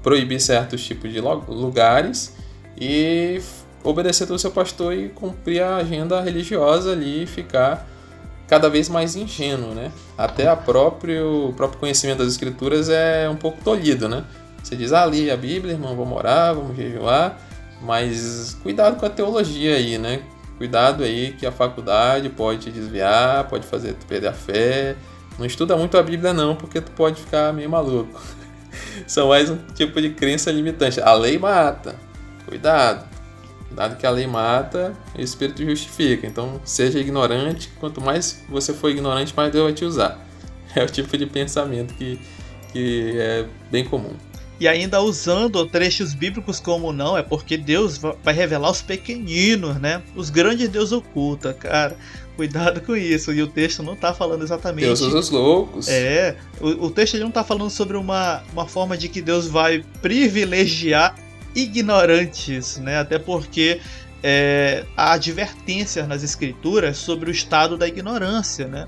proibir 0.00 0.40
certos 0.40 0.84
tipos 0.84 1.12
de 1.12 1.20
lugares 1.20 2.36
e 2.80 3.40
obedecer 3.84 4.30
ao 4.30 4.38
seu 4.38 4.50
pastor 4.50 4.94
e 4.94 5.08
cumprir 5.10 5.62
a 5.62 5.76
agenda 5.76 6.20
religiosa 6.20 6.92
ali 6.92 7.24
e 7.24 7.26
ficar 7.26 7.86
cada 8.48 8.68
vez 8.68 8.88
mais 8.88 9.14
ingênuo, 9.14 9.74
né? 9.74 9.92
Até 10.18 10.48
a 10.48 10.56
próprio, 10.56 11.50
o 11.50 11.52
próprio 11.52 11.78
conhecimento 11.78 12.18
das 12.18 12.28
escrituras 12.28 12.88
é 12.88 13.28
um 13.28 13.36
pouco 13.36 13.62
tolhido, 13.62 14.08
né? 14.08 14.24
Você 14.62 14.74
diz, 14.74 14.92
ah, 14.92 15.04
ali 15.04 15.30
a 15.30 15.36
Bíblia, 15.36 15.74
irmão, 15.74 15.94
vamos 15.96 16.16
orar, 16.16 16.54
vamos 16.54 16.76
jejuar, 16.76 17.38
mas 17.80 18.56
cuidado 18.62 18.98
com 18.98 19.06
a 19.06 19.10
teologia 19.10 19.76
aí, 19.76 19.98
né? 19.98 20.22
Cuidado 20.58 21.04
aí 21.04 21.32
que 21.32 21.46
a 21.46 21.52
faculdade 21.52 22.28
pode 22.28 22.60
te 22.60 22.70
desviar, 22.70 23.48
pode 23.48 23.66
fazer 23.66 23.94
tu 23.94 24.04
perder 24.06 24.28
a 24.28 24.32
fé. 24.32 24.96
Não 25.38 25.46
estuda 25.46 25.76
muito 25.76 25.96
a 25.96 26.02
Bíblia 26.02 26.34
não, 26.34 26.54
porque 26.54 26.80
tu 26.80 26.90
pode 26.90 27.20
ficar 27.20 27.52
meio 27.52 27.70
maluco. 27.70 28.20
São 29.06 29.28
mais 29.28 29.48
um 29.48 29.56
tipo 29.74 30.02
de 30.02 30.10
crença 30.10 30.50
limitante. 30.50 31.00
A 31.00 31.14
lei 31.14 31.38
mata, 31.38 31.94
Cuidado. 32.46 33.08
Cuidado 33.68 33.96
que 33.96 34.06
a 34.06 34.10
lei 34.10 34.26
mata 34.26 34.92
e 35.16 35.20
o 35.20 35.24
espírito 35.24 35.64
justifica. 35.64 36.26
Então, 36.26 36.60
seja 36.64 36.98
ignorante. 36.98 37.70
Quanto 37.78 38.00
mais 38.00 38.42
você 38.48 38.72
for 38.74 38.90
ignorante, 38.90 39.32
mais 39.36 39.52
Deus 39.52 39.64
vai 39.64 39.72
te 39.72 39.84
usar. 39.84 40.26
É 40.72 40.84
o 40.84 40.86
tipo 40.86 41.18
de 41.18 41.26
pensamento 41.26 41.92
que, 41.94 42.20
que 42.72 43.14
é 43.18 43.44
bem 43.72 43.84
comum. 43.84 44.14
E 44.60 44.68
ainda 44.68 45.00
usando 45.00 45.66
trechos 45.66 46.12
bíblicos 46.12 46.60
como 46.60 46.92
não, 46.92 47.16
é 47.16 47.22
porque 47.22 47.56
Deus 47.56 47.96
vai 47.96 48.34
revelar 48.34 48.70
os 48.70 48.82
pequeninos, 48.82 49.80
né? 49.80 50.02
Os 50.14 50.28
grandes 50.28 50.68
Deus 50.68 50.92
oculta, 50.92 51.54
cara. 51.54 51.96
Cuidado 52.36 52.82
com 52.82 52.94
isso. 52.94 53.32
E 53.32 53.42
o 53.42 53.46
texto 53.46 53.82
não 53.82 53.94
está 53.94 54.12
falando 54.12 54.44
exatamente. 54.44 54.84
Deus 54.84 55.00
usa 55.00 55.18
os 55.18 55.30
loucos. 55.30 55.88
É. 55.88 56.36
O, 56.60 56.86
o 56.86 56.90
texto 56.90 57.18
não 57.18 57.30
está 57.30 57.42
falando 57.42 57.70
sobre 57.70 57.96
uma, 57.96 58.42
uma 58.52 58.66
forma 58.66 58.98
de 58.98 59.08
que 59.08 59.22
Deus 59.22 59.48
vai 59.48 59.82
privilegiar 60.02 61.16
ignorantes, 61.54 62.78
né? 62.78 62.98
Até 62.98 63.18
porque 63.18 63.80
é, 64.22 64.84
há 64.96 65.12
advertências 65.12 66.06
nas 66.06 66.22
escrituras 66.22 66.96
sobre 66.96 67.30
o 67.30 67.32
estado 67.32 67.76
da 67.76 67.88
ignorância, 67.88 68.66
né? 68.66 68.86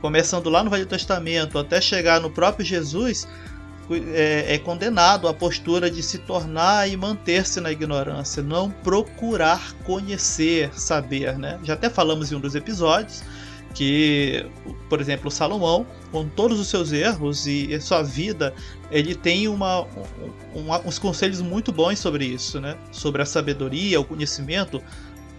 Começando 0.00 0.48
lá 0.48 0.64
no 0.64 0.70
Velho 0.70 0.86
Testamento 0.86 1.58
até 1.58 1.78
chegar 1.80 2.18
no 2.18 2.30
próprio 2.30 2.64
Jesus, 2.64 3.28
é, 4.14 4.54
é 4.54 4.58
condenado 4.58 5.28
à 5.28 5.34
postura 5.34 5.90
de 5.90 6.02
se 6.02 6.18
tornar 6.18 6.88
e 6.88 6.96
manter-se 6.96 7.60
na 7.60 7.70
ignorância, 7.70 8.42
não 8.42 8.70
procurar 8.70 9.74
conhecer, 9.84 10.70
saber, 10.72 11.38
né? 11.38 11.58
Já 11.62 11.74
até 11.74 11.90
falamos 11.90 12.32
em 12.32 12.36
um 12.36 12.40
dos 12.40 12.54
episódios 12.54 13.22
que, 13.74 14.46
por 14.88 15.00
exemplo, 15.00 15.30
Salomão, 15.30 15.84
com 16.12 16.28
todos 16.28 16.60
os 16.60 16.68
seus 16.68 16.92
erros 16.92 17.46
e, 17.46 17.78
sua 17.80 18.02
vida, 18.02 18.54
ele 18.90 19.14
tem 19.14 19.48
uma, 19.48 19.86
uns 20.86 20.98
conselhos 20.98 21.42
muito 21.42 21.72
bons 21.72 21.98
sobre 21.98 22.24
isso, 22.24 22.60
né? 22.60 22.78
Sobre 22.92 23.20
a 23.20 23.26
sabedoria, 23.26 24.00
o 24.00 24.04
conhecimento. 24.04 24.80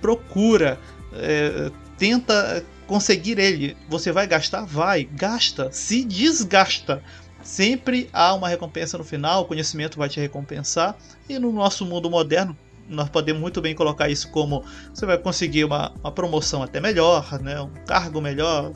Procura, 0.01 0.77
é, 1.13 1.71
tenta 1.97 2.63
conseguir 2.85 3.39
ele. 3.39 3.75
Você 3.89 4.11
vai 4.11 4.27
gastar? 4.27 4.65
Vai, 4.65 5.05
gasta, 5.05 5.71
se 5.71 6.03
desgasta. 6.03 7.01
Sempre 7.41 8.09
há 8.11 8.33
uma 8.33 8.49
recompensa 8.49 8.97
no 8.97 9.03
final, 9.03 9.43
o 9.43 9.45
conhecimento 9.45 9.97
vai 9.97 10.09
te 10.09 10.19
recompensar. 10.19 10.97
E 11.29 11.39
no 11.39 11.53
nosso 11.53 11.85
mundo 11.85 12.09
moderno, 12.09 12.57
nós 12.89 13.09
podemos 13.09 13.41
muito 13.41 13.61
bem 13.61 13.73
colocar 13.73 14.09
isso 14.09 14.29
como 14.29 14.63
você 14.93 15.05
vai 15.05 15.17
conseguir 15.17 15.65
uma, 15.65 15.91
uma 16.03 16.11
promoção 16.11 16.61
até 16.61 16.79
melhor, 16.79 17.39
né, 17.41 17.59
um 17.61 17.71
cargo 17.85 18.21
melhor, 18.21 18.71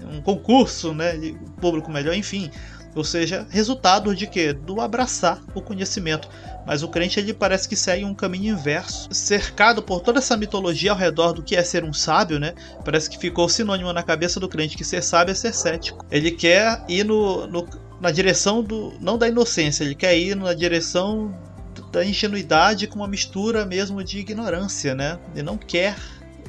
um 0.00 0.20
concurso 0.20 0.92
né, 0.92 1.16
de 1.16 1.36
público 1.60 1.90
melhor, 1.90 2.14
enfim. 2.14 2.50
Ou 2.94 3.04
seja, 3.04 3.46
resultado 3.48 4.14
de 4.14 4.26
que? 4.26 4.52
Do 4.52 4.80
abraçar 4.80 5.40
o 5.54 5.62
conhecimento. 5.62 6.28
Mas 6.66 6.82
o 6.82 6.88
crente 6.88 7.18
ele 7.18 7.32
parece 7.32 7.68
que 7.68 7.74
segue 7.74 8.04
um 8.04 8.14
caminho 8.14 8.54
inverso, 8.54 9.08
cercado 9.12 9.82
por 9.82 10.00
toda 10.00 10.18
essa 10.18 10.36
mitologia 10.36 10.92
ao 10.92 10.96
redor 10.96 11.32
do 11.32 11.42
que 11.42 11.56
é 11.56 11.62
ser 11.62 11.84
um 11.84 11.92
sábio, 11.92 12.38
né? 12.38 12.54
Parece 12.84 13.08
que 13.08 13.18
ficou 13.18 13.48
sinônimo 13.48 13.92
na 13.92 14.02
cabeça 14.02 14.38
do 14.38 14.48
crente 14.48 14.76
que 14.76 14.84
ser 14.84 15.02
sábio 15.02 15.32
é 15.32 15.34
ser 15.34 15.54
cético. 15.54 16.04
Ele 16.10 16.30
quer 16.30 16.84
ir 16.86 17.04
no, 17.04 17.46
no 17.46 17.66
na 18.00 18.10
direção 18.10 18.62
do 18.62 18.92
não 19.00 19.16
da 19.16 19.28
inocência, 19.28 19.84
ele 19.84 19.94
quer 19.94 20.18
ir 20.18 20.34
na 20.34 20.52
direção 20.52 21.32
da 21.92 22.02
ingenuidade 22.02 22.86
com 22.86 22.96
uma 22.96 23.06
mistura 23.06 23.66
mesmo 23.66 24.02
de 24.02 24.18
ignorância, 24.18 24.94
né? 24.94 25.18
Ele 25.34 25.42
não 25.42 25.58
quer 25.58 25.94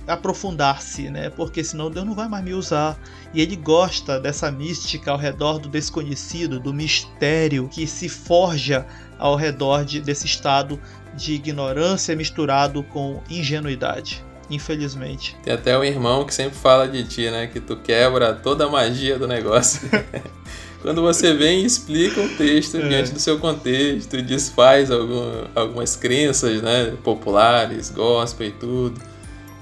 aprofundar-se, 0.08 1.10
né? 1.10 1.30
Porque 1.30 1.64
senão 1.64 1.92
Deus 1.92 2.06
não 2.06 2.16
vai 2.16 2.30
mais 2.30 2.44
me 2.44 2.54
usar. 2.54 2.98
E 3.34 3.42
ele 3.42 3.58
gosta 3.58 4.20
dessa 4.20 4.50
mística 4.50 5.12
ao 5.12 5.18
redor 5.18 5.60
do 5.60 5.68
desconhecido, 5.68 6.60
do 6.60 6.74
mistério 6.74 7.68
que 7.70 7.86
se 7.86 8.08
forja 8.08 8.86
ao 9.20 9.36
redor 9.36 9.84
de, 9.84 10.00
desse 10.00 10.26
estado 10.26 10.80
de 11.14 11.34
ignorância 11.34 12.16
misturado 12.16 12.82
com 12.84 13.22
ingenuidade. 13.30 14.24
Infelizmente. 14.50 15.36
Tem 15.44 15.54
até 15.54 15.78
um 15.78 15.84
irmão 15.84 16.26
que 16.26 16.34
sempre 16.34 16.58
fala 16.58 16.88
de 16.88 17.04
ti, 17.04 17.30
né? 17.30 17.48
Que 17.48 17.60
tu 17.60 17.78
quebra 17.78 18.34
toda 18.34 18.66
a 18.66 18.70
magia 18.70 19.18
do 19.20 19.28
negócio. 19.28 19.90
Quando 20.84 21.02
você 21.02 21.34
vem 21.34 21.62
e 21.62 21.66
explica 21.66 22.20
o 22.20 22.28
texto 22.36 22.76
é. 22.76 22.88
diante 22.90 23.12
do 23.14 23.20
seu 23.20 23.40
contexto, 23.40 24.22
desfaz 24.22 24.92
algum, 24.92 25.46
algumas 25.56 25.96
crenças 25.96 26.62
né, 26.62 26.94
populares, 27.02 27.90
gospel 27.90 28.48
e 28.48 28.52
tudo. 28.52 29.02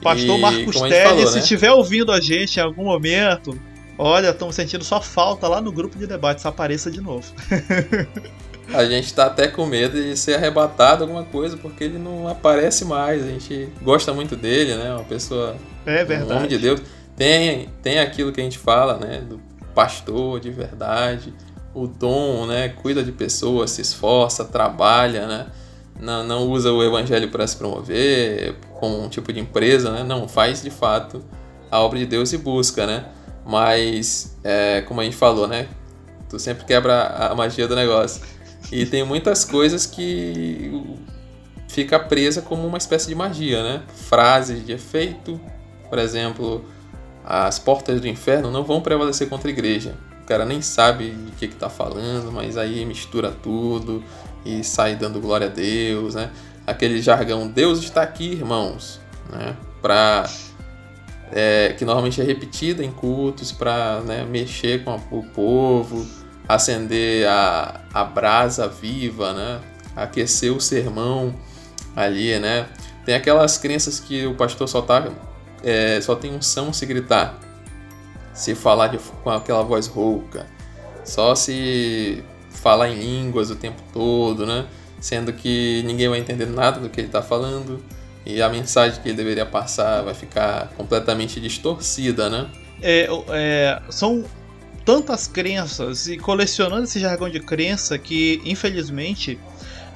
Pastor 0.01 0.39
e, 0.39 0.41
Marcos 0.41 0.81
Teles, 0.81 1.03
falou, 1.03 1.27
se 1.27 1.37
estiver 1.37 1.67
né? 1.67 1.73
ouvindo 1.73 2.11
a 2.11 2.19
gente 2.19 2.57
em 2.57 2.63
algum 2.63 2.85
momento, 2.85 3.55
olha, 3.99 4.29
estamos 4.29 4.55
sentindo 4.55 4.83
só 4.83 4.99
falta 4.99 5.47
lá 5.47 5.61
no 5.61 5.71
grupo 5.71 5.95
de 5.95 6.07
debates, 6.07 6.43
apareça 6.43 6.89
de 6.89 6.99
novo. 6.99 7.31
a 8.73 8.83
gente 8.85 9.05
está 9.05 9.27
até 9.27 9.47
com 9.47 9.67
medo 9.67 10.01
de 10.01 10.17
ser 10.17 10.33
arrebatado 10.33 11.03
alguma 11.03 11.23
coisa, 11.23 11.55
porque 11.55 11.83
ele 11.83 11.99
não 11.99 12.27
aparece 12.27 12.83
mais. 12.83 13.23
A 13.23 13.27
gente 13.27 13.69
gosta 13.83 14.11
muito 14.11 14.35
dele, 14.35 14.73
né? 14.73 14.91
Uma 14.91 15.03
pessoa. 15.03 15.55
É 15.85 16.03
verdade. 16.03 16.45
Um 16.45 16.47
de 16.47 16.57
Deus. 16.57 16.81
Tem, 17.15 17.69
tem 17.83 17.99
aquilo 17.99 18.31
que 18.31 18.41
a 18.41 18.43
gente 18.43 18.57
fala, 18.57 18.97
né? 18.97 19.21
Do 19.21 19.50
pastor 19.73 20.39
de 20.39 20.49
verdade, 20.49 21.33
o 21.73 21.87
dom, 21.87 22.45
né? 22.45 22.69
Cuida 22.69 23.03
de 23.03 23.11
pessoas, 23.11 23.71
se 23.71 23.81
esforça, 23.81 24.45
trabalha, 24.45 25.27
né? 25.27 25.47
Não, 25.99 26.23
não 26.23 26.47
usa 26.47 26.71
o 26.71 26.83
evangelho 26.83 27.29
para 27.29 27.45
se 27.45 27.55
promover 27.55 28.55
como 28.79 29.03
um 29.03 29.09
tipo 29.09 29.31
de 29.31 29.39
empresa, 29.39 29.91
né? 29.91 30.03
Não, 30.03 30.27
faz 30.27 30.61
de 30.61 30.69
fato 30.69 31.23
a 31.69 31.79
obra 31.79 31.99
de 31.99 32.05
Deus 32.05 32.33
e 32.33 32.37
busca, 32.37 32.85
né? 32.85 33.05
Mas, 33.45 34.37
é, 34.43 34.81
como 34.81 35.01
a 35.01 35.03
gente 35.03 35.15
falou, 35.15 35.47
né? 35.47 35.67
Tu 36.29 36.39
sempre 36.39 36.65
quebra 36.65 37.07
a 37.31 37.35
magia 37.35 37.67
do 37.67 37.75
negócio. 37.75 38.21
E 38.71 38.85
tem 38.85 39.03
muitas 39.03 39.43
coisas 39.43 39.85
que 39.85 40.71
fica 41.67 41.99
presa 41.99 42.41
como 42.41 42.67
uma 42.67 42.77
espécie 42.77 43.07
de 43.07 43.15
magia, 43.15 43.63
né? 43.63 43.81
Frases 43.95 44.65
de 44.65 44.73
efeito, 44.73 45.39
por 45.89 45.99
exemplo, 45.99 46.65
as 47.23 47.59
portas 47.59 48.01
do 48.01 48.07
inferno 48.07 48.51
não 48.51 48.63
vão 48.63 48.81
prevalecer 48.81 49.29
contra 49.29 49.49
a 49.49 49.51
igreja. 49.51 49.95
O 50.23 50.25
cara 50.25 50.45
nem 50.45 50.61
sabe 50.61 51.11
de 51.11 51.31
que 51.31 51.45
está 51.45 51.69
falando, 51.69 52.31
mas 52.31 52.57
aí 52.57 52.85
mistura 52.85 53.31
tudo 53.31 54.03
e 54.45 54.63
sai 54.63 54.95
dando 54.95 55.19
glória 55.19 55.47
a 55.47 55.49
Deus, 55.49 56.15
né? 56.15 56.31
Aquele 56.65 57.01
jargão, 57.01 57.47
Deus 57.47 57.79
está 57.79 58.01
aqui, 58.01 58.31
irmãos, 58.31 58.99
né? 59.29 59.55
Pra, 59.81 60.29
é, 61.31 61.73
que 61.77 61.83
normalmente 61.83 62.21
é 62.21 62.23
repetida 62.23 62.83
em 62.83 62.91
cultos 62.91 63.51
para 63.51 64.01
né, 64.01 64.23
mexer 64.23 64.83
com 64.83 64.91
a, 64.91 64.95
o 65.11 65.23
povo, 65.23 66.05
acender 66.47 67.27
a, 67.27 67.81
a 67.93 68.03
brasa 68.03 68.67
viva, 68.67 69.33
né? 69.33 69.59
Aquecer 69.95 70.53
o 70.53 70.61
sermão 70.61 71.35
ali, 71.95 72.37
né? 72.39 72.67
Tem 73.05 73.15
aquelas 73.15 73.57
crenças 73.57 73.99
que 73.99 74.25
o 74.25 74.35
pastor 74.35 74.67
só 74.67 74.79
está 74.79 75.09
é, 75.63 75.99
só 76.01 76.15
tem 76.15 76.33
unção 76.33 76.71
se 76.73 76.85
gritar, 76.85 77.39
se 78.33 78.55
falar 78.55 78.87
de, 78.87 78.97
com 78.97 79.29
aquela 79.29 79.63
voz 79.63 79.87
rouca, 79.87 80.47
só 81.03 81.35
se 81.35 82.23
falar 82.49 82.89
em 82.89 82.99
línguas 82.99 83.49
o 83.49 83.55
tempo 83.55 83.81
todo, 83.93 84.45
né? 84.45 84.65
Sendo 84.99 85.33
que 85.33 85.81
ninguém 85.85 86.07
vai 86.07 86.19
entender 86.19 86.45
nada 86.45 86.79
do 86.79 86.89
que 86.89 87.01
ele 87.01 87.07
está 87.07 87.21
falando 87.21 87.83
e 88.25 88.41
a 88.41 88.49
mensagem 88.49 89.01
que 89.01 89.09
ele 89.09 89.17
deveria 89.17 89.45
passar 89.45 90.03
vai 90.03 90.13
ficar 90.13 90.69
completamente 90.77 91.39
distorcida, 91.39 92.29
né? 92.29 92.49
É, 92.81 93.07
é, 93.29 93.81
são 93.89 94.23
tantas 94.85 95.27
crenças 95.27 96.07
e 96.07 96.17
colecionando 96.17 96.83
esse 96.83 96.99
jargão 96.99 97.29
de 97.29 97.39
crença 97.39 97.97
que, 97.97 98.41
infelizmente, 98.45 99.39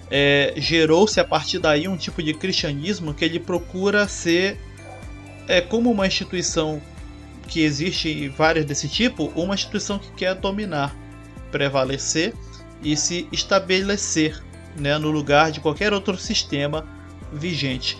é, 0.09 0.53
gerou-se 0.57 1.19
a 1.19 1.23
partir 1.23 1.59
daí 1.59 1.87
um 1.87 1.97
tipo 1.97 2.21
de 2.21 2.33
cristianismo 2.33 3.13
que 3.13 3.25
ele 3.25 3.39
procura 3.39 4.07
ser 4.07 4.59
é 5.47 5.61
como 5.61 5.91
uma 5.91 6.07
instituição 6.07 6.81
que 7.47 7.61
existe 7.61 8.27
várias 8.29 8.65
desse 8.65 8.87
tipo, 8.87 9.31
uma 9.35 9.53
instituição 9.53 9.99
que 9.99 10.11
quer 10.11 10.35
dominar, 10.35 10.95
prevalecer 11.51 12.33
e 12.81 12.97
se 12.97 13.27
estabelecer 13.31 14.41
né, 14.77 14.97
no 14.97 15.11
lugar 15.11 15.51
de 15.51 15.59
qualquer 15.59 15.93
outro 15.93 16.17
sistema 16.17 16.85
vigente. 17.31 17.97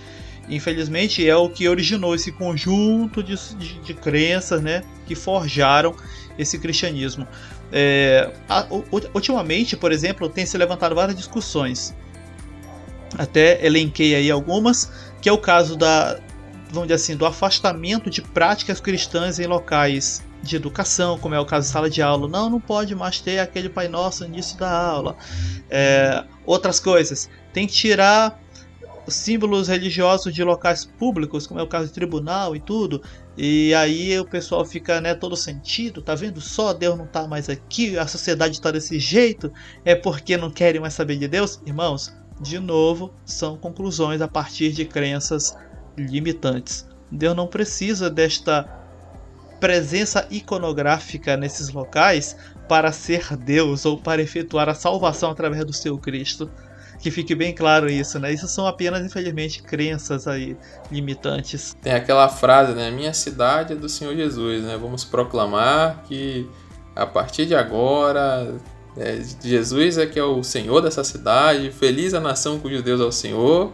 Infelizmente 0.48 1.28
é 1.28 1.36
o 1.36 1.50
que 1.50 1.68
originou 1.68 2.14
esse 2.14 2.32
conjunto 2.32 3.24
de, 3.24 3.36
de, 3.56 3.80
de 3.80 3.94
crenças 3.94 4.62
né, 4.62 4.84
que 5.06 5.16
forjaram 5.16 5.96
esse 6.38 6.60
cristianismo. 6.60 7.28
É, 7.72 8.32
a, 8.48 8.68
ultimamente, 9.14 9.76
por 9.76 9.92
exemplo, 9.92 10.30
tem 10.30 10.46
se 10.46 10.58
levantado 10.58 10.94
várias 10.94 11.18
discussões. 11.18 11.96
Até 13.18 13.66
elenquei 13.66 14.14
aí 14.14 14.30
algumas, 14.30 14.92
que 15.22 15.30
é 15.30 15.32
o 15.32 15.38
caso 15.38 15.76
da, 15.76 16.20
vamos 16.76 16.88
dizer 16.88 16.96
assim, 16.96 17.16
do 17.18 17.26
afastamento 17.26 18.10
de 18.10 18.22
práticas 18.22 18.80
cristãs 18.80 19.40
em 19.40 19.48
locais 19.48 20.24
de 20.44 20.56
educação, 20.56 21.18
como 21.18 21.34
é 21.34 21.40
o 21.40 21.46
caso 21.46 21.66
de 21.66 21.74
sala 21.74 21.90
de 21.90 22.02
aula. 22.02 22.28
Não, 22.28 22.50
não 22.50 22.60
pode 22.60 22.94
mais 22.94 23.20
ter 23.20 23.40
aquele 23.40 23.70
Pai 23.70 23.88
Nosso 23.88 24.24
no 24.24 24.34
início 24.34 24.58
da 24.60 24.70
aula. 24.70 25.18
É, 25.70 26.24
outras 26.46 26.80
coisas. 26.80 27.30
Tem 27.52 27.66
que 27.66 27.74
tirar 27.74 28.40
símbolos 29.08 29.68
religiosos 29.68 30.34
de 30.34 30.44
locais 30.44 30.86
públicos, 30.86 31.48
como 31.48 31.60
é 31.60 31.64
o 31.64 31.68
caso 31.68 31.88
de 31.88 31.94
tribunal 31.94 32.56
e 32.56 32.60
tudo. 32.60 33.02
E 33.38 33.74
aí 33.74 34.20
o 34.20 34.26
pessoal 34.26 34.64
fica, 34.66 35.02
né, 35.02 35.14
todo 35.14 35.36
sentido, 35.36 36.02
tá 36.02 36.16
vendo 36.16 36.40
só, 36.42 36.74
Deus 36.74 36.98
não 36.98 37.06
tá 37.06 37.28
mais 37.28 37.50
aqui, 37.50 37.98
a 37.98 38.08
sociedade 38.08 38.56
está 38.56 38.72
desse 38.72 39.00
jeito, 39.00 39.52
é 39.84 39.94
porque 39.94 40.38
não 40.38 40.50
querem 40.50 40.80
mais 40.82 40.94
saber 40.94 41.18
de 41.18 41.28
Deus? 41.28 41.60
Irmãos, 41.66 42.14
de 42.40 42.60
novo, 42.60 43.14
são 43.26 43.58
conclusões 43.58 44.22
a 44.22 44.28
partir 44.28 44.72
de 44.72 44.86
crenças 44.86 45.56
limitantes. 45.98 46.86
Deus 47.12 47.36
não 47.36 47.48
precisa 47.48 48.10
desta 48.10 48.64
presença 49.60 50.28
iconográfica 50.30 51.38
nesses 51.38 51.70
locais 51.70 52.36
para 52.68 52.92
ser 52.92 53.36
Deus 53.38 53.86
ou 53.86 53.98
para 53.98 54.22
efetuar 54.22 54.70
a 54.70 54.74
salvação 54.74 55.32
através 55.32 55.64
do 55.66 55.74
seu 55.74 55.98
Cristo. 55.98 56.50
Que 57.00 57.12
fique 57.12 57.36
bem 57.36 57.54
claro 57.54 57.90
isso, 57.90 58.18
né? 58.20 58.34
Isso 58.34 58.48
são 58.48 58.66
apenas, 58.66 59.06
infelizmente, 59.06 59.62
crenças 59.62 60.28
aí 60.28 60.58
limitantes. 60.92 61.76
Tem 61.82 61.94
aquela 61.94 62.28
frase, 62.30 62.74
né? 62.74 62.90
Minha 62.90 63.14
cidade 63.14 63.74
é 63.74 63.76
do 63.76 63.90
Senhor 63.90 64.16
Jesus, 64.16 64.64
né? 64.64 64.78
Vamos 64.78 65.04
proclamar 65.04 66.04
que 66.08 66.50
a 66.96 67.06
partir 67.06 67.46
de 67.46 67.54
agora 67.54 68.56
é, 68.98 69.22
Jesus 69.44 69.98
é 69.98 70.06
que 70.06 70.18
é 70.18 70.24
o 70.24 70.42
Senhor 70.42 70.82
dessa 70.82 71.04
cidade, 71.04 71.70
feliz 71.72 72.14
a 72.14 72.20
nação 72.20 72.60
cujo 72.60 72.82
Deus 72.82 73.02
é 73.02 73.04
o 73.04 73.12
Senhor 73.12 73.72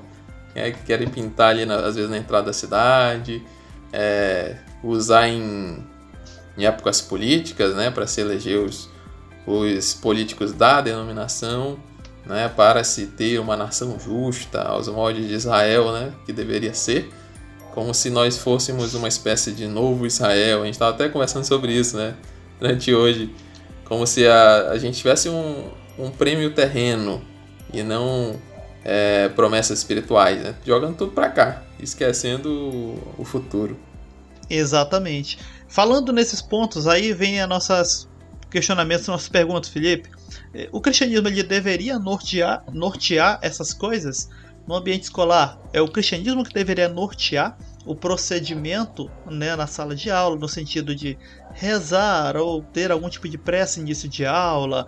é, 0.56 0.72
que 0.72 0.84
querem 0.84 1.08
pintar 1.08 1.50
ali, 1.50 1.66
na, 1.66 1.76
às 1.78 1.96
vezes, 1.96 2.10
na 2.10 2.18
entrada 2.18 2.48
da 2.48 2.54
cidade, 2.54 3.44
é, 3.92 4.56
usar 4.84 5.28
em, 5.28 5.84
em 6.58 6.66
épocas 6.66 7.02
políticas, 7.02 7.76
né, 7.76 7.90
para 7.90 8.08
se 8.08 8.22
eleger 8.22 8.60
os, 8.60 8.90
os 9.46 9.94
políticos 9.94 10.54
da 10.54 10.82
denominação, 10.82 11.78
né, 12.26 12.50
para 12.56 12.84
se 12.84 13.08
ter 13.08 13.40
uma 13.40 13.56
nação 13.56 13.98
justa 14.00 14.62
aos 14.62 14.88
moldes 14.88 15.28
de 15.28 15.34
Israel, 15.34 15.92
né, 15.92 16.14
que 16.26 16.34
deveria 16.34 16.74
ser, 16.74 17.10
como 17.74 17.94
se 17.94 18.10
nós 18.10 18.38
fôssemos 18.38 18.94
uma 18.94 19.08
espécie 19.08 19.52
de 19.54 19.66
novo 19.66 20.06
Israel. 20.06 20.62
A 20.62 20.66
gente 20.66 20.76
estava 20.76 20.92
até 20.92 21.08
conversando 21.08 21.46
sobre 21.46 21.72
isso, 21.74 21.98
né, 21.98 22.16
durante 22.60 22.94
hoje, 22.94 23.34
como 23.86 24.06
se 24.06 24.28
a, 24.28 24.70
a 24.72 24.78
gente 24.78 24.98
tivesse 24.98 25.30
um, 25.30 25.70
um 25.98 26.10
prêmio 26.10 26.54
terreno 26.54 27.22
e 27.74 27.84
não 27.84 28.36
é, 28.84 29.30
promessas 29.30 29.80
espirituais, 29.80 30.42
né? 30.42 30.56
jogando 30.66 30.98
tudo 30.98 31.12
para 31.12 31.30
cá, 31.30 31.62
esquecendo 31.80 32.50
o, 33.18 33.24
futuro. 33.24 33.78
Exatamente. 34.50 35.40
Falando 35.68 36.12
nesses 36.12 36.42
pontos, 36.42 36.88
aí 36.88 37.14
vem 37.14 37.40
a 37.42 37.48
nossas 37.48 38.10
questionamentos, 38.50 39.08
nossas 39.08 39.30
perguntas, 39.30 39.70
Felipe. 39.70 40.10
É, 40.54 40.68
o 40.72 40.82
cristianismo 40.82 41.28
ele 41.28 41.44
deveria 41.44 41.98
nortear, 41.98 42.64
nortear 42.72 43.40
essas 43.42 43.74
coisas 43.74 44.30
no 44.68 44.76
ambiente 44.76 45.04
escolar? 45.04 45.60
É 45.72 45.82
o 45.82 45.88
cristianismo 45.88 46.44
que 46.44 46.54
deveria 46.54 46.90
nortear 46.90 47.58
o 47.86 47.96
procedimento 47.96 49.10
né, 49.26 49.56
na 49.56 49.68
sala 49.68 49.96
de 49.96 50.12
aula, 50.12 50.36
no 50.36 50.48
sentido 50.48 50.94
de 50.96 51.18
rezar 51.54 52.38
ou 52.38 52.62
ter 52.62 52.92
algum 52.92 53.10
tipo 53.10 53.28
de 53.28 53.38
prece 53.38 53.80
início 53.80 54.08
de 54.08 54.26
aula, 54.26 54.86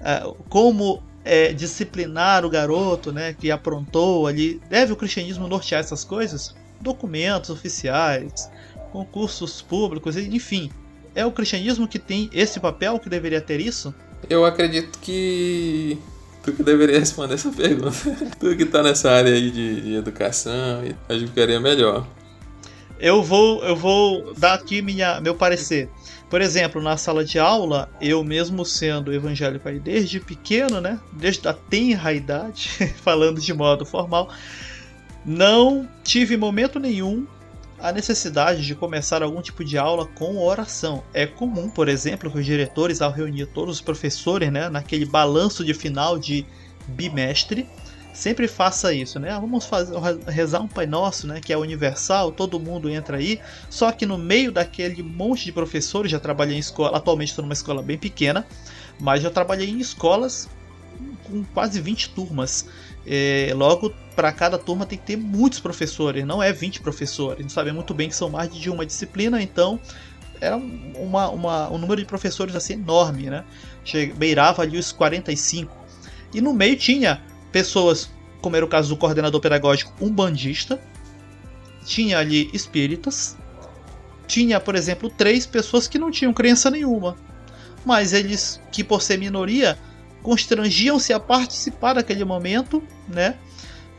é, 0.00 0.22
como 0.48 1.02
é, 1.24 1.52
disciplinar 1.52 2.44
o 2.44 2.50
garoto 2.50 3.12
né, 3.12 3.32
que 3.32 3.50
aprontou 3.50 4.26
ali. 4.26 4.60
Deve 4.68 4.92
o 4.92 4.96
cristianismo 4.96 5.46
nortear 5.46 5.80
essas 5.80 6.04
coisas? 6.04 6.54
Documentos 6.80 7.50
oficiais, 7.50 8.50
concursos 8.92 9.60
públicos, 9.60 10.16
enfim. 10.16 10.70
É 11.14 11.24
o 11.26 11.32
cristianismo 11.32 11.88
que 11.88 11.98
tem 11.98 12.30
esse 12.32 12.60
papel, 12.60 12.98
que 12.98 13.08
deveria 13.08 13.40
ter 13.40 13.60
isso? 13.60 13.94
Eu 14.28 14.44
acredito 14.44 14.98
que 15.00 15.98
tu 16.42 16.52
que 16.52 16.62
deveria 16.62 16.98
responder 16.98 17.34
essa 17.34 17.50
pergunta. 17.50 17.96
tu 18.38 18.56
que 18.56 18.64
tá 18.64 18.82
nessa 18.82 19.10
área 19.10 19.32
aí 19.32 19.50
de, 19.50 19.80
de 19.80 19.94
educação, 19.94 20.82
acho 21.08 21.20
que 21.20 21.26
ficaria 21.26 21.60
melhor. 21.60 22.06
Eu 23.00 23.22
vou, 23.22 23.62
eu 23.64 23.76
vou 23.76 24.34
dar 24.34 24.54
aqui 24.54 24.82
minha, 24.82 25.20
meu 25.20 25.34
parecer. 25.34 25.88
Por 26.28 26.42
exemplo, 26.42 26.82
na 26.82 26.96
sala 26.96 27.24
de 27.24 27.38
aula, 27.38 27.88
eu 28.00 28.22
mesmo 28.22 28.64
sendo 28.64 29.12
evangélico 29.12 29.66
aí 29.68 29.80
desde 29.80 30.20
pequeno, 30.20 30.80
né, 30.80 31.00
desde 31.12 31.48
a 31.48 31.54
tenra 31.54 32.12
idade, 32.12 32.68
falando 33.02 33.40
de 33.40 33.54
modo 33.54 33.86
formal, 33.86 34.28
não 35.24 35.88
tive 36.04 36.36
momento 36.36 36.78
nenhum 36.78 37.26
a 37.80 37.92
necessidade 37.92 38.66
de 38.66 38.74
começar 38.74 39.22
algum 39.22 39.40
tipo 39.40 39.64
de 39.64 39.78
aula 39.78 40.04
com 40.04 40.36
oração. 40.38 41.02
É 41.14 41.26
comum, 41.26 41.70
por 41.70 41.88
exemplo, 41.88 42.30
que 42.30 42.38
os 42.38 42.44
diretores, 42.44 43.00
ao 43.00 43.12
reunir 43.12 43.46
todos 43.46 43.76
os 43.76 43.80
professores, 43.80 44.50
né, 44.50 44.68
naquele 44.68 45.06
balanço 45.06 45.64
de 45.64 45.72
final 45.72 46.18
de 46.18 46.44
bimestre, 46.88 47.68
sempre 48.18 48.48
faça 48.48 48.92
isso, 48.92 49.20
né? 49.20 49.32
Vamos 49.40 49.64
fazer, 49.64 49.94
rezar 50.26 50.60
um 50.60 50.66
Pai 50.66 50.86
Nosso, 50.86 51.26
né? 51.26 51.40
Que 51.40 51.52
é 51.52 51.56
universal, 51.56 52.32
todo 52.32 52.58
mundo 52.58 52.90
entra 52.90 53.16
aí. 53.16 53.40
Só 53.70 53.92
que 53.92 54.04
no 54.04 54.18
meio 54.18 54.50
daquele 54.50 55.02
monte 55.02 55.44
de 55.44 55.52
professores, 55.52 56.10
já 56.10 56.18
trabalhei 56.18 56.56
em 56.56 56.58
escola, 56.58 56.96
atualmente 56.96 57.28
estou 57.28 57.44
numa 57.44 57.54
escola 57.54 57.80
bem 57.80 57.96
pequena, 57.96 58.44
mas 58.98 59.22
já 59.22 59.30
trabalhei 59.30 59.70
em 59.70 59.78
escolas 59.78 60.48
com 61.24 61.44
quase 61.54 61.80
20 61.80 62.10
turmas. 62.10 62.66
É, 63.06 63.52
logo, 63.54 63.94
para 64.16 64.32
cada 64.32 64.58
turma 64.58 64.84
tem 64.84 64.98
que 64.98 65.04
ter 65.04 65.16
muitos 65.16 65.60
professores, 65.60 66.24
não 66.26 66.42
é 66.42 66.52
20 66.52 66.80
professores. 66.80 67.38
A 67.38 67.42
gente 67.42 67.52
sabe 67.52 67.70
muito 67.70 67.94
bem 67.94 68.08
que 68.08 68.16
são 68.16 68.28
mais 68.28 68.52
de 68.52 68.68
uma 68.68 68.84
disciplina, 68.84 69.40
então 69.40 69.78
era 70.40 70.56
uma, 70.56 71.28
uma, 71.30 71.70
um 71.70 71.78
número 71.78 72.00
de 72.00 72.06
professores 72.06 72.56
assim 72.56 72.74
enorme, 72.74 73.30
né? 73.30 73.44
Beirava 74.16 74.62
ali 74.62 74.76
os 74.76 74.90
45. 74.90 75.72
E 76.34 76.40
no 76.40 76.52
meio 76.52 76.76
tinha 76.76 77.22
pessoas, 77.52 78.10
como 78.40 78.56
era 78.56 78.64
o 78.64 78.68
caso 78.68 78.88
do 78.88 78.96
coordenador 78.96 79.40
pedagógico, 79.40 79.92
um 80.00 80.10
bandista, 80.10 80.80
tinha 81.84 82.18
ali 82.18 82.50
espíritas, 82.52 83.36
tinha, 84.26 84.60
por 84.60 84.74
exemplo, 84.74 85.08
três 85.08 85.46
pessoas 85.46 85.88
que 85.88 85.98
não 85.98 86.10
tinham 86.10 86.32
crença 86.32 86.70
nenhuma, 86.70 87.16
mas 87.84 88.12
eles, 88.12 88.60
que 88.70 88.84
por 88.84 89.00
ser 89.00 89.18
minoria, 89.18 89.78
constrangiam-se 90.22 91.12
a 91.12 91.18
participar 91.18 91.94
daquele 91.94 92.24
momento, 92.24 92.82
né? 93.08 93.36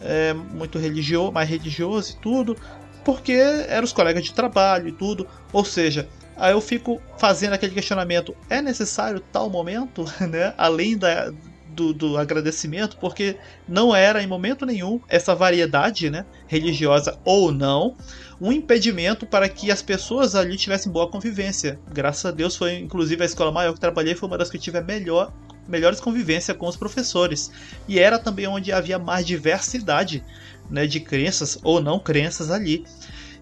É, 0.02 0.34
muito 0.34 0.78
religioso, 0.78 1.32
mais 1.32 1.50
religioso 1.50 2.14
e 2.14 2.22
tudo, 2.22 2.56
porque 3.04 3.34
eram 3.34 3.84
os 3.84 3.92
colegas 3.92 4.24
de 4.24 4.34
trabalho 4.34 4.88
e 4.88 4.92
tudo. 4.92 5.28
Ou 5.52 5.66
seja, 5.66 6.08
aí 6.38 6.52
eu 6.54 6.62
fico 6.62 7.02
fazendo 7.18 7.54
aquele 7.54 7.74
questionamento: 7.74 8.36
é 8.50 8.62
necessário 8.62 9.20
tal 9.32 9.50
momento, 9.50 10.06
né? 10.30 10.54
Além 10.58 10.98
da, 10.98 11.34
do, 11.80 11.94
do, 11.94 12.18
agradecimento, 12.18 12.98
porque 12.98 13.38
não 13.68 13.96
era 13.96 14.22
em 14.22 14.28
momento 14.28 14.66
nenhum 14.66 15.00
essa 15.08 15.34
variedade, 15.34 16.10
né, 16.10 16.26
religiosa 16.46 17.18
ou 17.24 17.52
não, 17.52 17.96
um 18.42 18.52
impedimento 18.52 19.26
para 19.26 19.48
que 19.48 19.72
as 19.72 19.82
pessoas 19.82 20.36
ali 20.36 20.58
tivessem 20.58 20.92
boa 20.92 21.10
convivência. 21.10 21.80
Graças 21.92 22.26
a 22.26 22.32
Deus 22.32 22.56
foi, 22.56 22.78
inclusive, 22.78 23.24
a 23.24 23.26
escola 23.26 23.52
maior 23.52 23.74
que 23.74 23.80
trabalhei 23.80 24.14
foi 24.14 24.28
uma 24.28 24.38
das 24.38 24.50
que 24.50 24.60
tive 24.60 24.78
a 24.78 24.82
melhor 24.82 25.34
melhores 25.68 26.00
convivência 26.00 26.54
com 26.54 26.68
os 26.68 26.76
professores. 26.76 27.52
E 27.88 28.00
era 28.00 28.18
também 28.18 28.48
onde 28.48 28.72
havia 28.72 28.98
mais 28.98 29.24
diversidade 29.24 30.24
né, 30.68 30.88
de 30.88 31.00
crenças 31.00 31.60
ou 31.64 31.80
não 31.80 32.00
crenças 32.00 32.50
ali. 32.50 32.84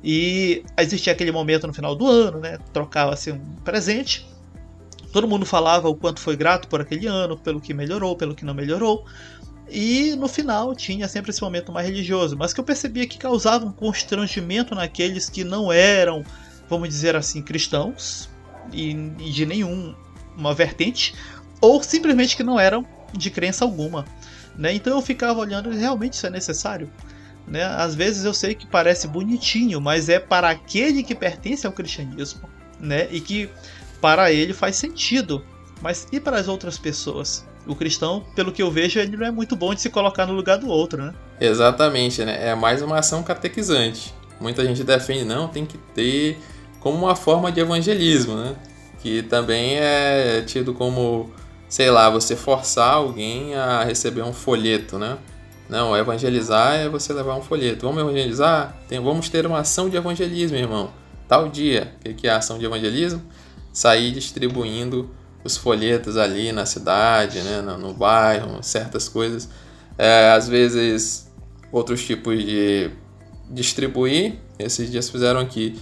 E 0.04 0.64
existia 0.78 1.14
aquele 1.14 1.32
momento 1.32 1.66
no 1.68 1.74
final 1.74 1.96
do 1.96 2.06
ano, 2.06 2.40
né? 2.40 2.60
Trocava-se 2.74 3.32
um 3.32 3.40
presente 3.64 4.28
Todo 5.12 5.28
mundo 5.28 5.46
falava 5.46 5.88
o 5.90 5.96
quanto 5.96 6.20
foi 6.20 6.36
grato 6.36 6.68
por 6.68 6.82
aquele 6.82 7.08
ano, 7.08 7.38
pelo 7.38 7.62
que 7.62 7.74
melhorou, 7.74 8.16
pelo 8.16 8.36
que 8.36 8.46
não 8.46 8.54
melhorou. 8.54 9.06
E 9.70 10.16
no 10.16 10.28
final 10.28 10.74
tinha 10.76 11.08
sempre 11.08 11.32
esse 11.32 11.42
momento 11.42 11.72
mais 11.72 11.88
religioso, 11.88 12.38
mas 12.38 12.54
que 12.54 12.60
eu 12.60 12.64
percebia 12.64 13.06
que 13.06 13.18
causava 13.18 13.66
um 13.66 13.72
constrangimento 13.72 14.74
naqueles 14.74 15.30
que 15.30 15.44
não 15.44 15.72
eram, 15.72 16.24
vamos 16.70 16.88
dizer 16.88 17.16
assim, 17.16 17.42
cristãos 17.42 18.30
e, 18.72 18.92
e 19.20 19.32
de 19.32 19.46
nenhuma 19.46 20.54
vertente, 20.56 21.14
ou 21.60 21.84
simplesmente 21.84 22.38
que 22.38 22.44
não 22.44 22.60
eram 22.60 22.86
de 23.14 23.30
crença 23.30 23.66
alguma. 23.66 24.06
Né? 24.58 24.74
Então 24.74 24.94
eu 24.94 25.02
ficava 25.02 25.40
olhando, 25.40 25.70
realmente 25.70 26.14
isso 26.14 26.28
é 26.28 26.30
necessário? 26.30 26.90
Né? 27.46 27.64
Às 27.64 27.94
vezes 27.94 28.24
eu 28.24 28.34
sei 28.34 28.56
que 28.56 28.66
parece 28.66 29.08
bonitinho, 29.08 29.82
mas 29.82 30.08
é 30.10 30.20
para 30.20 30.50
aquele 30.50 31.04
que 31.04 31.14
pertence 31.14 31.68
ao 31.68 31.74
cristianismo 31.74 32.50
né? 32.80 33.08
e 33.12 33.20
que 33.20 33.50
para 34.02 34.32
ele 34.32 34.54
faz 34.54 34.76
sentido. 34.76 35.44
Mas 35.82 36.08
e 36.12 36.20
para 36.20 36.38
as 36.38 36.48
outras 36.48 36.78
pessoas? 36.78 37.46
O 37.66 37.76
cristão, 37.76 38.26
pelo 38.36 38.52
que 38.52 38.64
eu 38.64 38.72
vejo, 38.72 39.00
ele 39.00 39.18
não 39.18 39.28
é 39.28 39.32
muito 39.32 39.56
bom 39.56 39.74
de 39.74 39.82
se 39.82 39.90
colocar 39.90 40.26
no 40.26 40.34
lugar 40.34 40.58
do 40.58 40.70
outro, 40.70 41.04
né? 41.04 41.14
Exatamente, 41.40 42.24
né? 42.24 42.50
É 42.50 42.56
mais 42.56 42.82
uma 42.82 43.00
ação 43.00 43.22
catequizante. 43.22 44.14
Muita 44.40 44.64
gente 44.66 44.84
defende, 44.84 45.26
não, 45.26 45.48
tem 45.48 45.66
que 45.66 45.78
ter 45.94 46.40
como 46.80 46.98
uma 46.98 47.16
forma 47.16 47.52
de 47.52 47.60
evangelismo, 47.60 48.36
né? 48.36 48.56
Que 49.02 49.22
também 49.22 49.76
é 49.76 50.42
tido 50.46 50.74
como, 50.74 51.32
sei 51.68 51.92
lá, 51.92 52.10
você 52.10 52.36
forçar 52.36 52.94
alguém 52.94 53.54
a 53.56 53.84
receber 53.84 54.22
um 54.22 54.34
folheto, 54.34 54.98
né? 54.98 55.18
Não, 55.70 55.96
evangelizar 55.98 56.76
é 56.76 56.88
você 56.88 57.12
levar 57.12 57.36
um 57.36 57.42
folheto. 57.42 57.86
Vamos 57.86 58.02
evangelizar? 58.02 58.78
Tem, 58.88 59.00
vamos 59.00 59.28
ter 59.30 59.46
uma 59.46 59.60
ação 59.60 59.90
de 59.90 59.98
evangelismo, 59.98 60.56
irmão. 60.56 60.92
Tal 61.28 61.50
dia. 61.50 61.94
O 62.06 62.14
que 62.14 62.28
é 62.28 62.32
a 62.32 62.38
ação 62.38 62.58
de 62.58 62.66
evangelismo? 62.66 63.22
Sair 63.78 64.12
distribuindo 64.12 65.08
os 65.44 65.56
folhetos 65.56 66.18
ali 66.18 66.52
na 66.52 66.66
cidade, 66.66 67.42
né, 67.42 67.62
no, 67.62 67.78
no 67.78 67.94
bairro, 67.94 68.58
certas 68.64 69.08
coisas. 69.08 69.48
É, 69.96 70.32
às 70.32 70.50
vezes, 70.50 71.32
outros 71.72 72.04
tipos 72.04 72.44
de 72.44 72.90
distribuir. 73.48 74.40
Esses 74.58 74.90
dias 74.90 75.12
fizeram 75.12 75.40
aqui 75.40 75.80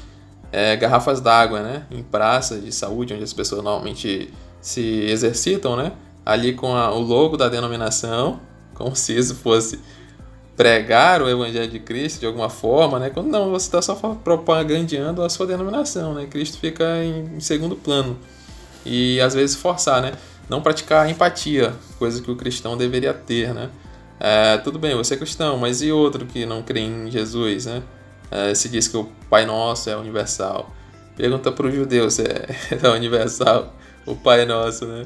é, 0.51 0.75
garrafas 0.75 1.21
d'água, 1.21 1.61
né, 1.61 1.85
em 1.89 2.03
praças 2.03 2.65
de 2.65 2.71
saúde, 2.73 3.13
onde 3.13 3.23
as 3.23 3.31
pessoas 3.31 3.63
normalmente 3.63 4.29
se 4.59 4.81
exercitam, 4.81 5.77
né, 5.77 5.93
ali 6.25 6.51
com 6.51 6.75
a, 6.75 6.93
o 6.93 6.99
logo 6.99 7.37
da 7.37 7.47
denominação, 7.47 8.41
como 8.73 8.93
se 8.93 9.17
isso 9.17 9.35
fosse 9.35 9.79
pregar 10.55 11.21
o 11.21 11.29
evangelho 11.29 11.69
de 11.69 11.79
Cristo 11.79 12.21
de 12.21 12.25
alguma 12.25 12.49
forma, 12.49 12.97
né? 12.97 13.09
Quando 13.09 13.27
não, 13.27 13.51
você 13.51 13.67
está 13.67 13.81
só 13.81 13.95
propagandeando 14.23 15.21
a 15.21 15.29
sua 15.29 15.45
denominação, 15.45 16.13
né? 16.13 16.25
Cristo 16.27 16.57
fica 16.59 17.03
em, 17.03 17.39
segundo 17.39 17.75
plano. 17.75 18.17
E 18.85 19.19
às 19.19 19.33
vezes 19.33 19.55
forçar, 19.55 20.01
né? 20.01 20.13
Não 20.49 20.61
praticar 20.61 21.09
empatia, 21.09 21.73
coisa 21.97 22.21
que 22.21 22.31
o 22.31 22.35
cristão 22.35 22.77
deveria 22.77 23.13
ter, 23.13 23.53
né? 23.53 23.69
É, 24.19 24.57
tudo 24.57 24.79
bem, 24.79 24.95
você 24.95 25.15
é 25.15 25.17
cristão, 25.17 25.57
mas 25.57 25.81
e 25.81 25.91
outro 25.91 26.25
que 26.25 26.45
não 26.45 26.61
crê 26.61 26.81
em 26.81 27.11
Jesus, 27.11 27.65
né? 27.65 27.83
É, 28.31 28.55
se 28.55 28.69
diz 28.69 28.87
que 28.87 28.95
o 28.95 29.09
Pai 29.29 29.45
Nosso 29.45 29.89
é 29.89 29.97
universal. 29.97 30.73
Pergunta 31.17 31.51
para 31.51 31.67
o 31.67 31.71
judeu 31.71 32.09
se 32.09 32.21
é, 32.21 32.47
é 32.81 32.89
universal 32.89 33.73
o 34.05 34.15
Pai 34.15 34.45
Nosso, 34.45 34.85
né? 34.85 35.03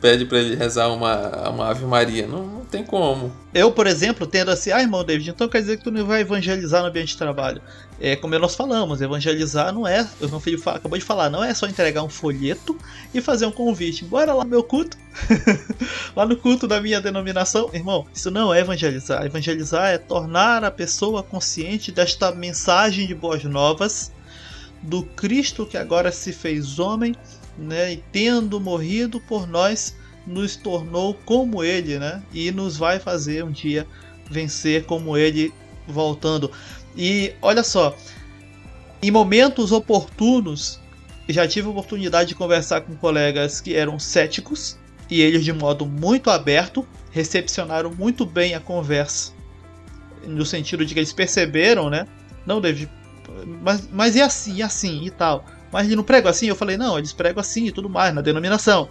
Pede 0.00 0.24
para 0.24 0.38
ele 0.38 0.54
rezar 0.54 0.88
uma, 0.88 1.48
uma 1.48 1.68
Ave 1.68 1.84
Maria. 1.84 2.26
Não, 2.26 2.46
não 2.46 2.64
tem 2.64 2.84
como. 2.84 3.32
Eu, 3.54 3.70
por 3.70 3.86
exemplo, 3.86 4.26
tendo 4.26 4.50
assim, 4.50 4.70
ah, 4.70 4.80
irmão 4.80 5.04
David, 5.04 5.30
então 5.30 5.48
quer 5.48 5.60
dizer 5.60 5.76
que 5.76 5.84
tu 5.84 5.90
não 5.90 6.06
vai 6.06 6.22
evangelizar 6.22 6.82
no 6.82 6.88
ambiente 6.88 7.08
de 7.08 7.18
trabalho. 7.18 7.60
É 8.00 8.16
como 8.16 8.36
nós 8.38 8.54
falamos, 8.54 9.00
evangelizar 9.00 9.72
não 9.72 9.86
é, 9.86 10.08
o 10.20 10.28
meu 10.28 10.40
filho 10.40 10.60
acabou 10.66 10.98
de 10.98 11.04
falar, 11.04 11.30
não 11.30 11.44
é 11.44 11.54
só 11.54 11.66
entregar 11.66 12.02
um 12.02 12.08
folheto 12.08 12.76
e 13.14 13.20
fazer 13.20 13.46
um 13.46 13.52
convite. 13.52 14.04
Bora 14.04 14.32
lá 14.32 14.44
no 14.44 14.50
meu 14.50 14.62
culto, 14.62 14.96
lá 16.16 16.26
no 16.26 16.36
culto 16.36 16.66
da 16.66 16.80
minha 16.80 17.00
denominação. 17.00 17.70
Irmão, 17.72 18.06
isso 18.12 18.30
não 18.30 18.52
é 18.52 18.60
evangelizar. 18.60 19.24
Evangelizar 19.24 19.90
é 19.90 19.98
tornar 19.98 20.64
a 20.64 20.70
pessoa 20.70 21.22
consciente 21.22 21.92
desta 21.92 22.32
mensagem 22.32 23.06
de 23.06 23.14
boas 23.14 23.44
novas 23.44 24.10
do 24.82 25.04
Cristo 25.04 25.64
que 25.64 25.76
agora 25.76 26.10
se 26.10 26.32
fez 26.32 26.78
homem, 26.78 27.14
né, 27.58 27.92
e 27.92 27.96
tendo 28.12 28.60
morrido 28.60 29.20
por 29.20 29.46
nós, 29.46 29.94
nos 30.26 30.56
tornou 30.56 31.14
como 31.24 31.62
ele, 31.64 31.98
né? 31.98 32.22
E 32.32 32.50
nos 32.50 32.76
vai 32.76 32.98
fazer 32.98 33.44
um 33.44 33.50
dia 33.50 33.86
vencer 34.30 34.84
como 34.84 35.16
ele 35.16 35.52
voltando. 35.86 36.50
E 36.96 37.34
olha 37.42 37.62
só, 37.62 37.96
em 39.02 39.10
momentos 39.10 39.72
oportunos, 39.72 40.80
já 41.28 41.46
tive 41.46 41.66
a 41.66 41.70
oportunidade 41.70 42.30
de 42.30 42.34
conversar 42.34 42.82
com 42.82 42.94
colegas 42.96 43.60
que 43.60 43.74
eram 43.74 43.98
céticos 43.98 44.78
e 45.10 45.20
eles 45.20 45.44
de 45.44 45.52
modo 45.52 45.84
muito 45.84 46.30
aberto 46.30 46.86
recepcionaram 47.10 47.92
muito 47.92 48.24
bem 48.24 48.54
a 48.54 48.60
conversa. 48.60 49.32
No 50.26 50.46
sentido 50.46 50.86
de 50.86 50.94
que 50.94 51.00
eles 51.00 51.12
perceberam, 51.12 51.90
né? 51.90 52.06
Não, 52.46 52.60
David, 52.60 52.88
mas, 53.60 53.88
mas 53.92 54.16
é 54.16 54.22
assim, 54.22 54.62
é 54.62 54.64
assim 54.64 55.04
e 55.04 55.10
tal. 55.10 55.44
Mas 55.72 55.86
ele 55.86 55.96
não 55.96 56.04
prega 56.04 56.28
assim? 56.28 56.46
Eu 56.46 56.56
falei, 56.56 56.76
não, 56.76 56.98
eles 56.98 57.12
pregam 57.12 57.40
assim 57.40 57.66
e 57.66 57.72
tudo 57.72 57.88
mais, 57.88 58.14
na 58.14 58.20
denominação. 58.20 58.88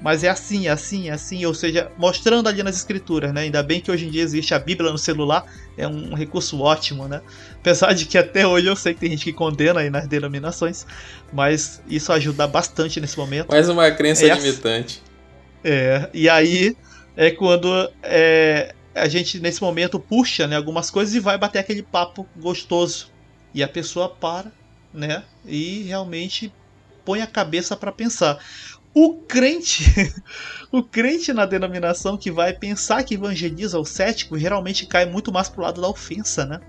Mas 0.00 0.22
é 0.22 0.28
assim, 0.28 0.68
é 0.68 0.70
assim, 0.70 1.08
é 1.08 1.12
assim, 1.12 1.44
ou 1.44 1.54
seja, 1.54 1.90
mostrando 1.96 2.48
ali 2.48 2.62
nas 2.62 2.76
escrituras, 2.76 3.32
né? 3.32 3.42
Ainda 3.42 3.62
bem 3.62 3.80
que 3.80 3.90
hoje 3.90 4.06
em 4.06 4.10
dia 4.10 4.22
existe 4.22 4.54
a 4.54 4.58
Bíblia 4.58 4.92
no 4.92 4.98
celular, 4.98 5.44
é 5.76 5.88
um 5.88 6.14
recurso 6.14 6.60
ótimo, 6.60 7.08
né? 7.08 7.20
Apesar 7.58 7.92
de 7.94 8.04
que 8.04 8.16
até 8.16 8.46
hoje 8.46 8.66
eu 8.66 8.76
sei 8.76 8.94
que 8.94 9.00
tem 9.00 9.10
gente 9.10 9.24
que 9.24 9.32
condena 9.32 9.80
aí 9.80 9.90
nas 9.90 10.06
denominações, 10.06 10.86
mas 11.32 11.82
isso 11.88 12.12
ajuda 12.12 12.46
bastante 12.46 13.00
nesse 13.00 13.18
momento. 13.18 13.50
Mais 13.50 13.68
uma 13.68 13.90
crença 13.90 14.24
é 14.24 14.34
limitante. 14.34 15.02
É, 15.64 16.08
e 16.14 16.28
aí 16.28 16.76
é 17.16 17.32
quando 17.32 17.90
é, 18.02 18.72
a 18.94 19.08
gente 19.08 19.40
nesse 19.40 19.60
momento 19.60 19.98
puxa 19.98 20.46
né, 20.46 20.56
algumas 20.56 20.90
coisas 20.90 21.14
e 21.14 21.20
vai 21.20 21.36
bater 21.36 21.58
aquele 21.58 21.82
papo 21.82 22.26
gostoso. 22.36 23.10
E 23.52 23.62
a 23.62 23.68
pessoa 23.68 24.08
para, 24.08 24.52
né? 24.92 25.24
E 25.48 25.82
realmente 25.82 26.52
põe 27.04 27.22
a 27.22 27.26
cabeça 27.26 27.76
para 27.76 27.90
pensar. 27.90 28.38
O 28.94 29.14
crente, 29.14 29.84
o 30.72 30.82
crente 30.82 31.32
na 31.32 31.46
denominação 31.46 32.16
que 32.16 32.30
vai 32.30 32.52
pensar 32.52 33.02
que 33.02 33.14
evangeliza 33.14 33.78
o 33.78 33.84
cético 33.84 34.38
geralmente 34.38 34.86
cai 34.86 35.06
muito 35.06 35.32
mais 35.32 35.48
pro 35.48 35.62
lado 35.62 35.80
da 35.80 35.88
ofensa, 35.88 36.44
né? 36.44 36.60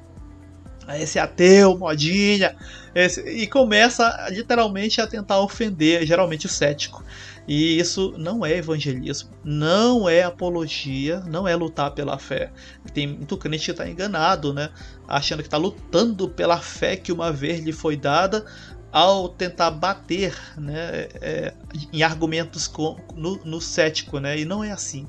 Esse 0.97 1.19
ateu, 1.19 1.77
modinha, 1.77 2.55
esse, 2.95 3.21
e 3.21 3.45
começa 3.47 4.27
literalmente 4.29 5.01
a 5.01 5.07
tentar 5.07 5.39
ofender, 5.41 6.05
geralmente 6.05 6.45
o 6.45 6.49
cético. 6.49 7.03
E 7.47 7.79
isso 7.79 8.13
não 8.17 8.45
é 8.45 8.57
evangelismo, 8.57 9.31
não 9.43 10.07
é 10.07 10.21
apologia, 10.21 11.19
não 11.21 11.47
é 11.47 11.55
lutar 11.55 11.91
pela 11.91 12.19
fé. 12.19 12.51
Tem 12.93 13.07
muito 13.07 13.35
crente 13.37 13.65
que 13.65 13.71
está 13.71 13.89
enganado, 13.89 14.53
né? 14.53 14.69
Achando 15.07 15.39
que 15.39 15.47
está 15.47 15.57
lutando 15.57 16.29
pela 16.29 16.59
fé 16.59 16.95
que 16.95 17.11
uma 17.11 17.31
vez 17.31 17.59
lhe 17.59 17.73
foi 17.73 17.97
dada, 17.97 18.45
ao 18.91 19.29
tentar 19.29 19.71
bater 19.71 20.35
né, 20.57 21.07
é, 21.21 21.53
em 21.93 22.01
argumentos 22.01 22.67
com, 22.67 22.97
no, 23.15 23.39
no 23.43 23.61
cético, 23.61 24.19
né? 24.19 24.39
E 24.39 24.45
não 24.45 24.63
é 24.63 24.71
assim. 24.71 25.07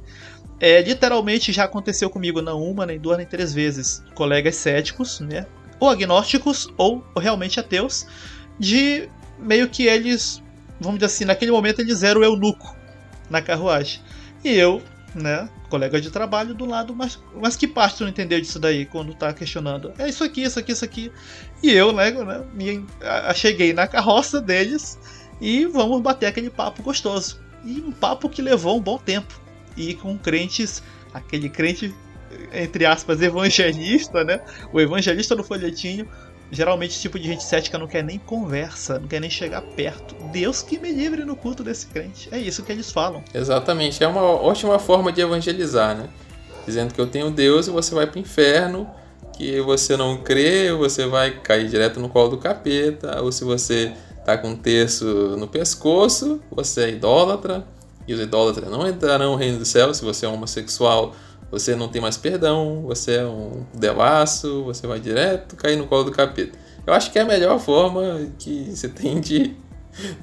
É, 0.59 0.83
literalmente 0.83 1.53
já 1.53 1.65
aconteceu 1.65 2.11
comigo 2.11 2.43
não 2.43 2.63
uma, 2.63 2.85
nem 2.85 2.99
duas, 2.99 3.17
nem 3.17 3.27
três 3.27 3.53
vezes. 3.53 4.03
Colegas 4.15 4.57
céticos, 4.57 5.21
né? 5.21 5.47
Ou 5.81 5.89
agnósticos, 5.89 6.69
ou 6.77 7.03
realmente 7.17 7.59
ateus, 7.59 8.07
de 8.59 9.09
meio 9.39 9.69
que 9.69 9.87
eles, 9.87 10.43
vamos 10.79 10.99
dizer 10.99 11.07
assim, 11.07 11.25
naquele 11.25 11.51
momento 11.51 11.81
eles 11.81 12.03
eram 12.03 12.23
eunuco 12.23 12.77
na 13.29 13.41
carruagem. 13.41 14.01
E 14.45 14.51
eu, 14.51 14.83
né, 15.15 15.49
colega 15.71 16.01
de 16.01 16.11
trabalho 16.11 16.55
do 16.55 16.67
lado, 16.67 16.95
mas, 16.95 17.19
mas 17.35 17.57
que 17.57 17.67
parte 17.67 17.99
tu 17.99 18.03
não 18.03 18.11
entendeu 18.11 18.41
disso 18.41 18.59
daí 18.59 18.85
quando 18.85 19.15
tá 19.15 19.33
questionando? 19.33 19.93
É 19.99 20.09
isso 20.09 20.25
aqui, 20.25 20.43
isso 20.43 20.59
aqui, 20.59 20.73
isso 20.73 20.85
aqui. 20.85 21.13
E 21.63 21.71
eu, 21.71 21.93
né, 21.93 22.11
né 22.11 22.45
me, 22.53 22.85
a, 23.01 23.33
cheguei 23.33 23.73
na 23.73 23.87
carroça 23.87 24.41
deles 24.41 24.99
e 25.41 25.65
vamos 25.65 26.03
bater 26.03 26.27
aquele 26.27 26.51
papo 26.51 26.83
gostoso. 26.83 27.41
E 27.65 27.81
um 27.81 27.93
papo 27.93 28.29
que 28.29 28.43
levou 28.43 28.77
um 28.77 28.81
bom 28.81 28.99
tempo. 28.99 29.41
E 29.77 29.95
com 29.95 30.19
crentes, 30.19 30.83
aquele 31.15 31.49
crente, 31.49 31.95
entre 32.53 32.87
aspas, 32.87 33.21
evangelista, 33.21 34.25
né? 34.25 34.41
O 34.73 34.81
evangelista 34.81 35.35
do 35.35 35.45
folhetinho 35.45 36.09
Geralmente 36.53 36.91
esse 36.93 37.01
tipo 37.01 37.19
de 37.19 37.29
gente 37.29 37.45
cética 37.45 37.79
não 37.79 37.87
quer 37.87 38.03
nem 38.03 38.19
conversa, 38.19 38.99
não 38.99 39.07
quer 39.07 39.21
nem 39.21 39.31
chegar 39.31 39.63
perto. 39.63 40.17
Deus 40.33 40.63
que 40.63 40.79
me 40.79 40.91
livre 40.91 41.25
no 41.25 41.37
culto 41.37 41.63
desse 41.63 41.87
crente. 41.87 42.29
É 42.33 42.39
isso 42.39 42.65
que 42.65 42.73
eles 42.73 42.91
falam. 42.91 43.23
Exatamente. 43.33 44.03
É 44.03 44.09
uma 44.09 44.23
ótima 44.23 44.79
forma 44.79 45.13
de 45.13 45.21
evangelizar, 45.21 45.97
né? 45.97 46.09
Dizendo 46.67 46.93
que 46.93 47.01
eu 47.01 47.07
tenho 47.07 47.31
Deus 47.31 47.69
e 47.69 47.71
você 47.71 47.95
vai 47.95 48.07
pro 48.07 48.19
inferno, 48.19 48.91
que 49.37 49.61
você 49.61 49.97
não 49.97 50.19
crê, 50.19 50.73
você 50.73 51.07
vai 51.07 51.31
cair 51.39 51.69
direto 51.69 52.01
no 52.01 52.09
colo 52.09 52.31
do 52.31 52.39
capeta, 52.39 53.23
ou 53.23 53.31
se 53.31 53.45
você 53.45 53.93
tá 54.25 54.37
com 54.37 54.49
um 54.49 54.57
terço 54.57 55.05
no 55.39 55.47
pescoço, 55.47 56.41
você 56.51 56.83
é 56.83 56.91
idólatra, 56.91 57.65
e 58.09 58.13
os 58.13 58.21
idólatras 58.21 58.69
não 58.69 58.87
entrarão 58.89 59.33
no 59.33 59.37
reino 59.37 59.59
do 59.59 59.65
céu 59.65 59.95
se 59.95 60.05
você 60.05 60.27
é 60.27 60.29
homossexual 60.29 61.15
você 61.51 61.75
não 61.75 61.89
tem 61.89 62.01
mais 62.01 62.17
perdão, 62.17 62.83
você 62.83 63.17
é 63.17 63.27
um 63.27 63.65
devasso, 63.75 64.65
você 64.65 64.87
vai 64.87 65.01
direto 65.01 65.57
cair 65.57 65.77
no 65.77 65.87
colo 65.87 66.05
do 66.05 66.13
capeta. 66.13 66.57
Eu 66.87 66.95
acho 66.95 67.11
que 67.11 67.19
é 67.19 67.23
a 67.23 67.27
melhor 67.27 67.59
forma 67.59 68.31
que 68.39 68.71
você 68.71 68.89
tem 68.89 69.21
de 69.21 69.57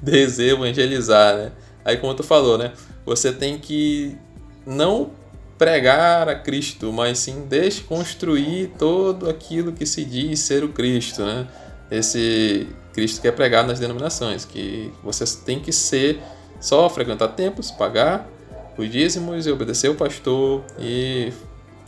desevangelizar, 0.02 1.36
né? 1.36 1.52
Aí 1.84 1.98
como 1.98 2.14
tu 2.14 2.24
falou, 2.24 2.58
né? 2.58 2.74
Você 3.06 3.32
tem 3.32 3.58
que 3.58 4.18
não 4.66 5.12
pregar 5.58 6.30
a 6.30 6.36
Cristo, 6.36 6.94
mas 6.94 7.20
sim 7.20 7.46
desconstruir 7.48 8.72
todo 8.78 9.30
aquilo 9.30 9.72
que 9.72 9.86
se 9.86 10.06
diz 10.06 10.40
ser 10.40 10.64
o 10.64 10.70
Cristo, 10.70 11.24
né? 11.24 11.48
Esse 11.90 12.68
Cristo 12.94 13.22
que 13.22 13.28
é 13.28 13.32
pregado 13.32 13.68
nas 13.68 13.80
denominações, 13.80 14.46
que 14.46 14.94
você 15.04 15.26
tem 15.46 15.60
que 15.60 15.72
ser 15.72 16.22
só 16.60 16.90
frequentar 16.90 17.30
templos, 17.30 17.72
pagar 17.72 18.30
os 18.78 18.90
dízimos 18.90 19.48
e 19.48 19.52
obedecer 19.52 19.90
o 19.90 19.96
pastor 19.96 20.64
e 20.80 21.34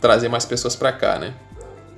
trazer 0.00 0.28
mais 0.28 0.44
pessoas 0.44 0.74
para 0.74 0.92
cá, 0.92 1.18
né? 1.18 1.34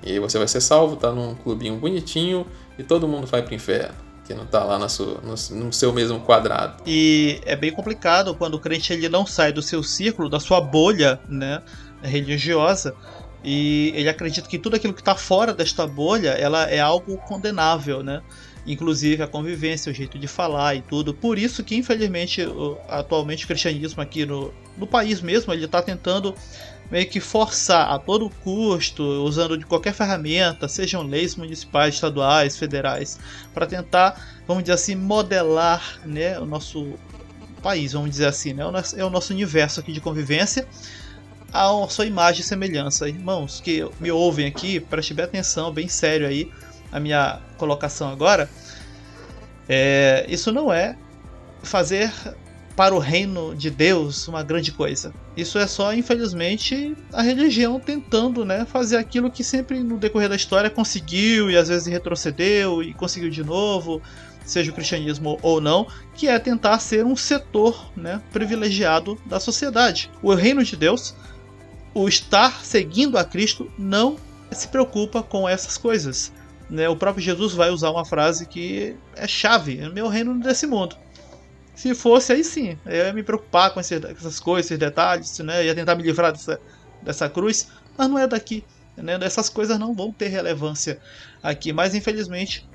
E 0.04 0.18
você 0.18 0.36
vai 0.36 0.48
ser 0.48 0.60
salvo, 0.60 0.96
tá 0.96 1.12
num 1.12 1.34
clubinho 1.34 1.76
bonitinho 1.76 2.46
e 2.78 2.82
todo 2.82 3.06
mundo 3.06 3.26
vai 3.26 3.42
pro 3.42 3.54
inferno, 3.54 3.94
que 4.26 4.34
não 4.34 4.44
tá 4.44 4.64
lá 4.64 4.78
no, 4.78 4.86
no, 4.86 5.64
no 5.64 5.72
seu 5.72 5.92
mesmo 5.92 6.20
quadrado. 6.20 6.82
E 6.84 7.40
é 7.44 7.54
bem 7.54 7.70
complicado 7.70 8.34
quando 8.34 8.54
o 8.54 8.58
crente 8.58 8.92
ele 8.92 9.08
não 9.08 9.24
sai 9.24 9.52
do 9.52 9.62
seu 9.62 9.82
círculo, 9.82 10.28
da 10.28 10.40
sua 10.40 10.60
bolha, 10.60 11.20
né, 11.28 11.62
religiosa, 12.02 12.94
e 13.44 13.92
ele 13.94 14.08
acredita 14.08 14.48
que 14.48 14.58
tudo 14.58 14.76
aquilo 14.76 14.92
que 14.92 15.00
está 15.00 15.14
fora 15.14 15.54
desta 15.54 15.86
bolha, 15.86 16.30
ela 16.30 16.64
é 16.64 16.80
algo 16.80 17.16
condenável, 17.18 18.02
né? 18.02 18.22
Inclusive 18.66 19.22
a 19.22 19.26
convivência, 19.26 19.90
o 19.90 19.94
jeito 19.94 20.18
de 20.18 20.26
falar 20.26 20.74
e 20.74 20.82
tudo. 20.82 21.12
Por 21.12 21.38
isso 21.38 21.64
que, 21.64 21.74
infelizmente, 21.74 22.42
atualmente 22.88 23.44
o 23.44 23.48
cristianismo 23.48 24.00
aqui 24.00 24.24
no, 24.24 24.52
no 24.76 24.86
país 24.86 25.20
mesmo, 25.20 25.52
ele 25.52 25.64
está 25.64 25.82
tentando 25.82 26.34
meio 26.90 27.08
que 27.08 27.20
forçar 27.20 27.90
a 27.90 27.98
todo 27.98 28.28
custo, 28.42 29.02
usando 29.24 29.56
de 29.56 29.64
qualquer 29.64 29.94
ferramenta, 29.94 30.68
sejam 30.68 31.02
leis 31.02 31.34
municipais, 31.36 31.94
estaduais, 31.94 32.56
federais, 32.56 33.18
para 33.54 33.66
tentar, 33.66 34.42
vamos 34.46 34.62
dizer 34.62 34.74
assim, 34.74 34.94
modelar 34.94 36.00
né, 36.04 36.38
o 36.38 36.44
nosso 36.44 36.92
país, 37.62 37.92
vamos 37.92 38.10
dizer 38.10 38.26
assim, 38.26 38.52
né, 38.52 38.64
é 38.96 39.04
o 39.04 39.10
nosso 39.10 39.32
universo 39.32 39.80
aqui 39.80 39.92
de 39.92 40.00
convivência 40.00 40.68
a 41.52 41.86
sua 41.88 42.06
imagem 42.06 42.40
e 42.40 42.44
semelhança. 42.44 43.08
Irmãos 43.08 43.60
que 43.60 43.86
me 44.00 44.10
ouvem 44.10 44.46
aqui, 44.46 44.80
preste 44.80 45.12
bem 45.12 45.26
atenção, 45.26 45.70
bem 45.70 45.86
sério 45.86 46.26
aí, 46.26 46.50
a 46.92 47.00
minha 47.00 47.40
colocação 47.56 48.10
agora, 48.10 48.48
é, 49.68 50.26
isso 50.28 50.52
não 50.52 50.72
é 50.72 50.96
fazer 51.62 52.12
para 52.76 52.94
o 52.94 52.98
reino 52.98 53.54
de 53.54 53.70
Deus 53.70 54.26
uma 54.28 54.42
grande 54.42 54.72
coisa. 54.72 55.12
Isso 55.36 55.58
é 55.58 55.66
só, 55.66 55.94
infelizmente, 55.94 56.96
a 57.12 57.22
religião 57.22 57.78
tentando 57.78 58.44
né, 58.44 58.64
fazer 58.64 58.96
aquilo 58.96 59.30
que 59.30 59.44
sempre 59.44 59.80
no 59.82 59.98
decorrer 59.98 60.28
da 60.28 60.36
história 60.36 60.70
conseguiu 60.70 61.50
e 61.50 61.56
às 61.56 61.68
vezes 61.68 61.86
retrocedeu 61.86 62.82
e 62.82 62.94
conseguiu 62.94 63.30
de 63.30 63.44
novo, 63.44 64.00
seja 64.44 64.70
o 64.70 64.74
cristianismo 64.74 65.38
ou 65.42 65.60
não, 65.60 65.86
que 66.14 66.28
é 66.28 66.38
tentar 66.38 66.78
ser 66.78 67.04
um 67.04 67.16
setor 67.16 67.90
né, 67.96 68.20
privilegiado 68.32 69.18
da 69.26 69.38
sociedade. 69.38 70.10
O 70.22 70.34
reino 70.34 70.64
de 70.64 70.76
Deus, 70.76 71.14
o 71.94 72.08
estar 72.08 72.64
seguindo 72.64 73.18
a 73.18 73.24
Cristo, 73.24 73.70
não 73.78 74.16
se 74.50 74.68
preocupa 74.68 75.22
com 75.22 75.48
essas 75.48 75.78
coisas 75.78 76.32
né, 76.72 76.88
o 76.88 76.96
próprio 76.96 77.22
Jesus 77.22 77.52
vai 77.52 77.68
usar 77.68 77.90
uma 77.90 78.02
frase 78.02 78.46
que 78.46 78.96
é 79.14 79.28
chave: 79.28 79.76
meu 79.90 80.08
reino 80.08 80.40
desse 80.40 80.66
mundo. 80.66 80.96
Se 81.74 81.94
fosse, 81.94 82.32
aí 82.32 82.42
sim, 82.42 82.78
eu 82.86 83.06
ia 83.06 83.12
me 83.12 83.22
preocupar 83.22 83.70
com, 83.70 83.74
com 83.74 83.80
essas 83.80 84.40
coisas, 84.40 84.70
esses 84.70 84.78
detalhes, 84.78 85.38
né? 85.40 85.66
ia 85.66 85.74
tentar 85.74 85.94
me 85.94 86.02
livrar 86.02 86.32
dessa, 86.32 86.58
dessa 87.02 87.28
cruz, 87.28 87.68
mas 87.96 88.08
não 88.08 88.18
é 88.18 88.26
daqui. 88.26 88.64
Né? 88.96 89.18
Essas 89.22 89.50
coisas 89.50 89.78
não 89.78 89.94
vão 89.94 90.12
ter 90.12 90.28
relevância 90.28 90.98
aqui, 91.42 91.74
mas 91.74 91.94
infelizmente 91.94 92.66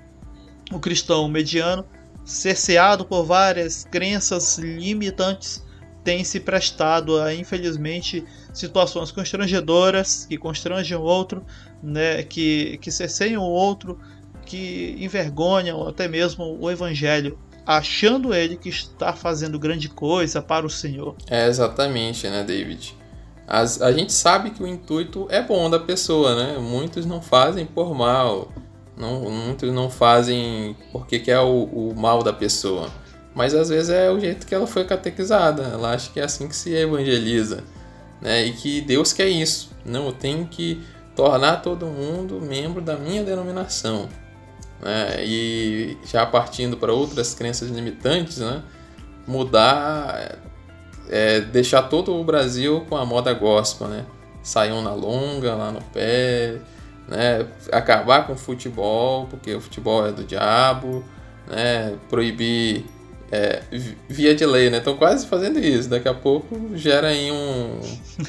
o 0.72 0.80
cristão 0.80 1.28
mediano, 1.28 1.84
cerceado 2.24 3.04
por 3.04 3.24
várias 3.24 3.84
crenças 3.84 4.60
limitantes, 4.60 5.64
tem 6.08 6.24
se 6.24 6.39
prestado 6.39 7.20
a, 7.20 7.34
infelizmente, 7.34 8.24
situações 8.53 9.12
constrangedoras 9.12 10.26
que 10.26 10.38
constrangem 10.38 10.95
o 10.95 11.01
outro, 11.01 11.45
né, 11.84 12.24
que, 12.24 12.78
que 12.78 12.89
cerceiam 12.89 13.43
o 13.43 13.49
outro, 13.49 13.99
que 14.45 14.95
envergonham 15.01 15.86
até 15.86 16.08
mesmo 16.08 16.58
o 16.62 16.72
evangelho, 16.72 17.38
achando 17.66 18.34
ele 18.34 18.55
que 18.55 18.70
está 18.70 19.12
fazendo 19.12 19.60
grande 19.60 19.89
coisa 19.89 20.41
para 20.41 20.66
o 20.66 20.70
Senhor. 20.70 21.14
É 21.30 21.45
exatamente, 21.45 22.26
né, 22.30 22.41
David? 22.41 22.95
As, 23.45 23.82
a 23.82 23.91
gente 23.91 24.14
sabe 24.14 24.51
que 24.51 24.64
o 24.64 24.68
intuito 24.68 25.28
é 25.30 25.41
bom 25.41 25.70
da 25.70 25.78
pessoa, 25.78 26.36
né? 26.36 26.58
Muitos 26.58 27.05
não 27.05 27.22
fazem 27.22 27.66
por 27.66 27.93
mal, 27.93 28.49
não, 28.95 29.30
muitos 29.30 29.74
não 29.74 29.89
fazem 29.89 30.74
porque 30.89 31.20
quer 31.20 31.41
o, 31.41 31.66
o 31.66 31.93
mal 31.93 32.24
da 32.24 32.32
pessoa. 32.32 32.89
Mas 33.38 33.54
às 33.54 33.70
vezes 33.70 33.92
é 33.92 34.10
o 34.10 34.20
jeito 34.20 34.48
que 34.48 34.56
ela 34.56 34.66
foi 34.66 34.84
catequizada. 34.84 35.62
Ela 35.62 35.92
acha 35.92 36.12
que 36.12 36.20
é 36.20 36.24
assim 36.24 36.48
que 36.48 36.56
se 36.56 36.74
evangeliza. 36.74 37.64
Né? 38.20 38.46
E 38.48 38.54
que 38.54 38.82
Deus 38.82 39.14
quer 39.14 39.28
isso. 39.28 39.70
Não, 39.86 40.08
eu 40.08 40.12
tenho 40.12 40.48
que 40.48 40.84
tornar 41.16 41.58
todo 41.58 41.86
mundo 41.86 42.42
membro 42.42 42.82
da 42.82 42.98
minha 42.98 43.24
denominação. 43.24 44.10
Né? 44.82 45.24
E 45.24 45.98
já 46.04 46.26
partindo 46.26 46.78
para 46.78 46.92
outras 46.92 47.36
crenças 47.36 47.70
limitantes, 47.70 48.40
né? 48.40 48.64
mudar, 49.28 50.40
é, 51.08 51.40
deixar 51.40 51.84
todo 51.84 52.16
o 52.16 52.24
Brasil 52.24 52.88
com 52.90 52.98
a 52.98 53.06
moda 53.06 53.32
gospel, 53.36 53.88
né? 53.88 54.04
Saiam 54.42 54.82
na 54.82 54.96
longa, 54.96 55.54
lá 55.54 55.72
no 55.72 55.82
pé, 55.94 56.58
né? 57.08 57.46
acabar 57.72 58.26
com 58.26 58.34
o 58.34 58.38
futebol, 58.38 59.28
porque 59.28 59.54
o 59.54 59.62
futebol 59.62 60.08
é 60.08 60.12
do 60.12 60.24
diabo, 60.24 61.04
né? 61.48 61.96
proibir 62.10 62.97
é, 63.32 63.61
via 64.07 64.34
de 64.34 64.45
lei, 64.45 64.69
né? 64.69 64.78
Estão 64.78 64.95
quase 64.95 65.25
fazendo 65.28 65.59
isso. 65.59 65.89
Daqui 65.89 66.07
a 66.07 66.13
pouco 66.13 66.75
gera 66.75 67.07
aí 67.07 67.32
um, 67.32 67.80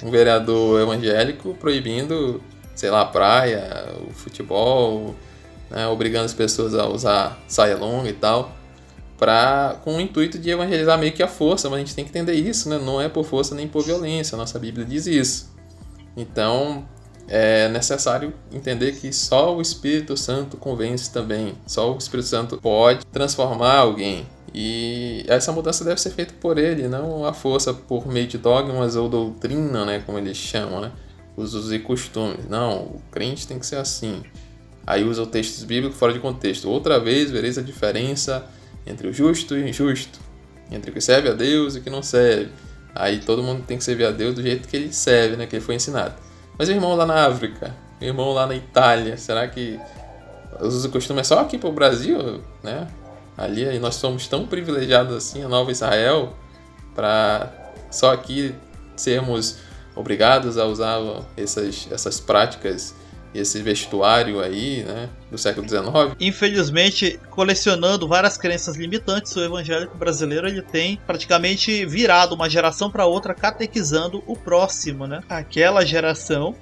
um 0.03 0.11
vereador 0.11 0.81
evangélico 0.81 1.55
proibindo, 1.55 2.43
sei 2.75 2.91
lá, 2.91 3.03
a 3.03 3.07
praia, 3.07 3.95
o 4.09 4.13
futebol, 4.13 5.15
né? 5.71 5.87
obrigando 5.87 6.25
as 6.25 6.35
pessoas 6.35 6.75
a 6.75 6.87
usar 6.87 7.39
saia 7.47 7.77
longa 7.77 8.09
e 8.09 8.15
tal, 8.15 8.57
pra, 9.17 9.77
com 9.85 9.97
o 9.97 10.01
intuito 10.01 10.39
de 10.39 10.51
evangelizar 10.51 10.99
meio 10.99 11.13
que 11.13 11.23
a 11.23 11.29
força, 11.29 11.69
mas 11.69 11.77
a 11.77 11.81
gente 11.81 11.95
tem 11.95 12.05
que 12.05 12.11
entender 12.11 12.35
isso, 12.35 12.69
né? 12.69 12.79
Não 12.79 13.01
é 13.01 13.09
por 13.09 13.25
força 13.25 13.55
nem 13.55 13.69
por 13.69 13.85
violência, 13.85 14.35
a 14.35 14.39
nossa 14.39 14.59
Bíblia 14.59 14.85
diz 14.85 15.07
isso. 15.07 15.53
Então, 16.17 16.85
é 17.29 17.69
necessário 17.69 18.33
entender 18.51 18.93
que 18.93 19.13
só 19.13 19.55
o 19.55 19.61
Espírito 19.61 20.17
Santo 20.17 20.57
convence 20.57 21.13
também, 21.13 21.55
só 21.67 21.93
o 21.93 21.99
Espírito 21.99 22.27
Santo 22.27 22.59
pode 22.59 23.05
transformar 23.07 23.77
alguém. 23.77 24.27
E 24.55 25.25
essa 25.29 25.53
mudança 25.53 25.85
deve 25.85 26.01
ser 26.01 26.11
feita 26.11 26.35
por 26.41 26.59
ele, 26.59 26.89
não 26.89 27.25
a 27.25 27.33
força 27.33 27.73
por 27.75 28.07
meio 28.07 28.27
de 28.27 28.39
dogmas 28.39 28.97
ou 28.97 29.09
doutrina, 29.09 29.85
né, 29.85 30.03
como 30.05 30.19
eles 30.19 30.37
chamam, 30.37 30.81
né? 30.81 30.93
Usos 31.37 31.73
e 31.73 31.79
costumes. 31.79 32.49
Não, 32.49 32.79
o 32.83 33.03
crente 33.11 33.47
tem 33.47 33.59
que 33.59 33.67
ser 33.67 33.77
assim. 33.77 34.23
Aí 34.87 35.05
usa 35.05 35.23
o 35.23 35.27
texto 35.27 35.65
bíblico 35.67 35.95
fora 35.95 36.13
de 36.13 36.19
contexto. 36.19 36.69
Outra 36.69 36.99
vez 36.99 37.31
vereis 37.31 37.59
a 37.59 37.63
diferença 37.63 38.47
entre 38.87 39.07
o 39.07 39.13
justo 39.13 39.57
e 39.57 39.63
o 39.63 39.69
injusto, 39.69 40.19
entre 40.71 40.91
o 40.91 40.95
que 40.95 41.01
serve 41.01 41.29
a 41.29 41.35
Deus 41.35 41.77
e 41.77 41.79
o 41.79 41.83
que 41.83 41.91
não 41.91 42.03
serve. 42.03 42.51
Aí 42.95 43.21
todo 43.21 43.43
mundo 43.43 43.63
tem 43.67 43.79
que 43.79 43.85
servir 43.85 44.07
a 44.07 44.11
Deus 44.11 44.35
do 44.35 44.43
jeito 44.43 44.67
que 44.67 44.77
ele 44.77 44.93
serve, 44.93 45.37
né, 45.37 45.47
que 45.47 45.55
ele 45.55 45.65
foi 45.65 45.75
ensinado. 45.75 46.15
Mas 46.59 46.69
o 46.69 46.73
irmão 46.73 46.97
lá 46.97 47.07
na 47.07 47.27
África, 47.27 47.75
o 48.01 48.05
irmão 48.05 48.33
lá 48.33 48.47
na 48.47 48.57
Itália, 48.57 49.17
será 49.17 49.47
que 49.47 49.79
os 50.61 50.75
usos 50.75 50.87
e 50.87 50.89
costumes 50.89 51.21
é 51.21 51.25
só 51.25 51.41
aqui 51.41 51.57
para 51.59 51.69
o 51.69 51.73
Brasil, 51.73 52.43
né? 52.63 52.89
Ali 53.39 53.79
nós 53.79 53.95
somos 53.95 54.27
tão 54.27 54.47
privilegiados 54.47 55.17
assim, 55.17 55.43
a 55.43 55.49
Nova 55.49 55.71
Israel, 55.71 56.37
para 56.95 57.53
só 57.91 58.13
aqui 58.13 58.55
sermos 58.97 59.59
obrigados 59.95 60.59
a 60.59 60.65
usar 60.67 60.99
essas, 61.37 61.89
essas 61.91 62.21
práticas 62.21 62.95
esse 63.35 63.63
vestuário 63.63 64.41
aí, 64.41 64.83
né, 64.85 65.09
do 65.31 65.37
século 65.37 65.69
XIX. 65.69 66.17
Infelizmente, 66.19 67.21
colecionando 67.31 68.09
várias 68.09 68.37
crenças 68.37 68.77
limitantes, 68.77 69.35
o 69.37 69.45
evangélico 69.45 69.97
brasileiro 69.97 70.49
ele 70.49 70.63
tem 70.63 70.99
praticamente 71.07 71.85
virado 71.85 72.35
uma 72.35 72.49
geração 72.49 72.91
para 72.91 73.07
outra 73.07 73.35
catequizando 73.35 74.23
o 74.27 74.35
próximo, 74.35 75.07
né? 75.07 75.23
Aquela 75.29 75.85
geração 75.85 76.55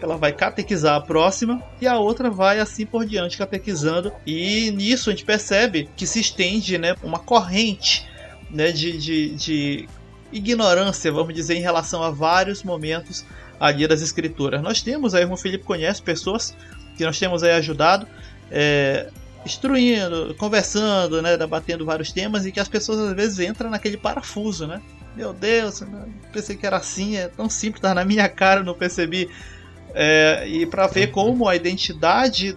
ela 0.00 0.16
vai 0.16 0.32
catequizar 0.32 0.96
a 0.96 1.00
próxima 1.00 1.62
e 1.80 1.86
a 1.86 1.98
outra 1.98 2.30
vai 2.30 2.60
assim 2.60 2.84
por 2.84 3.06
diante 3.06 3.38
catequizando 3.38 4.12
e 4.26 4.70
nisso 4.72 5.08
a 5.08 5.12
gente 5.12 5.24
percebe 5.24 5.88
que 5.96 6.06
se 6.06 6.20
estende 6.20 6.76
né, 6.76 6.94
uma 7.02 7.18
corrente 7.18 8.06
né, 8.50 8.70
de, 8.70 8.98
de, 8.98 9.34
de 9.34 9.88
ignorância, 10.32 11.10
vamos 11.12 11.34
dizer, 11.34 11.54
em 11.54 11.60
relação 11.60 12.02
a 12.02 12.10
vários 12.10 12.62
momentos 12.62 13.24
ali 13.58 13.86
das 13.86 14.02
escrituras. 14.02 14.62
Nós 14.62 14.82
temos, 14.82 15.14
aí 15.14 15.22
o 15.22 15.24
irmão 15.24 15.36
Felipe 15.36 15.64
conhece 15.64 16.02
pessoas 16.02 16.54
que 16.96 17.04
nós 17.04 17.18
temos 17.18 17.42
aí 17.42 17.52
ajudado, 17.52 18.06
é, 18.50 19.08
instruindo, 19.44 20.34
conversando, 20.38 21.20
né, 21.22 21.36
debatendo 21.36 21.84
vários 21.84 22.12
temas 22.12 22.46
e 22.46 22.52
que 22.52 22.60
as 22.60 22.68
pessoas 22.68 22.98
às 22.98 23.14
vezes 23.14 23.38
entram 23.40 23.70
naquele 23.70 23.96
parafuso, 23.96 24.66
né? 24.66 24.80
Meu 25.16 25.32
Deus, 25.32 25.82
pensei 26.32 26.56
que 26.56 26.66
era 26.66 26.76
assim, 26.76 27.16
é 27.16 27.28
tão 27.28 27.48
simples, 27.48 27.80
tá 27.80 27.94
na 27.94 28.04
minha 28.04 28.28
cara, 28.28 28.64
não 28.64 28.74
percebi 28.74 29.30
é, 29.94 30.44
e 30.46 30.66
para 30.66 30.86
ver 30.88 31.12
como 31.12 31.48
a 31.48 31.54
identidade 31.54 32.56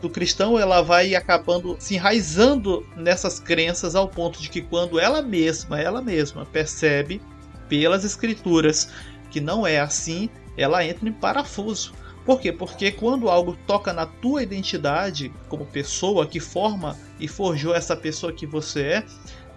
do 0.00 0.08
cristão 0.08 0.58
ela 0.58 0.82
vai 0.82 1.14
acabando 1.14 1.76
se 1.78 1.94
enraizando 1.94 2.86
nessas 2.96 3.40
crenças 3.40 3.94
ao 3.94 4.08
ponto 4.08 4.40
de 4.40 4.48
que 4.48 4.62
quando 4.62 5.00
ela 5.00 5.20
mesma, 5.20 5.80
ela 5.80 6.00
mesma 6.00 6.46
percebe 6.46 7.20
pelas 7.68 8.04
escrituras 8.04 8.90
que 9.30 9.40
não 9.40 9.66
é 9.66 9.80
assim, 9.80 10.30
ela 10.56 10.84
entra 10.84 11.08
em 11.08 11.12
parafuso. 11.12 11.92
Por 12.24 12.40
quê? 12.40 12.52
Porque 12.52 12.90
quando 12.90 13.28
algo 13.28 13.56
toca 13.66 13.92
na 13.92 14.04
tua 14.04 14.42
identidade 14.42 15.32
como 15.48 15.64
pessoa 15.64 16.26
que 16.26 16.40
forma 16.40 16.96
e 17.20 17.28
forjou 17.28 17.74
essa 17.74 17.96
pessoa 17.96 18.32
que 18.32 18.46
você 18.46 18.82
é, 18.82 19.04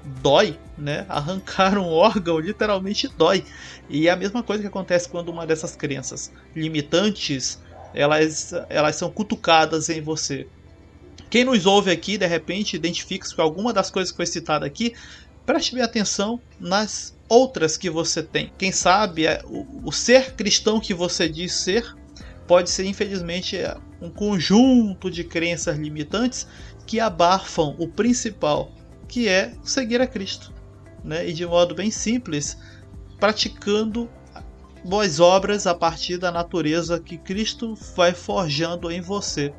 dói, 0.03 0.57
né? 0.77 1.05
Arrancar 1.09 1.77
um 1.77 1.87
órgão 1.87 2.39
literalmente 2.39 3.07
dói. 3.07 3.43
E 3.89 4.07
é 4.07 4.11
a 4.11 4.15
mesma 4.15 4.43
coisa 4.43 4.61
que 4.61 4.67
acontece 4.67 5.09
quando 5.09 5.29
uma 5.29 5.45
dessas 5.45 5.75
crenças 5.75 6.31
limitantes 6.55 7.59
elas, 7.93 8.53
elas 8.69 8.95
são 8.95 9.09
cutucadas 9.09 9.89
em 9.89 10.01
você. 10.01 10.47
Quem 11.29 11.43
nos 11.43 11.65
ouve 11.65 11.91
aqui, 11.91 12.17
de 12.17 12.25
repente, 12.25 12.75
identifica-se 12.75 13.35
com 13.35 13.41
alguma 13.41 13.71
das 13.71 13.91
coisas 13.91 14.11
que 14.11 14.17
foi 14.17 14.25
citada 14.25 14.65
aqui, 14.65 14.93
preste 15.45 15.75
bem 15.75 15.83
atenção 15.83 16.39
nas 16.59 17.15
outras 17.27 17.77
que 17.77 17.89
você 17.89 18.23
tem. 18.23 18.51
Quem 18.57 18.71
sabe 18.71 19.27
é, 19.27 19.41
o, 19.45 19.65
o 19.85 19.91
ser 19.91 20.33
cristão 20.33 20.79
que 20.79 20.93
você 20.93 21.29
diz 21.29 21.53
ser 21.53 21.95
pode 22.47 22.71
ser, 22.71 22.85
infelizmente, 22.85 23.57
um 24.01 24.09
conjunto 24.09 25.11
de 25.11 25.23
crenças 25.23 25.77
limitantes 25.77 26.47
que 26.87 26.99
abafam 26.99 27.75
o 27.77 27.87
principal, 27.87 28.71
que 29.09 29.27
é 29.27 29.53
seguir 29.63 29.99
a 29.99 30.07
Cristo. 30.07 30.53
Né? 31.03 31.27
E 31.27 31.33
de 31.33 31.45
modo 31.45 31.75
bem 31.75 31.91
simples, 31.91 32.57
praticando 33.19 34.09
boas 34.85 35.19
obras 35.19 35.67
a 35.67 35.75
partir 35.75 36.17
da 36.17 36.31
natureza 36.31 36.99
que 36.99 37.17
Cristo 37.17 37.75
vai 37.95 38.13
forjando 38.13 38.89
em 38.89 39.01
você. 39.01 39.53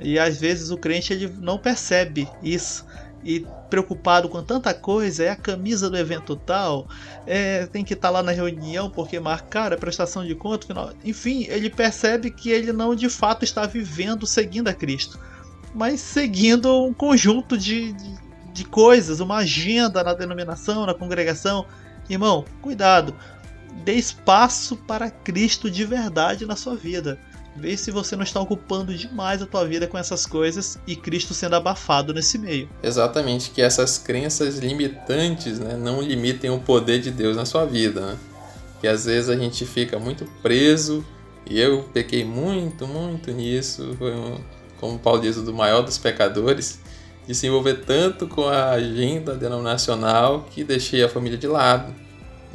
E 0.00 0.18
às 0.18 0.38
vezes 0.38 0.70
o 0.70 0.78
crente 0.78 1.12
ele 1.12 1.28
não 1.38 1.58
percebe 1.58 2.28
isso 2.42 2.86
e 3.24 3.44
preocupado 3.68 4.28
com 4.28 4.42
tanta 4.42 4.72
coisa, 4.72 5.24
é 5.24 5.30
a 5.30 5.36
camisa 5.36 5.90
do 5.90 5.96
evento 5.96 6.36
tal, 6.36 6.86
é, 7.26 7.66
tem 7.66 7.84
que 7.84 7.94
estar 7.94 8.08
tá 8.08 8.12
lá 8.12 8.22
na 8.22 8.30
reunião 8.30 8.88
porque 8.88 9.18
marcar 9.18 9.72
a 9.72 9.76
prestação 9.76 10.24
de 10.24 10.34
conta, 10.34 10.94
enfim, 11.04 11.44
ele 11.48 11.68
percebe 11.68 12.30
que 12.30 12.50
ele 12.50 12.72
não 12.72 12.94
de 12.94 13.08
fato 13.08 13.42
está 13.42 13.66
vivendo 13.66 14.26
seguindo 14.26 14.68
a 14.68 14.72
Cristo, 14.72 15.18
mas 15.74 16.00
seguindo 16.00 16.84
um 16.84 16.94
conjunto 16.94 17.58
de, 17.58 17.92
de, 17.94 18.25
de 18.56 18.64
coisas, 18.64 19.20
uma 19.20 19.36
agenda 19.36 20.02
na 20.02 20.14
denominação, 20.14 20.86
na 20.86 20.94
congregação, 20.94 21.66
Irmão, 22.08 22.44
cuidado. 22.62 23.14
Dê 23.84 23.94
espaço 23.94 24.76
para 24.76 25.10
Cristo 25.10 25.70
de 25.70 25.84
verdade 25.84 26.46
na 26.46 26.56
sua 26.56 26.76
vida. 26.76 27.18
Vê 27.56 27.76
se 27.76 27.90
você 27.90 28.14
não 28.16 28.22
está 28.22 28.40
ocupando 28.40 28.94
demais 28.94 29.40
a 29.40 29.46
tua 29.46 29.64
vida 29.64 29.86
com 29.86 29.96
essas 29.96 30.26
coisas 30.26 30.78
e 30.86 30.94
Cristo 30.94 31.32
sendo 31.32 31.56
abafado 31.56 32.12
nesse 32.12 32.38
meio. 32.38 32.68
Exatamente, 32.82 33.50
que 33.50 33.62
essas 33.62 33.98
crenças 33.98 34.58
limitantes 34.58 35.58
né, 35.58 35.74
não 35.74 36.02
limitem 36.02 36.50
o 36.50 36.60
poder 36.60 37.00
de 37.00 37.10
Deus 37.10 37.36
na 37.36 37.46
sua 37.46 37.64
vida. 37.64 38.00
Né? 38.00 38.18
Que 38.80 38.86
às 38.86 39.06
vezes 39.06 39.30
a 39.30 39.36
gente 39.36 39.64
fica 39.64 39.98
muito 39.98 40.26
preso, 40.42 41.04
e 41.48 41.58
eu 41.58 41.84
pequei 41.94 42.24
muito, 42.24 42.86
muito 42.86 43.30
nisso, 43.30 43.94
foi 43.98 44.14
um, 44.14 44.38
como 44.78 44.98
Paulo 44.98 45.22
diz, 45.22 45.36
o 45.36 45.42
do 45.42 45.54
maior 45.54 45.82
dos 45.82 45.96
pecadores, 45.96 46.80
de 47.26 47.34
se 47.34 47.46
envolver 47.46 47.84
tanto 47.84 48.28
com 48.28 48.46
a 48.46 48.70
agenda 48.70 49.34
denominacional 49.34 50.46
que 50.50 50.62
deixei 50.62 51.02
a 51.02 51.08
família 51.08 51.36
de 51.36 51.46
lado. 51.46 51.92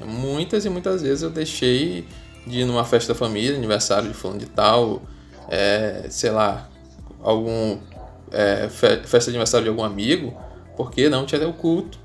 Muitas 0.06 0.66
e 0.66 0.70
muitas 0.70 1.02
vezes 1.02 1.22
eu 1.22 1.30
deixei 1.30 2.08
de 2.48 2.62
ir 2.62 2.66
numa 2.66 2.86
festa 2.86 3.14
da 3.14 3.20
família, 3.20 3.56
aniversário 3.56 4.08
de 4.08 4.14
fulano 4.14 4.40
de 4.40 4.48
tal, 4.48 5.02
é, 5.50 6.06
sei 6.10 6.32
lá, 6.32 6.70
algum 7.22 7.78
é, 8.32 8.68
festa 8.70 9.30
de 9.30 9.32
aniversário 9.32 9.66
de 9.66 9.70
algum 9.70 9.84
amigo, 9.84 10.36
porque 10.76 11.10
não 11.10 11.26
tinha 11.26 11.48
o 11.48 11.54
culto. 11.54 12.00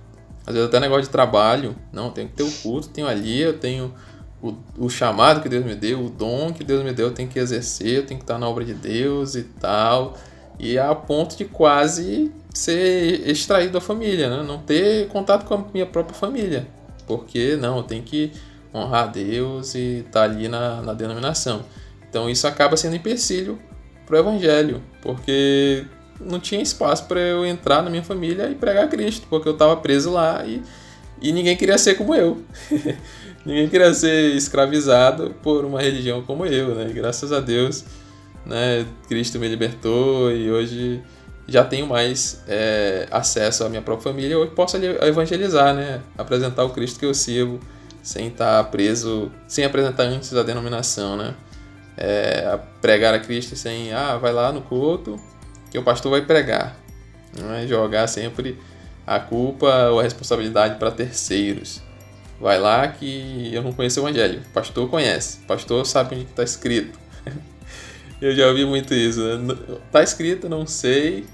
Às 0.46 0.54
vezes 0.54 0.68
até 0.68 0.78
negócio 0.78 1.04
de 1.04 1.10
trabalho, 1.10 1.74
não, 1.92 2.10
tenho 2.10 2.28
que 2.28 2.34
ter 2.34 2.42
o 2.42 2.50
culto, 2.50 2.88
tenho 2.88 3.08
ali, 3.08 3.40
eu 3.40 3.58
tenho 3.58 3.94
o, 4.42 4.54
o 4.78 4.88
chamado 4.88 5.40
que 5.40 5.48
Deus 5.48 5.64
me 5.64 5.74
deu, 5.74 6.04
o 6.04 6.10
dom 6.10 6.52
que 6.52 6.62
Deus 6.62 6.84
me 6.84 6.92
deu, 6.92 7.08
eu 7.08 7.14
tenho 7.14 7.28
que 7.28 7.38
exercer, 7.38 7.98
eu 7.98 8.06
tenho 8.06 8.18
que 8.18 8.24
estar 8.24 8.38
na 8.38 8.48
obra 8.48 8.64
de 8.64 8.74
Deus 8.74 9.34
e 9.34 9.42
tal. 9.42 10.14
E 10.58 10.78
a 10.78 10.94
ponto 10.94 11.36
de 11.36 11.44
quase 11.44 12.32
ser 12.56 13.28
extraído 13.28 13.74
da 13.74 13.80
família, 13.82 14.30
né? 14.30 14.42
não 14.42 14.58
ter 14.58 15.08
contato 15.08 15.44
com 15.44 15.54
a 15.54 15.64
minha 15.74 15.84
própria 15.84 16.14
família. 16.14 16.66
Porque 17.06 17.54
não, 17.56 17.76
eu 17.76 17.82
tenho 17.82 18.02
que 18.02 18.32
honrar 18.74 19.04
a 19.04 19.06
Deus 19.08 19.74
e 19.74 20.04
estar 20.06 20.22
ali 20.22 20.48
na, 20.48 20.80
na 20.80 20.94
denominação. 20.94 21.62
Então 22.08 22.30
isso 22.30 22.46
acaba 22.46 22.74
sendo 22.74 22.96
empecilho 22.96 23.58
para 24.06 24.16
o 24.16 24.18
evangelho, 24.20 24.82
porque 25.02 25.84
não 26.18 26.40
tinha 26.40 26.62
espaço 26.62 27.04
para 27.04 27.20
eu 27.20 27.44
entrar 27.44 27.82
na 27.82 27.90
minha 27.90 28.02
família 28.02 28.48
e 28.48 28.54
pregar 28.54 28.88
Cristo, 28.88 29.26
porque 29.28 29.46
eu 29.46 29.52
estava 29.52 29.76
preso 29.76 30.10
lá 30.10 30.42
e, 30.46 30.62
e 31.20 31.32
ninguém 31.32 31.58
queria 31.58 31.76
ser 31.76 31.94
como 31.96 32.14
eu. 32.14 32.42
ninguém 33.44 33.68
queria 33.68 33.92
ser 33.92 34.34
escravizado 34.34 35.34
por 35.42 35.62
uma 35.66 35.80
religião 35.80 36.22
como 36.22 36.46
eu, 36.46 36.74
né? 36.74 36.90
Graças 36.90 37.32
a 37.32 37.40
Deus, 37.40 37.84
né, 38.46 38.86
Cristo 39.08 39.38
me 39.38 39.46
libertou 39.46 40.32
e 40.32 40.50
hoje 40.50 41.02
já 41.48 41.64
tenho 41.64 41.86
mais 41.86 42.42
é, 42.48 43.06
acesso 43.10 43.64
à 43.64 43.68
minha 43.68 43.82
própria 43.82 44.12
família, 44.12 44.36
hoje 44.36 44.50
posso 44.52 44.76
evangelizar, 44.76 45.74
né? 45.74 46.00
Apresentar 46.18 46.64
o 46.64 46.70
Cristo 46.70 46.98
que 46.98 47.06
eu 47.06 47.14
sirvo 47.14 47.60
sem 48.02 48.28
estar 48.28 48.62
preso, 48.64 49.30
sem 49.46 49.64
apresentar 49.64 50.04
antes 50.04 50.34
a 50.34 50.42
denominação, 50.42 51.16
né? 51.16 51.34
É, 51.96 52.58
pregar 52.80 53.14
a 53.14 53.18
Cristo 53.18 53.56
sem, 53.56 53.92
ah, 53.92 54.16
vai 54.16 54.32
lá 54.32 54.52
no 54.52 54.60
culto, 54.60 55.18
que 55.70 55.78
o 55.78 55.82
pastor 55.82 56.10
vai 56.10 56.22
pregar. 56.22 56.76
Não 57.38 57.54
é 57.54 57.66
jogar 57.66 58.06
sempre 58.06 58.58
a 59.06 59.20
culpa 59.20 59.90
ou 59.90 60.00
a 60.00 60.02
responsabilidade 60.02 60.78
para 60.78 60.90
terceiros. 60.90 61.82
Vai 62.40 62.58
lá 62.58 62.86
que 62.88 63.50
eu 63.52 63.62
não 63.62 63.72
conheço 63.72 64.00
o 64.00 64.04
evangelho. 64.04 64.42
O 64.50 64.52
pastor 64.52 64.90
conhece. 64.90 65.38
O 65.44 65.46
pastor 65.46 65.86
sabe 65.86 66.16
onde 66.16 66.24
está 66.24 66.42
escrito. 66.42 66.98
eu 68.20 68.34
já 68.34 68.48
ouvi 68.48 68.66
muito 68.66 68.92
isso. 68.92 69.20
Né? 69.38 69.56
Tá 69.90 70.02
escrito, 70.02 70.48
não 70.48 70.66
sei. 70.66 71.24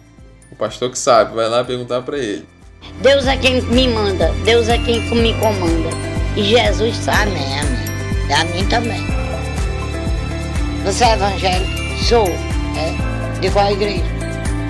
O 0.53 0.55
pastor 0.55 0.91
que 0.91 0.99
sabe, 0.99 1.35
vai 1.35 1.49
lá 1.49 1.65
perguntar 1.65 2.03
para 2.03 2.19
ele. 2.19 2.47
Deus 3.01 3.27
é 3.27 3.39
quem 3.39 3.63
me 3.63 3.89
manda, 3.89 4.31
Deus 4.45 4.69
é 4.69 4.77
quem 4.77 5.01
me 5.15 5.33
comanda. 5.41 5.89
E 6.37 6.45
Jesus 6.45 6.95
sabe. 6.95 7.31
Amém, 7.31 7.59
amém. 7.59 8.29
E 8.29 8.33
a 8.35 8.45
mim 8.45 8.69
também. 8.69 9.01
Você 10.85 11.05
é 11.05 11.15
evangélico? 11.15 12.05
Sou. 12.05 12.29
É? 12.29 13.41
De 13.41 13.51
qual 13.51 13.73
igreja? 13.73 14.05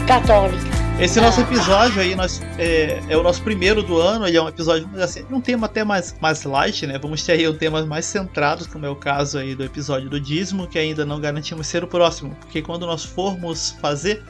Católica. 0.06 0.70
Esse 1.00 1.20
nosso 1.20 1.40
episódio 1.40 2.00
aí 2.00 2.14
nós, 2.14 2.40
é, 2.58 3.02
é, 3.08 3.16
o 3.16 3.22
nosso 3.24 3.42
primeiro 3.42 3.82
do 3.82 3.98
ano, 3.98 4.24
ele 4.24 4.36
é 4.36 4.42
um 4.42 4.48
episódio 4.48 4.88
assim, 5.02 5.24
um 5.32 5.40
tema 5.40 5.66
até 5.66 5.82
mais, 5.82 6.14
mais 6.20 6.44
light, 6.44 6.86
né? 6.86 6.96
Vamos 6.96 7.24
ter 7.24 7.32
aí 7.32 7.48
um 7.48 7.56
temas 7.56 7.84
mais 7.84 8.04
centrados, 8.04 8.68
como 8.68 8.86
é 8.86 8.88
o 8.88 8.94
caso 8.94 9.38
aí 9.38 9.56
do 9.56 9.64
episódio 9.64 10.08
do 10.08 10.20
dízimo, 10.20 10.68
que 10.68 10.78
ainda 10.78 11.04
não 11.04 11.20
garantimos 11.20 11.66
ser 11.66 11.82
o 11.82 11.88
próximo, 11.88 12.36
porque 12.38 12.62
quando 12.62 12.86
nós 12.86 13.04
formos 13.04 13.74
fazer, 13.80 14.22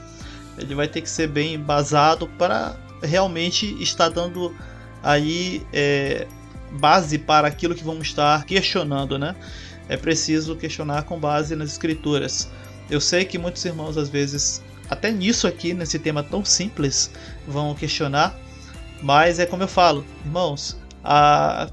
ele 0.58 0.74
vai 0.74 0.88
ter 0.88 1.00
que 1.00 1.10
ser 1.10 1.28
bem 1.28 1.54
embasado 1.54 2.26
para 2.38 2.76
realmente 3.02 3.76
estar 3.82 4.08
dando 4.08 4.54
aí 5.02 5.66
é, 5.72 6.26
base 6.72 7.18
para 7.18 7.48
aquilo 7.48 7.74
que 7.74 7.84
vamos 7.84 8.06
estar 8.08 8.44
questionando, 8.44 9.18
né? 9.18 9.34
É 9.88 9.96
preciso 9.96 10.56
questionar 10.56 11.02
com 11.02 11.18
base 11.18 11.56
nas 11.56 11.72
escrituras. 11.72 12.48
Eu 12.88 13.00
sei 13.00 13.24
que 13.24 13.38
muitos 13.38 13.64
irmãos 13.64 13.96
às 13.96 14.08
vezes 14.08 14.62
até 14.88 15.10
nisso 15.10 15.46
aqui 15.46 15.72
nesse 15.72 15.98
tema 15.98 16.22
tão 16.22 16.44
simples 16.44 17.10
vão 17.46 17.74
questionar, 17.74 18.38
mas 19.02 19.38
é 19.38 19.46
como 19.46 19.62
eu 19.62 19.68
falo, 19.68 20.04
irmãos, 20.24 20.76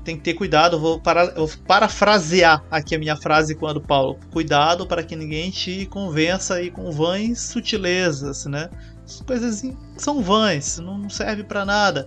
tem 0.03 0.17
que 0.17 0.23
ter 0.23 0.33
cuidado. 0.33 0.79
Vou, 0.79 0.99
para, 0.99 1.33
vou 1.33 1.49
parafrasear 1.67 2.63
aqui 2.69 2.95
a 2.95 2.99
minha 2.99 3.15
frase 3.15 3.55
quando 3.55 3.79
Paulo: 3.79 4.19
cuidado 4.31 4.87
para 4.87 5.03
que 5.03 5.15
ninguém 5.15 5.51
te 5.51 5.85
convença 5.85 6.55
aí 6.55 6.71
com 6.71 6.91
vãs 6.91 7.39
sutilezas, 7.39 8.45
né? 8.45 8.69
As 9.05 9.21
coisas 9.21 9.63
são 9.97 10.21
vãs, 10.21 10.77
não 10.77 11.09
serve 11.09 11.43
para 11.43 11.65
nada, 11.65 12.05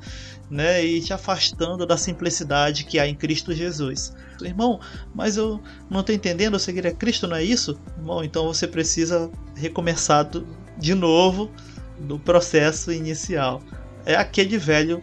né? 0.50 0.84
E 0.84 1.00
te 1.00 1.12
afastando 1.12 1.84
da 1.84 1.96
simplicidade 1.96 2.84
que 2.84 2.98
há 2.98 3.06
em 3.06 3.14
Cristo 3.14 3.52
Jesus. 3.52 4.14
Irmão, 4.40 4.80
mas 5.14 5.36
eu 5.36 5.60
não 5.88 6.00
estou 6.00 6.14
entendendo, 6.14 6.54
eu 6.54 6.60
seguir 6.60 6.86
a 6.86 6.92
Cristo, 6.92 7.28
não 7.28 7.36
é 7.36 7.44
isso? 7.44 7.78
Irmão, 7.98 8.24
então 8.24 8.46
você 8.46 8.66
precisa 8.66 9.30
recomeçar 9.54 10.24
do, 10.24 10.46
de 10.78 10.94
novo 10.94 11.50
do 11.98 12.18
processo 12.18 12.92
inicial. 12.92 13.62
É 14.04 14.16
aquele 14.16 14.58
velho 14.58 15.02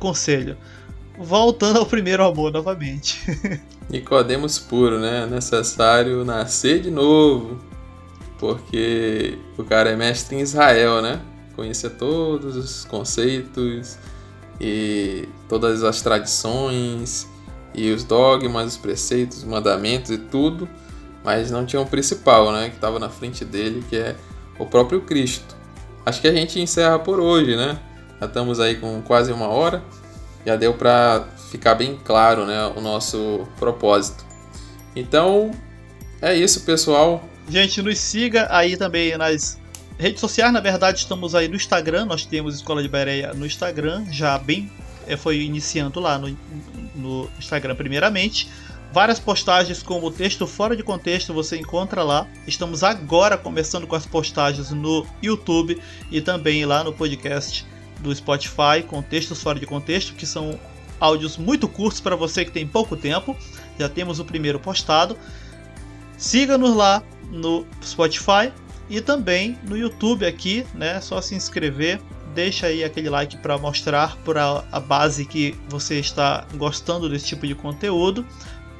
conselho 0.00 0.56
voltando 1.18 1.78
ao 1.78 1.86
primeiro 1.86 2.24
amor 2.24 2.52
novamente. 2.52 3.20
Nicodemos 3.88 4.58
puro, 4.58 4.98
né? 4.98 5.26
Necessário 5.26 6.24
nascer 6.24 6.80
de 6.80 6.90
novo. 6.90 7.58
Porque 8.38 9.38
o 9.56 9.64
cara 9.64 9.90
é 9.90 9.96
mestre 9.96 10.36
em 10.36 10.40
Israel, 10.40 11.00
né? 11.00 11.20
Conhecia 11.54 11.88
todos 11.88 12.56
os 12.56 12.84
conceitos 12.84 13.96
e 14.60 15.26
todas 15.48 15.82
as 15.82 16.02
tradições 16.02 17.26
e 17.74 17.90
os 17.90 18.04
dogmas, 18.04 18.72
os 18.72 18.76
preceitos, 18.76 19.38
os 19.38 19.44
mandamentos 19.44 20.10
e 20.10 20.18
tudo, 20.18 20.68
mas 21.24 21.50
não 21.50 21.64
tinha 21.64 21.80
o 21.80 21.86
principal, 21.86 22.52
né? 22.52 22.68
Que 22.68 22.74
estava 22.74 22.98
na 22.98 23.08
frente 23.08 23.44
dele, 23.44 23.84
que 23.88 23.96
é 23.96 24.16
o 24.58 24.66
próprio 24.66 25.00
Cristo. 25.00 25.56
Acho 26.04 26.20
que 26.20 26.28
a 26.28 26.32
gente 26.32 26.60
encerra 26.60 26.98
por 26.98 27.18
hoje, 27.20 27.56
né? 27.56 27.78
Já 28.20 28.26
estamos 28.26 28.60
aí 28.60 28.76
com 28.76 29.00
quase 29.02 29.32
uma 29.32 29.48
hora 29.48 29.82
já 30.46 30.54
deu 30.54 30.72
para 30.74 31.26
ficar 31.50 31.74
bem 31.74 31.98
claro 32.04 32.46
né, 32.46 32.72
o 32.76 32.80
nosso 32.80 33.46
propósito. 33.58 34.24
Então, 34.94 35.50
é 36.22 36.34
isso, 36.34 36.60
pessoal. 36.60 37.28
Gente, 37.48 37.82
nos 37.82 37.98
siga 37.98 38.46
aí 38.50 38.76
também 38.76 39.16
nas 39.18 39.58
redes 39.98 40.20
sociais. 40.20 40.52
Na 40.52 40.60
verdade, 40.60 40.98
estamos 40.98 41.34
aí 41.34 41.48
no 41.48 41.56
Instagram. 41.56 42.06
Nós 42.06 42.24
temos 42.24 42.54
Escola 42.54 42.80
de 42.80 42.88
Bereia 42.88 43.34
no 43.34 43.44
Instagram, 43.44 44.04
já 44.10 44.38
bem 44.38 44.70
é, 45.06 45.16
foi 45.16 45.40
iniciando 45.40 46.00
lá 46.00 46.18
no, 46.18 46.36
no 46.94 47.28
Instagram 47.38 47.74
primeiramente. 47.74 48.48
Várias 48.92 49.18
postagens 49.18 49.82
como 49.82 50.10
texto 50.10 50.46
fora 50.46 50.76
de 50.76 50.82
contexto 50.82 51.34
você 51.34 51.56
encontra 51.56 52.02
lá. 52.02 52.26
Estamos 52.46 52.82
agora 52.82 53.36
começando 53.36 53.86
com 53.86 53.94
as 53.94 54.06
postagens 54.06 54.70
no 54.70 55.06
YouTube 55.22 55.80
e 56.10 56.20
também 56.20 56.64
lá 56.64 56.82
no 56.82 56.92
podcast 56.92 57.66
do 58.00 58.14
Spotify 58.14 58.82
com 58.86 59.02
textos 59.02 59.42
fora 59.42 59.58
de 59.58 59.66
contexto, 59.66 60.14
que 60.14 60.26
são 60.26 60.58
áudios 61.00 61.36
muito 61.36 61.68
curtos 61.68 62.00
para 62.00 62.16
você 62.16 62.44
que 62.44 62.50
tem 62.50 62.66
pouco 62.66 62.96
tempo. 62.96 63.36
Já 63.78 63.88
temos 63.88 64.18
o 64.18 64.24
primeiro 64.24 64.58
postado. 64.58 65.16
Siga-nos 66.16 66.74
lá 66.74 67.02
no 67.30 67.66
Spotify 67.84 68.52
e 68.88 69.00
também 69.00 69.58
no 69.64 69.76
YouTube 69.76 70.24
aqui, 70.24 70.64
né? 70.74 71.00
Só 71.00 71.20
se 71.20 71.34
inscrever, 71.34 72.00
deixa 72.34 72.66
aí 72.66 72.84
aquele 72.84 73.10
like 73.10 73.36
para 73.38 73.58
mostrar 73.58 74.16
para 74.24 74.64
a 74.70 74.80
base 74.80 75.24
que 75.24 75.54
você 75.68 75.98
está 75.98 76.46
gostando 76.54 77.08
desse 77.08 77.26
tipo 77.26 77.46
de 77.46 77.54
conteúdo. 77.54 78.24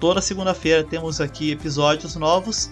Toda 0.01 0.21
segunda-feira 0.21 0.85
temos 0.85 1.21
aqui 1.21 1.53
episódios 1.53 2.17
novos 2.17 2.71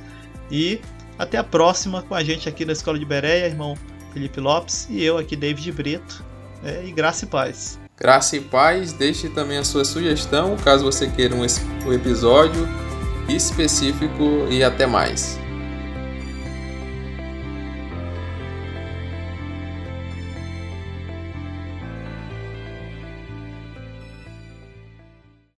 e 0.50 0.80
até 1.18 1.38
a 1.38 1.44
próxima 1.44 2.02
com 2.02 2.14
a 2.14 2.22
gente 2.22 2.48
aqui 2.48 2.64
na 2.64 2.72
Escola 2.72 2.98
de 2.98 3.04
Bereia, 3.04 3.46
irmão 3.46 3.76
Felipe 4.12 4.40
Lopes 4.40 4.86
e 4.90 5.02
eu 5.02 5.18
aqui 5.18 5.36
David 5.36 5.72
Brito. 5.72 6.33
É, 6.64 6.84
e 6.84 6.90
graça 6.92 7.24
e 7.24 7.28
paz. 7.28 7.78
Graça 7.96 8.36
e 8.36 8.40
paz, 8.40 8.92
deixe 8.92 9.28
também 9.28 9.58
a 9.58 9.64
sua 9.64 9.84
sugestão 9.84 10.56
caso 10.56 10.84
você 10.84 11.06
queira 11.08 11.34
um, 11.34 11.44
episódio 11.92 12.68
específico 13.28 14.46
e 14.50 14.64
até 14.64 14.86
mais. 14.86 15.38